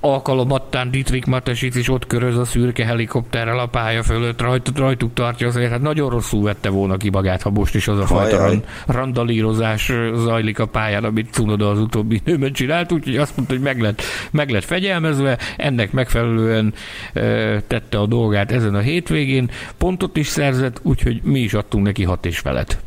alkalomattán 0.01 0.91
Dietrich 0.91 1.29
Matesic 1.29 1.77
is 1.77 1.89
ott 1.89 2.07
köröz 2.07 2.37
a 2.37 2.45
szürke 2.45 2.85
helikopterrel 2.85 3.59
a 3.59 3.67
pálya 3.67 4.03
fölött, 4.03 4.41
rajt, 4.41 4.73
rajtuk 4.77 5.15
tartja 5.15 5.47
azért, 5.47 5.71
hát 5.71 5.81
nagyon 5.81 6.11
rosszul 6.11 6.43
vette 6.43 6.69
volna 6.69 6.97
ki 6.97 7.11
magát, 7.11 7.43
ha 7.43 7.51
most 7.51 7.75
is 7.75 7.89
az 7.89 7.99
a 7.99 8.07
fajta 8.07 8.37
ran, 8.37 8.63
randalírozás 8.87 9.93
zajlik 10.15 10.59
a 10.59 10.67
pályán, 10.67 11.05
amit 11.05 11.33
Cunoda 11.33 11.71
az 11.71 11.79
utóbbi 11.79 12.15
időben 12.25 12.53
csinált, 12.53 12.93
úgyhogy 12.93 13.17
azt 13.17 13.37
mondta, 13.37 13.55
hogy 13.55 13.63
meg 13.63 13.81
lett, 13.81 14.03
meg 14.31 14.51
lett 14.51 14.65
fegyelmezve, 14.65 15.39
ennek 15.57 15.93
megfelelően 15.93 16.75
e, 17.13 17.61
tette 17.61 17.99
a 17.99 18.07
dolgát 18.07 18.53
ezen 18.53 18.75
a 18.75 18.81
hétvégén, 18.81 19.51
pontot 19.79 20.17
is 20.17 20.27
szerzett, 20.27 20.81
úgyhogy 20.83 21.21
mi 21.23 21.41
is 21.41 21.55
adtunk 21.55 21.85
neki 21.85 22.05
hat 22.05 22.27
és 22.27 22.39
felet. 22.39 22.79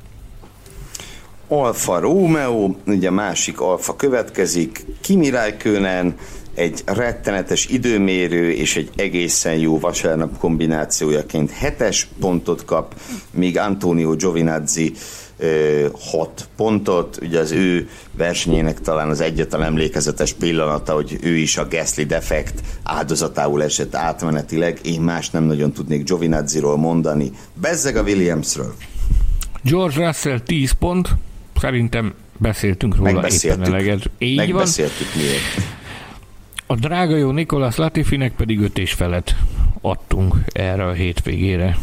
Alfa 1.51 1.99
Romeo, 1.99 2.75
ugye 2.85 3.09
másik 3.09 3.61
Alfa 3.61 3.95
következik, 3.95 4.85
Kimi 5.01 5.29
Räikkönen, 5.29 6.15
egy 6.53 6.81
rettenetes 6.85 7.65
időmérő 7.65 8.51
és 8.51 8.75
egy 8.75 8.89
egészen 8.95 9.55
jó 9.55 9.79
vasárnap 9.79 10.37
kombinációjaként 10.37 11.51
hetes 11.51 12.07
pontot 12.19 12.65
kap, 12.65 12.95
míg 13.31 13.57
Antonio 13.57 14.15
Giovinazzi 14.15 14.93
6 16.11 16.47
pontot, 16.55 17.19
ugye 17.21 17.39
az 17.39 17.51
ő 17.51 17.89
versenyének 18.11 18.79
talán 18.81 19.09
az 19.09 19.21
egyetlen 19.21 19.63
emlékezetes 19.63 20.33
pillanata, 20.33 20.93
hogy 20.93 21.17
ő 21.21 21.35
is 21.35 21.57
a 21.57 21.67
Gasly 21.67 22.03
defekt 22.03 22.61
áldozatául 22.83 23.63
esett 23.63 23.95
átmenetileg, 23.95 24.79
én 24.83 25.01
más 25.01 25.29
nem 25.29 25.43
nagyon 25.43 25.71
tudnék 25.71 26.03
Giovinazziról 26.03 26.77
mondani. 26.77 27.31
Bezzeg 27.53 27.95
a 27.95 28.01
Williamsről. 28.01 28.73
George 29.63 30.05
Russell 30.05 30.39
10 30.39 30.71
pont, 30.71 31.09
szerintem 31.61 32.13
beszéltünk 32.37 32.95
róla 32.95 33.27
éppen 33.27 33.63
eleget. 33.63 34.09
Így 34.17 34.37
Megbeszéltük 34.37 35.13
van. 35.13 35.23
miért. 35.23 35.77
A 36.71 36.75
drága 36.75 37.15
jó 37.15 37.31
Nikolas 37.31 37.75
Latifinek 37.75 38.35
pedig 38.35 38.59
öt 38.59 38.77
és 38.77 38.93
felet 38.93 39.35
adtunk 39.81 40.35
erre 40.51 40.85
a 40.85 40.91
hétvégére. 40.91 41.77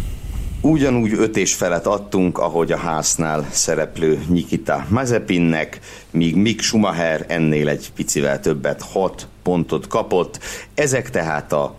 Ugyanúgy 0.60 1.12
öt 1.12 1.36
és 1.36 1.54
felet 1.54 1.86
adtunk, 1.86 2.38
ahogy 2.38 2.72
a 2.72 2.76
háznál 2.76 3.46
szereplő 3.50 4.24
Nikita 4.28 4.86
Mazepinnek, 4.88 5.80
míg 6.10 6.36
Mick 6.36 6.60
Schumacher 6.60 7.24
ennél 7.28 7.68
egy 7.68 7.92
picivel 7.94 8.40
többet, 8.40 8.82
hat 8.82 9.28
pontot 9.42 9.86
kapott. 9.86 10.38
Ezek 10.74 11.10
tehát 11.10 11.52
a, 11.52 11.76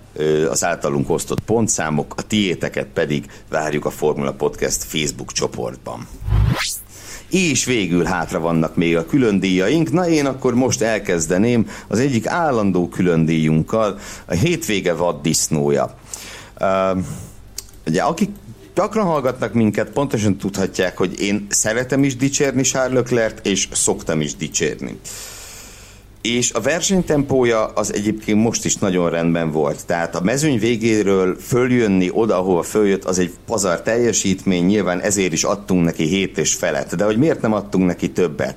az 0.49 0.63
általunk 0.63 1.09
osztott 1.09 1.39
pontszámok, 1.39 2.13
a 2.17 2.21
tiéteket 2.21 2.87
pedig 2.93 3.25
várjuk 3.49 3.85
a 3.85 3.89
Formula 3.89 4.33
Podcast 4.33 4.83
Facebook 4.83 5.31
csoportban 5.31 6.07
és 7.29 7.65
végül 7.65 8.03
hátra 8.03 8.39
vannak 8.39 8.75
még 8.75 8.97
a 8.97 9.05
külön 9.05 9.39
díjaink. 9.39 9.91
Na 9.91 10.09
én 10.09 10.25
akkor 10.25 10.53
most 10.53 10.81
elkezdeném 10.81 11.69
az 11.87 11.99
egyik 11.99 12.27
állandó 12.27 12.87
külön 12.87 13.25
díjunkkal, 13.25 13.99
a 14.25 14.33
hétvége 14.33 14.93
vaddisznója. 14.93 15.97
Uh, 16.59 17.03
ugye 17.87 18.01
akik 18.01 18.29
gyakran 18.75 19.05
hallgatnak 19.05 19.53
minket, 19.53 19.89
pontosan 19.89 20.37
tudhatják, 20.37 20.97
hogy 20.97 21.21
én 21.21 21.47
szeretem 21.49 22.03
is 22.03 22.15
dicsérni 22.15 22.61
Charles 22.61 22.99
Leclerc, 22.99 23.47
és 23.47 23.67
szoktam 23.71 24.21
is 24.21 24.35
dicsérni. 24.35 24.91
Uh, 24.91 25.36
és 26.35 26.51
a 26.51 26.61
versenytempója 26.61 27.65
az 27.65 27.93
egyébként 27.93 28.43
most 28.43 28.65
is 28.65 28.75
nagyon 28.75 29.09
rendben 29.09 29.51
volt. 29.51 29.85
Tehát 29.85 30.15
a 30.15 30.21
mezőny 30.21 30.59
végéről 30.59 31.37
följönni 31.39 32.09
oda, 32.13 32.37
ahova 32.37 32.63
följött, 32.63 33.03
az 33.03 33.19
egy 33.19 33.33
pazar 33.45 33.81
teljesítmény, 33.81 34.65
nyilván 34.65 34.99
ezért 34.99 35.33
is 35.33 35.43
adtunk 35.43 35.83
neki 35.83 36.03
hét 36.03 36.37
és 36.37 36.53
felett. 36.53 36.95
De 36.95 37.03
hogy 37.03 37.17
miért 37.17 37.41
nem 37.41 37.53
adtunk 37.53 37.85
neki 37.85 38.11
többet? 38.11 38.55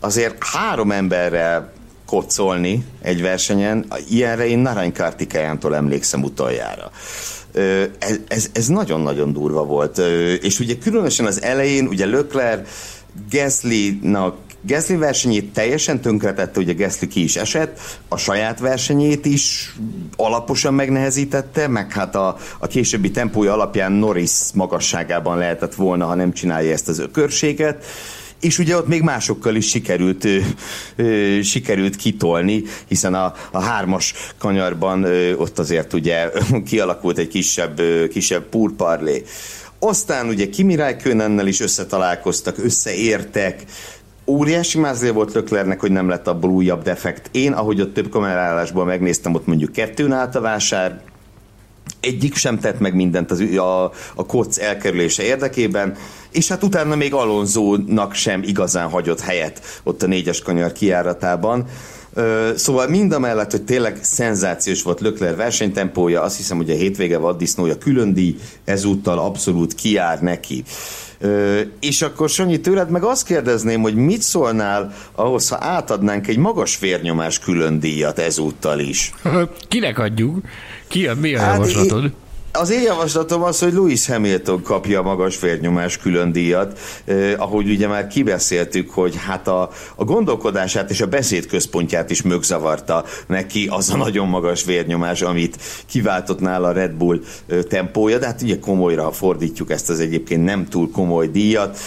Azért 0.00 0.44
három 0.44 0.92
emberrel 0.92 1.72
kocolni 2.06 2.84
egy 3.02 3.22
versenyen, 3.22 3.86
ilyenre 4.08 4.46
én 4.46 4.58
Narany 4.58 4.92
Kartikájántól 4.92 5.74
emlékszem 5.74 6.22
utoljára. 6.22 6.90
Ez, 7.98 8.18
ez, 8.28 8.50
ez 8.52 8.66
nagyon-nagyon 8.66 9.32
durva 9.32 9.64
volt. 9.64 9.98
És 10.42 10.60
ugye 10.60 10.78
különösen 10.78 11.26
az 11.26 11.42
elején, 11.42 11.86
ugye 11.86 12.06
Lökler 12.06 12.66
Gasly-nak 13.30 14.36
Gasly 14.66 14.94
versenyét 14.94 15.52
teljesen 15.52 16.00
tönkretette, 16.00 16.60
ugye 16.60 16.72
Gasly 16.72 17.06
ki 17.06 17.22
is 17.22 17.36
esett, 17.36 17.80
a 18.08 18.16
saját 18.16 18.60
versenyét 18.60 19.24
is 19.24 19.74
alaposan 20.16 20.74
megnehezítette, 20.74 21.68
meg 21.68 21.92
hát 21.92 22.14
a, 22.14 22.36
a 22.58 22.66
későbbi 22.66 23.10
tempója 23.10 23.52
alapján 23.52 23.92
Norris 23.92 24.32
magasságában 24.54 25.38
lehetett 25.38 25.74
volna, 25.74 26.06
ha 26.06 26.14
nem 26.14 26.32
csinálja 26.32 26.72
ezt 26.72 26.88
az 26.88 26.98
ökörséget 26.98 27.84
és 28.40 28.58
ugye 28.58 28.76
ott 28.76 28.86
még 28.86 29.02
másokkal 29.02 29.54
is 29.54 29.68
sikerült, 29.68 30.24
ö, 30.24 30.38
ö, 30.96 31.38
sikerült 31.42 31.96
kitolni, 31.96 32.62
hiszen 32.88 33.14
a, 33.14 33.34
a 33.50 33.60
hármas 33.60 34.14
kanyarban 34.38 35.02
ö, 35.02 35.34
ott 35.34 35.58
azért 35.58 35.92
ugye 35.92 36.30
kialakult 36.68 37.18
egy 37.18 37.28
kisebb, 37.28 37.78
ö, 37.78 38.08
kisebb 38.08 38.42
purparlé. 38.42 39.24
Aztán 39.78 40.28
ugye 40.28 40.48
Kimi 40.48 40.74
Räikkönennel 40.74 41.46
is 41.46 41.60
összetalálkoztak, 41.60 42.58
összeértek, 42.58 43.64
óriási 44.26 44.78
mázlia 44.78 45.12
volt 45.12 45.32
Löklernek, 45.32 45.80
hogy 45.80 45.90
nem 45.90 46.08
lett 46.08 46.26
abból 46.26 46.50
újabb 46.50 46.82
defekt. 46.82 47.28
Én, 47.32 47.52
ahogy 47.52 47.80
ott 47.80 47.94
több 47.94 48.08
kamerálásból 48.08 48.84
megnéztem, 48.84 49.34
ott 49.34 49.46
mondjuk 49.46 49.72
kettőn 49.72 50.12
állt 50.12 50.34
a 50.34 50.40
vásár, 50.40 51.00
egyik 52.00 52.34
sem 52.34 52.58
tett 52.58 52.80
meg 52.80 52.94
mindent 52.94 53.30
az, 53.30 53.40
a, 53.40 53.84
a 54.14 54.26
koc 54.26 54.58
elkerülése 54.58 55.22
érdekében, 55.22 55.96
és 56.30 56.48
hát 56.48 56.62
utána 56.62 56.96
még 56.96 57.14
Alonzónak 57.14 58.14
sem 58.14 58.42
igazán 58.42 58.88
hagyott 58.88 59.20
helyet 59.20 59.80
ott 59.82 60.02
a 60.02 60.06
négyes 60.06 60.42
kanyar 60.42 60.72
kiáratában. 60.72 61.64
Szóval 62.56 62.88
mind 62.88 63.12
a 63.12 63.18
mellett, 63.18 63.50
hogy 63.50 63.62
tényleg 63.62 63.98
szenzációs 64.02 64.82
volt 64.82 65.00
Lökler 65.00 65.36
versenytempója, 65.36 66.22
azt 66.22 66.36
hiszem, 66.36 66.56
hogy 66.56 66.70
a 66.70 66.74
hétvége 66.74 67.18
vaddisznója 67.18 67.78
külön 67.78 68.14
díj 68.14 68.36
ezúttal 68.64 69.18
abszolút 69.18 69.74
kiár 69.74 70.20
neki. 70.20 70.64
Ö, 71.18 71.60
és 71.80 72.02
akkor 72.02 72.28
Sanyi, 72.28 72.60
tőled 72.60 72.90
meg 72.90 73.02
azt 73.02 73.26
kérdezném, 73.26 73.80
hogy 73.80 73.94
mit 73.94 74.22
szólnál 74.22 74.94
ahhoz, 75.14 75.48
ha 75.48 75.56
átadnánk 75.60 76.26
egy 76.26 76.36
magas 76.36 76.78
vérnyomás 76.78 77.38
külön 77.38 77.80
díjat 77.80 78.18
ezúttal 78.18 78.78
is? 78.78 79.12
Kinek 79.68 79.98
adjuk? 79.98 80.44
Ki 80.88 81.06
a, 81.06 81.14
mi 81.14 81.34
a 81.34 81.40
hát 81.40 81.54
javaslatod? 81.54 82.02
Én, 82.02 82.12
az 82.56 82.70
én 82.70 82.82
javaslatom 82.82 83.42
az, 83.42 83.58
hogy 83.58 83.72
Louis 83.72 84.06
Hamilton 84.06 84.62
kapja 84.62 84.98
a 84.98 85.02
magas 85.02 85.40
vérnyomás 85.40 85.98
külön 85.98 86.32
díjat, 86.32 86.78
eh, 87.04 87.32
ahogy 87.36 87.70
ugye 87.70 87.88
már 87.88 88.06
kibeszéltük, 88.06 88.90
hogy 88.90 89.14
hát 89.26 89.48
a, 89.48 89.70
a 89.94 90.04
gondolkodását 90.04 90.90
és 90.90 91.00
a 91.00 91.06
beszédközpontját 91.06 92.10
is 92.10 92.22
mögzavarta 92.22 93.04
neki 93.26 93.68
az 93.70 93.90
a 93.90 93.96
nagyon 93.96 94.28
magas 94.28 94.64
vérnyomás, 94.64 95.22
amit 95.22 95.56
kiváltott 95.86 96.40
nála 96.40 96.68
a 96.68 96.72
Red 96.72 96.92
Bull 96.92 97.20
tempója, 97.68 98.18
de 98.18 98.26
hát 98.26 98.42
ugye 98.42 98.58
komolyra 98.58 99.12
fordítjuk 99.12 99.70
ezt 99.70 99.90
az 99.90 100.00
egyébként 100.00 100.44
nem 100.44 100.68
túl 100.68 100.90
komoly 100.90 101.26
díjat, 101.26 101.78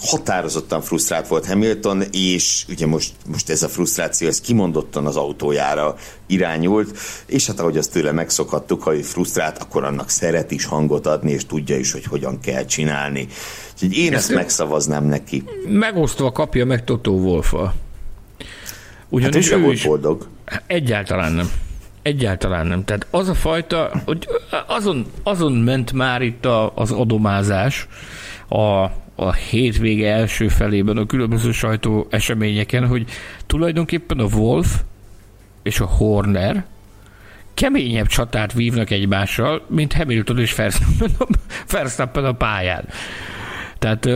határozottan 0.00 0.80
frusztrált 0.80 1.28
volt 1.28 1.46
Hamilton, 1.46 2.02
és 2.12 2.64
ugye 2.68 2.86
most, 2.86 3.12
most 3.26 3.50
ez 3.50 3.62
a 3.62 3.68
frusztráció, 3.68 4.28
ez 4.28 4.40
kimondottan 4.40 5.06
az 5.06 5.16
autójára 5.16 5.94
irányult, 6.26 6.98
és 7.26 7.46
hát 7.46 7.60
ahogy 7.60 7.76
azt 7.76 7.92
tőle 7.92 8.12
megszokhattuk, 8.12 8.82
ha 8.82 8.94
ő 8.94 9.00
frusztrált, 9.00 9.58
akkor 9.58 9.84
annak 9.84 10.08
szeret 10.08 10.50
is 10.50 10.64
hangot 10.64 11.06
adni, 11.06 11.30
és 11.30 11.46
tudja 11.46 11.76
is, 11.76 11.92
hogy 11.92 12.04
hogyan 12.04 12.40
kell 12.40 12.64
csinálni. 12.64 13.26
Úgyhogy 13.72 13.96
én 13.96 14.14
ezt, 14.14 14.22
ezt 14.22 14.34
megszavaznám 14.34 15.04
neki. 15.04 15.44
Megosztva 15.68 16.32
kapja 16.32 16.64
meg 16.64 16.84
Toto 16.84 17.10
Wolfa. 17.10 17.74
Ugyanis 19.08 19.48
hát 19.48 19.58
ő, 19.58 19.60
ő 19.60 19.64
volt 19.64 19.74
is 19.74 19.84
boldog. 19.84 20.26
Egyáltalán 20.66 21.32
nem. 21.32 21.50
Egyáltalán 22.02 22.66
nem. 22.66 22.84
Tehát 22.84 23.06
az 23.10 23.28
a 23.28 23.34
fajta, 23.34 23.90
hogy 24.04 24.28
azon, 24.66 25.06
azon 25.22 25.52
ment 25.52 25.92
már 25.92 26.22
itt 26.22 26.44
a, 26.44 26.72
az 26.74 26.90
adomázás 26.90 27.86
a, 28.48 28.90
a 29.26 29.32
hétvége 29.32 30.12
első 30.12 30.48
felében 30.48 30.96
a 30.96 31.06
különböző 31.06 31.52
sajtó 31.52 32.06
eseményeken, 32.10 32.86
hogy 32.86 33.04
tulajdonképpen 33.46 34.18
a 34.18 34.24
Wolf 34.24 34.80
és 35.62 35.80
a 35.80 35.86
Horner 35.86 36.64
keményebb 37.54 38.06
csatát 38.06 38.52
vívnak 38.52 38.90
egymással, 38.90 39.62
mint 39.68 39.92
Hamilton 39.92 40.38
és 40.38 40.56
Verstappen 41.70 42.24
a 42.24 42.32
pályán. 42.32 42.84
Tehát, 43.78 44.08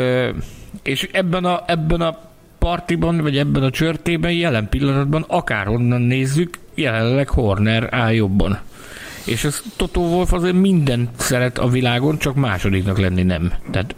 és 0.82 1.08
ebben 1.12 1.44
a, 1.44 1.62
ebben 1.66 2.00
a 2.00 2.18
partiban, 2.58 3.16
vagy 3.16 3.38
ebben 3.38 3.62
a 3.62 3.70
csörtében 3.70 4.32
jelen 4.32 4.68
pillanatban, 4.68 5.24
akárhonnan 5.28 6.00
nézzük, 6.00 6.58
jelenleg 6.74 7.28
Horner 7.28 7.88
áll 7.90 8.12
jobban. 8.12 8.58
És 9.24 9.44
ez 9.44 9.62
Toto 9.76 10.00
Wolf 10.00 10.32
azért 10.32 10.54
mindent 10.54 11.10
szeret 11.16 11.58
a 11.58 11.68
világon, 11.68 12.18
csak 12.18 12.34
másodiknak 12.34 12.98
lenni 12.98 13.22
nem. 13.22 13.52
Tehát 13.70 13.94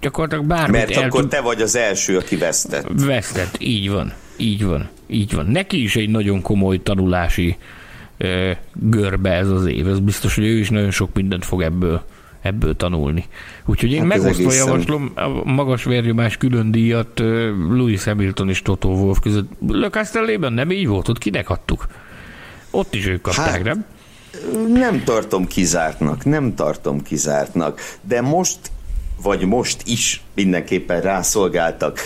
gyakorlatilag 0.00 0.44
bármit 0.44 0.70
Mert 0.70 0.90
el 0.90 1.02
akkor 1.02 1.20
tud... 1.20 1.30
te 1.30 1.40
vagy 1.40 1.62
az 1.62 1.76
első, 1.76 2.16
aki 2.16 2.36
vesztett. 2.36 2.86
Vesztett, 3.04 3.56
így 3.58 3.90
van. 3.90 4.12
Így 4.36 4.64
van. 4.64 4.88
Így 5.06 5.34
van. 5.34 5.46
Neki 5.46 5.82
is 5.82 5.96
egy 5.96 6.08
nagyon 6.08 6.42
komoly 6.42 6.82
tanulási 6.82 7.56
ö, 8.18 8.50
görbe 8.72 9.30
ez 9.30 9.48
az 9.48 9.66
év. 9.66 9.88
Ez 9.88 9.98
biztos, 9.98 10.34
hogy 10.34 10.44
ő 10.44 10.58
is 10.58 10.70
nagyon 10.70 10.90
sok 10.90 11.14
mindent 11.14 11.44
fog 11.44 11.62
ebből 11.62 12.02
ebből 12.42 12.76
tanulni. 12.76 13.24
Úgyhogy 13.66 13.92
én 13.92 13.98
hát 13.98 14.08
megosztva 14.08 14.52
javaslom 14.52 15.12
a 15.14 15.28
magas 15.44 15.84
vérnyomás 15.84 16.36
külön 16.36 16.70
díjat 16.70 17.18
Louis 17.68 18.04
Hamilton 18.04 18.48
és 18.48 18.62
Toto 18.62 18.88
Wolf 18.88 19.18
között. 19.20 19.50
Le 19.66 19.90
nem 20.48 20.70
így 20.70 20.86
volt, 20.86 21.08
ott 21.08 21.18
kinek 21.18 21.50
adtuk? 21.50 21.86
Ott 22.70 22.94
is 22.94 23.06
ők 23.06 23.20
kapták, 23.20 23.46
hát, 23.46 23.62
nem? 23.62 23.84
Nem 24.72 25.04
tartom 25.04 25.46
kizártnak, 25.46 26.24
nem 26.24 26.54
tartom 26.54 27.02
kizártnak, 27.02 27.80
de 28.00 28.20
most, 28.20 28.58
vagy 29.22 29.44
most 29.44 29.82
is 29.86 30.22
mindenképpen 30.34 31.00
rászolgáltak. 31.00 31.98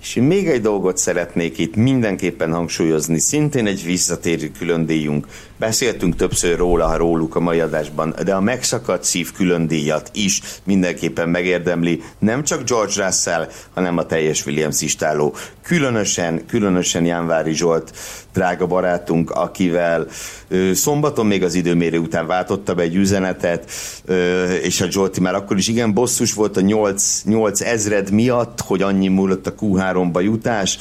És 0.00 0.16
én 0.16 0.22
még 0.22 0.48
egy 0.48 0.60
dolgot 0.60 0.96
szeretnék 0.96 1.58
itt 1.58 1.76
mindenképpen 1.76 2.52
hangsúlyozni, 2.52 3.18
szintén 3.18 3.66
egy 3.66 3.84
visszatérő 3.84 4.50
külön 4.58 4.86
díjunk. 4.86 5.26
Beszéltünk 5.58 6.16
többször 6.16 6.56
róla, 6.56 6.86
ha 6.86 6.96
róluk 6.96 7.34
a 7.34 7.40
mai 7.40 7.60
adásban, 7.60 8.14
de 8.24 8.34
a 8.34 8.40
megszakadt 8.40 9.04
szív 9.04 9.32
külön 9.32 9.66
díjat 9.66 10.10
is 10.12 10.40
mindenképpen 10.64 11.28
megérdemli 11.28 12.02
nem 12.18 12.44
csak 12.44 12.62
George 12.62 13.04
Russell, 13.04 13.48
hanem 13.74 13.98
a 13.98 14.06
teljes 14.06 14.46
Williams 14.46 14.80
istáló. 14.80 15.34
Különösen, 15.62 16.46
különösen 16.46 17.04
Jánvári 17.04 17.52
Zsolt, 17.54 17.92
drága 18.32 18.66
barátunk, 18.66 19.30
akivel 19.30 20.06
ö, 20.48 20.74
szombaton 20.74 21.26
még 21.26 21.44
az 21.44 21.54
időmérő 21.54 21.98
után 21.98 22.26
váltotta 22.26 22.74
be 22.74 22.82
egy 22.82 22.94
üzenetet, 22.94 23.70
ö, 24.04 24.44
és 24.52 24.80
a 24.80 24.90
Zsolti 24.90 25.20
már 25.20 25.34
akkor 25.34 25.56
is 25.56 25.68
igen 25.68 25.94
bosszus 25.94 26.32
volt 26.32 26.56
a 26.56 26.60
8, 26.60 27.22
8 27.24 27.60
ezred 27.60 28.10
miatt, 28.10 28.60
hogy 28.60 28.82
annyi 28.82 29.08
múlott 29.08 29.46
a 29.46 29.54
Q3-ba 29.54 30.22
jutás. 30.22 30.78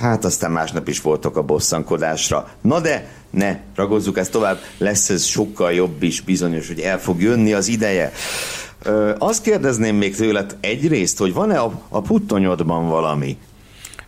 Hát 0.00 0.24
aztán 0.24 0.50
másnap 0.50 0.88
is 0.88 1.00
voltak 1.00 1.36
a 1.36 1.42
bosszankodásra. 1.42 2.48
Na 2.60 2.80
de 2.80 3.08
ne 3.34 3.58
ragozzuk 3.74 4.18
ezt 4.18 4.32
tovább, 4.32 4.58
lesz 4.78 5.10
ez 5.10 5.24
sokkal 5.24 5.72
jobb 5.72 6.02
is, 6.02 6.20
bizonyos, 6.20 6.66
hogy 6.66 6.80
el 6.80 7.00
fog 7.00 7.20
jönni 7.20 7.52
az 7.52 7.68
ideje. 7.68 8.12
Ö, 8.82 9.14
azt 9.18 9.42
kérdezném 9.42 9.96
még 9.96 10.16
tőled 10.16 10.56
egyrészt, 10.60 11.18
hogy 11.18 11.32
van-e 11.32 11.60
a, 11.60 11.82
a 11.88 12.00
puttonyodban 12.00 12.88
valami? 12.88 13.38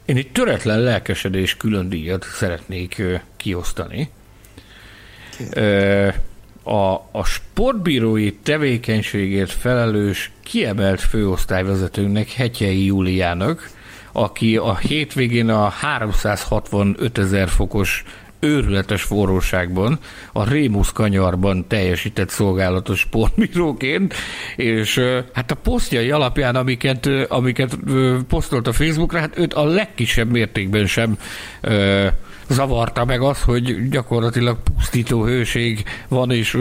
Én 0.05 0.17
egy 0.17 0.33
töretlen 0.33 0.81
lelkesedés 0.81 1.57
külön 1.57 1.89
díjat 1.89 2.27
szeretnék 2.35 2.99
ö, 2.99 3.15
kiosztani. 3.37 4.11
Ö, 5.51 6.09
a, 6.63 6.93
a 7.13 7.25
sportbírói 7.25 8.33
tevékenységért 8.33 9.53
felelős 9.53 10.31
kiemelt 10.43 11.01
főosztályvezetőnek, 11.01 12.31
Hetyei 12.31 12.85
Júliának, 12.85 13.71
aki 14.13 14.57
a 14.57 14.77
hétvégén 14.77 15.49
a 15.49 15.69
365 15.69 17.19
ezer 17.19 17.49
fokos 17.49 18.05
őrületes 18.47 19.03
forróságban, 19.03 19.99
a 20.33 20.49
Rémusz 20.49 20.93
kanyarban 20.93 21.67
teljesített 21.69 22.29
szolgálatos 22.29 22.99
sportbíróként, 22.99 24.15
és 24.57 25.01
hát 25.33 25.51
a 25.51 25.55
posztjai 25.55 26.11
alapján, 26.11 26.57
amiket, 26.57 27.09
amiket 27.29 27.79
posztolt 28.29 28.67
a 28.67 28.73
Facebookra, 28.73 29.19
hát 29.19 29.39
őt 29.39 29.55
a 29.55 29.65
legkisebb 29.65 30.31
mértékben 30.31 30.87
sem 30.87 31.19
zavarta 32.49 33.05
meg 33.05 33.21
az, 33.21 33.43
hogy 33.43 33.89
gyakorlatilag 33.89 34.59
pusztító 34.75 35.25
hőség 35.25 35.85
van, 36.09 36.31
és 36.31 36.59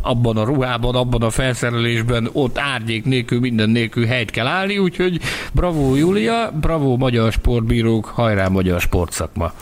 abban 0.00 0.36
a 0.36 0.44
ruhában, 0.44 0.94
abban 0.94 1.22
a 1.22 1.30
felszerelésben 1.30 2.28
ott 2.32 2.58
árnyék 2.58 3.04
nélkül, 3.04 3.40
minden 3.40 3.70
nélkül 3.70 4.06
helyt 4.06 4.30
kell 4.30 4.46
állni, 4.46 4.78
úgyhogy 4.78 5.20
bravo 5.52 5.94
Júlia, 5.94 6.52
bravo 6.60 6.96
magyar 6.96 7.32
sportbírók, 7.32 8.04
hajrá 8.04 8.48
magyar 8.48 8.80
sportszakma. 8.80 9.52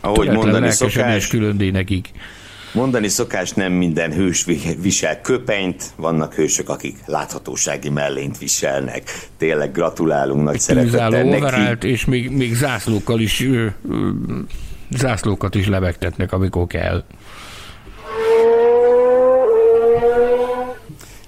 Ahogy 0.00 0.30
mondani 0.30 0.70
szokás, 0.70 1.26
külön 1.26 1.70
nekik. 1.72 2.10
Mondani 2.72 3.08
szokás, 3.08 3.52
nem 3.52 3.72
minden 3.72 4.12
hős 4.12 4.46
visel 4.80 5.20
köpenyt, 5.20 5.84
vannak 5.96 6.34
hősök, 6.34 6.68
akik 6.68 6.96
láthatósági 7.06 7.88
mellényt 7.88 8.38
viselnek. 8.38 9.28
Tényleg 9.36 9.72
gratulálunk 9.72 10.42
nagy 10.42 10.60
szeretettel 10.60 11.22
neki. 11.22 11.88
és 11.88 12.04
még, 12.04 12.30
még 12.30 12.54
zászlókkal 12.54 13.20
is 13.20 13.40
ö, 13.40 13.66
ö, 13.90 14.08
zászlókat 14.90 15.54
is 15.54 15.66
lebegtetnek, 15.66 16.32
amikor 16.32 16.66
kell. 16.66 17.04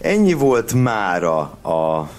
Ennyi 0.01 0.33
volt 0.33 0.73
mára 0.73 1.39
a 1.63 2.11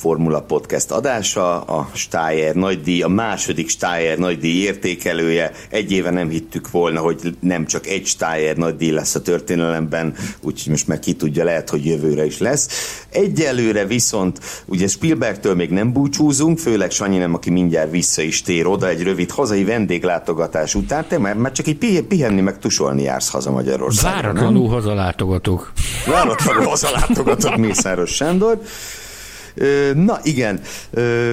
Formula 0.00 0.40
Podcast 0.40 0.90
adása, 0.90 1.60
a 1.60 1.90
Steyer 1.92 2.54
nagydíj, 2.54 3.02
a 3.02 3.08
második 3.08 3.68
Steyer 3.68 4.18
nagydíj 4.18 4.62
értékelője. 4.62 5.52
Egy 5.70 5.92
éve 5.92 6.10
nem 6.10 6.28
hittük 6.28 6.70
volna, 6.70 7.00
hogy 7.00 7.36
nem 7.40 7.66
csak 7.66 7.86
egy 7.86 8.06
Steyer 8.06 8.56
nagydíj 8.56 8.90
lesz 8.90 9.14
a 9.14 9.22
történelemben, 9.22 10.14
úgyhogy 10.40 10.70
most 10.70 10.86
már 10.86 10.98
ki 10.98 11.12
tudja, 11.12 11.44
lehet, 11.44 11.70
hogy 11.70 11.84
jövőre 11.84 12.24
is 12.24 12.38
lesz. 12.38 12.68
Egyelőre 13.10 13.84
viszont 13.84 14.40
ugye 14.66 14.86
Spielbergtől 14.86 15.54
még 15.54 15.70
nem 15.70 15.92
búcsúzunk, 15.92 16.58
főleg 16.58 16.90
Sanyi 16.90 17.18
nem, 17.18 17.34
aki 17.34 17.50
mindjárt 17.50 17.90
vissza 17.90 18.22
is 18.22 18.42
tér 18.42 18.66
oda 18.66 18.88
egy 18.88 19.02
rövid 19.02 19.30
hazai 19.30 19.64
vendéglátogatás 19.64 20.74
után. 20.74 21.04
Te 21.08 21.18
már, 21.18 21.34
már 21.34 21.52
csak 21.52 21.66
egy 21.66 22.04
pihenni 22.08 22.40
meg 22.40 22.58
tusolni 22.58 23.02
jársz 23.02 23.30
haza 23.30 23.50
Magyarországra. 23.50 24.20
Váratlanul 24.20 24.68
hazalátogatok. 24.68 25.72
Váratlanul 26.06 26.64
hazalátogatok 26.64 27.56
Mészáros 27.56 28.14
Sándor. 28.14 28.60
Na 29.94 30.18
igen, 30.22 30.60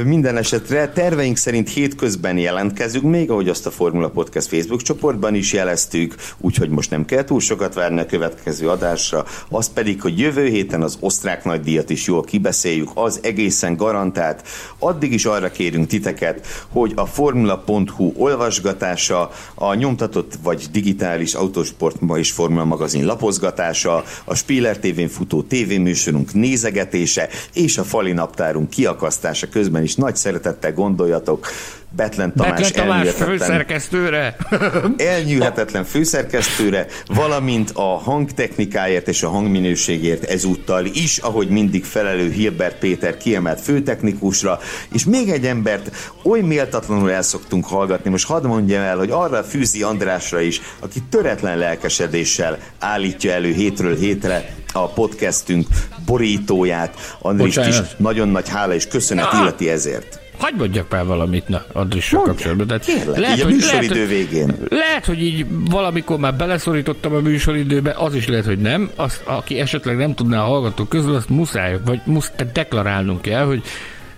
minden 0.04 0.38
esetre 0.38 0.90
terveink 0.90 1.38
szerint 1.38 1.70
hétközben 1.70 2.38
jelentkezünk 2.38 3.04
még, 3.04 3.32
ahogy 3.32 3.50
azt 3.50 3.66
a 3.66 3.72
Formula 3.72 4.10
Podcast 4.10 4.48
Facebook 4.48 4.82
csoportban 4.82 5.36
is 5.36 5.54
jeleztük, 5.54 6.16
úgyhogy 6.38 6.70
most 6.70 6.90
nem 6.90 7.06
kell 7.06 7.24
túl 7.24 7.40
sokat 7.40 7.74
várni 7.74 8.00
a 8.00 8.06
következő 8.06 8.70
adásra, 8.70 9.26
az 9.50 9.70
pedig, 9.74 10.02
hogy 10.02 10.20
jövő 10.20 10.46
héten 10.46 10.82
az 10.82 10.98
osztrák 11.00 11.44
nagydíjat 11.44 11.90
is 11.90 12.08
jól 12.08 12.24
kibeszéljük, 12.24 12.90
az 12.94 13.20
egészen 13.24 13.76
garantált. 13.76 14.48
Addig 14.80 15.14
is 15.14 15.26
arra 15.26 15.52
kérünk 15.52 15.88
titeket, 15.88 16.48
hogy 16.68 16.92
a 16.96 17.06
formula.hu 17.06 18.14
olvasgatása, 18.16 19.32
a 19.56 19.74
nyomtatott 19.74 20.34
vagy 20.44 20.68
digitális 20.72 21.34
autósport 21.34 21.96
és 22.16 22.32
formula 22.32 22.66
magazin 22.66 23.06
lapozgatása, 23.06 24.04
a 24.24 24.36
Spiller 24.36 24.78
TV-n 24.78 25.08
futó 25.08 25.42
tévéműsorunk 25.42 26.34
nézegetése 26.34 27.30
és 27.54 27.78
a 27.78 27.84
fali 27.84 28.12
naptárunk 28.18 28.70
kiakasztása 28.70 29.50
közben 29.50 29.84
is 29.84 29.96
nagy 29.96 30.16
szeretettel 30.16 30.74
gondoljatok 30.74 31.48
Betlen 31.90 32.34
Tamás, 32.36 32.60
Betlen 32.62 32.88
Tamás 32.88 33.10
főszerkesztőre. 33.10 34.36
elnyűhetetlen 34.98 35.84
főszerkesztőre, 35.84 36.88
valamint 37.06 37.72
a 37.74 37.98
hangtechnikáért 37.98 39.08
és 39.08 39.24
a 39.24 39.30
hangminőségért 39.30 40.24
ezúttal 40.24 40.86
is, 40.86 41.18
ahogy 41.18 41.50
mindig 41.50 41.86
felelő 41.86 42.32
Hilbert 42.32 42.78
Péter 42.80 43.18
kiemelt 43.18 43.62
főtechnikusra, 43.62 44.60
és 44.94 45.06
még 45.06 45.30
egy 45.30 45.46
embert 45.46 46.14
oly 46.24 46.42
méltatlanul 46.42 47.12
el 47.12 47.22
szoktunk 47.22 47.66
hallgatni, 47.66 48.10
most 48.10 48.28
hadd 48.28 48.46
mondjam 48.46 48.82
el, 48.82 48.98
hogy 48.98 49.12
arra 49.12 49.44
Fűzi 49.44 49.84
Andrásra 49.84 50.42
is, 50.42 50.62
aki 50.80 51.00
töretlen 51.10 51.58
lelkesedéssel 51.58 52.58
állítja 52.80 53.32
elő 53.32 53.54
hétről 53.54 53.96
hétre 53.96 54.56
a 54.74 54.88
podcastünk 54.88 55.68
borítóját. 56.06 57.16
Andris 57.20 57.56
is 57.56 57.76
nagyon 57.98 58.30
nagy 58.30 58.50
hála 58.50 58.74
és 58.74 58.88
köszönet 58.88 59.34
illeti 59.34 59.70
ezért. 59.70 60.26
Hagy 60.38 60.54
mondjak 60.58 60.90
már 60.90 61.06
valamit 61.06 61.48
na, 61.48 61.66
Andrissal 61.74 62.22
kapcsolatban. 62.22 62.68
Tehát 62.68 62.86
Kérlek, 62.86 63.18
lehet, 63.18 63.38
így 63.38 63.44
a 63.44 63.48
műsoridő 63.48 63.94
lehet, 63.94 64.10
végén. 64.10 64.56
Lehet, 64.70 65.06
hogy 65.06 65.24
így 65.24 65.46
valamikor 65.50 66.18
már 66.18 66.36
beleszorítottam 66.36 67.14
a 67.14 67.20
műsoridőbe, 67.20 67.94
az 67.98 68.16
is 68.16 68.28
lehet, 68.28 68.46
hogy 68.46 68.60
nem. 68.60 68.90
Az, 68.96 69.22
aki 69.24 69.60
esetleg 69.60 69.98
nem 69.98 70.14
tudná 70.14 70.42
a 70.42 70.46
hallgatók 70.46 70.90
közül, 70.90 71.16
azt 71.16 71.30
muszáj, 71.30 71.80
vagy 71.86 72.02
muszáj 72.06 72.50
deklarálnunk 72.54 73.22
kell, 73.22 73.46
hogy 73.46 73.64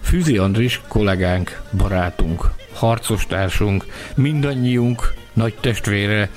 Füzi 0.01 0.37
Andris 0.37 0.81
kollégánk, 0.87 1.61
barátunk, 1.77 2.45
harcostársunk, 2.73 3.85
mindannyiunk 4.15 5.13
nagy 5.33 5.53
testvére. 5.61 6.29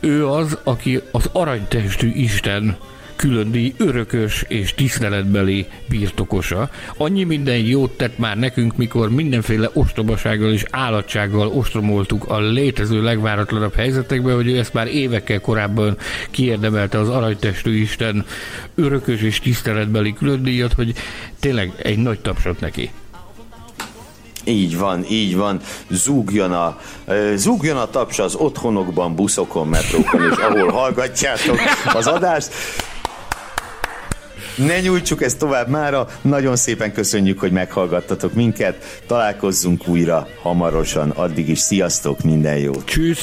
Ő 0.00 0.26
az, 0.28 0.58
aki 0.64 1.00
az 1.12 1.28
aranytestű 1.32 2.12
Isten 2.14 2.76
külön 3.18 3.50
díj 3.50 3.74
örökös 3.76 4.44
és 4.48 4.74
tiszteletbeli 4.74 5.66
birtokosa. 5.88 6.70
Annyi 6.96 7.24
minden 7.24 7.56
jót 7.56 7.90
tett 7.90 8.18
már 8.18 8.36
nekünk, 8.36 8.76
mikor 8.76 9.10
mindenféle 9.10 9.70
ostobasággal 9.72 10.52
és 10.52 10.64
állatsággal 10.70 11.48
ostromoltuk 11.48 12.24
a 12.28 12.40
létező 12.40 13.02
legváratlanabb 13.02 13.74
helyzetekbe, 13.74 14.32
hogy 14.32 14.46
ő 14.46 14.58
ezt 14.58 14.72
már 14.72 14.86
évekkel 14.86 15.40
korábban 15.40 15.96
kiérdemelte 16.30 16.98
az 16.98 17.08
aranytestű 17.08 17.80
Isten 17.80 18.24
örökös 18.74 19.22
és 19.22 19.40
tiszteletbeli 19.40 20.12
külön 20.12 20.42
díjat, 20.42 20.72
hogy 20.72 20.94
tényleg 21.40 21.72
egy 21.82 21.98
nagy 21.98 22.20
tapsot 22.20 22.60
neki. 22.60 22.90
Így 24.44 24.78
van, 24.78 25.04
így 25.10 25.36
van. 25.36 25.60
Zúgjon 25.90 26.52
a, 26.52 26.78
zúgjon 27.34 27.76
a 27.76 27.90
taps 27.90 28.18
az 28.18 28.34
otthonokban, 28.34 29.14
buszokon, 29.14 29.68
metrókon, 29.68 30.22
és 30.30 30.36
ahol 30.36 30.70
hallgatjátok 30.70 31.58
az 31.94 32.06
adást. 32.06 32.52
Ne 34.58 34.80
nyújtsuk 34.80 35.22
ezt 35.22 35.38
tovább 35.38 35.68
mára. 35.68 36.08
Nagyon 36.20 36.56
szépen 36.56 36.92
köszönjük, 36.92 37.38
hogy 37.38 37.52
meghallgattatok 37.52 38.32
minket. 38.32 39.00
Találkozzunk 39.06 39.88
újra 39.88 40.28
hamarosan. 40.42 41.10
Addig 41.10 41.48
is 41.48 41.58
sziasztok, 41.58 42.22
minden 42.22 42.58
jót. 42.58 42.84
Tschüss. 42.84 43.18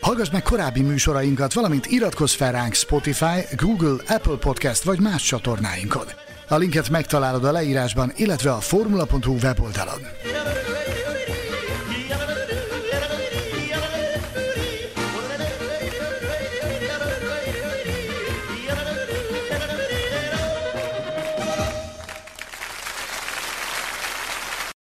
Hallgass 0.00 0.30
meg 0.30 0.42
korábbi 0.42 0.80
műsorainkat, 0.80 1.52
valamint 1.52 1.86
iratkozz 1.86 2.34
fel 2.34 2.52
ránk 2.52 2.74
Spotify, 2.74 3.56
Google, 3.56 3.96
Apple 4.08 4.36
Podcast 4.36 4.82
vagy 4.82 5.00
más 5.00 5.22
csatornáinkon. 5.22 6.06
A 6.48 6.56
linket 6.56 6.90
megtalálod 6.90 7.44
a 7.44 7.52
leírásban, 7.52 8.12
illetve 8.16 8.52
a 8.52 8.60
formula.hu 8.60 9.36
weboldalon. 9.42 10.00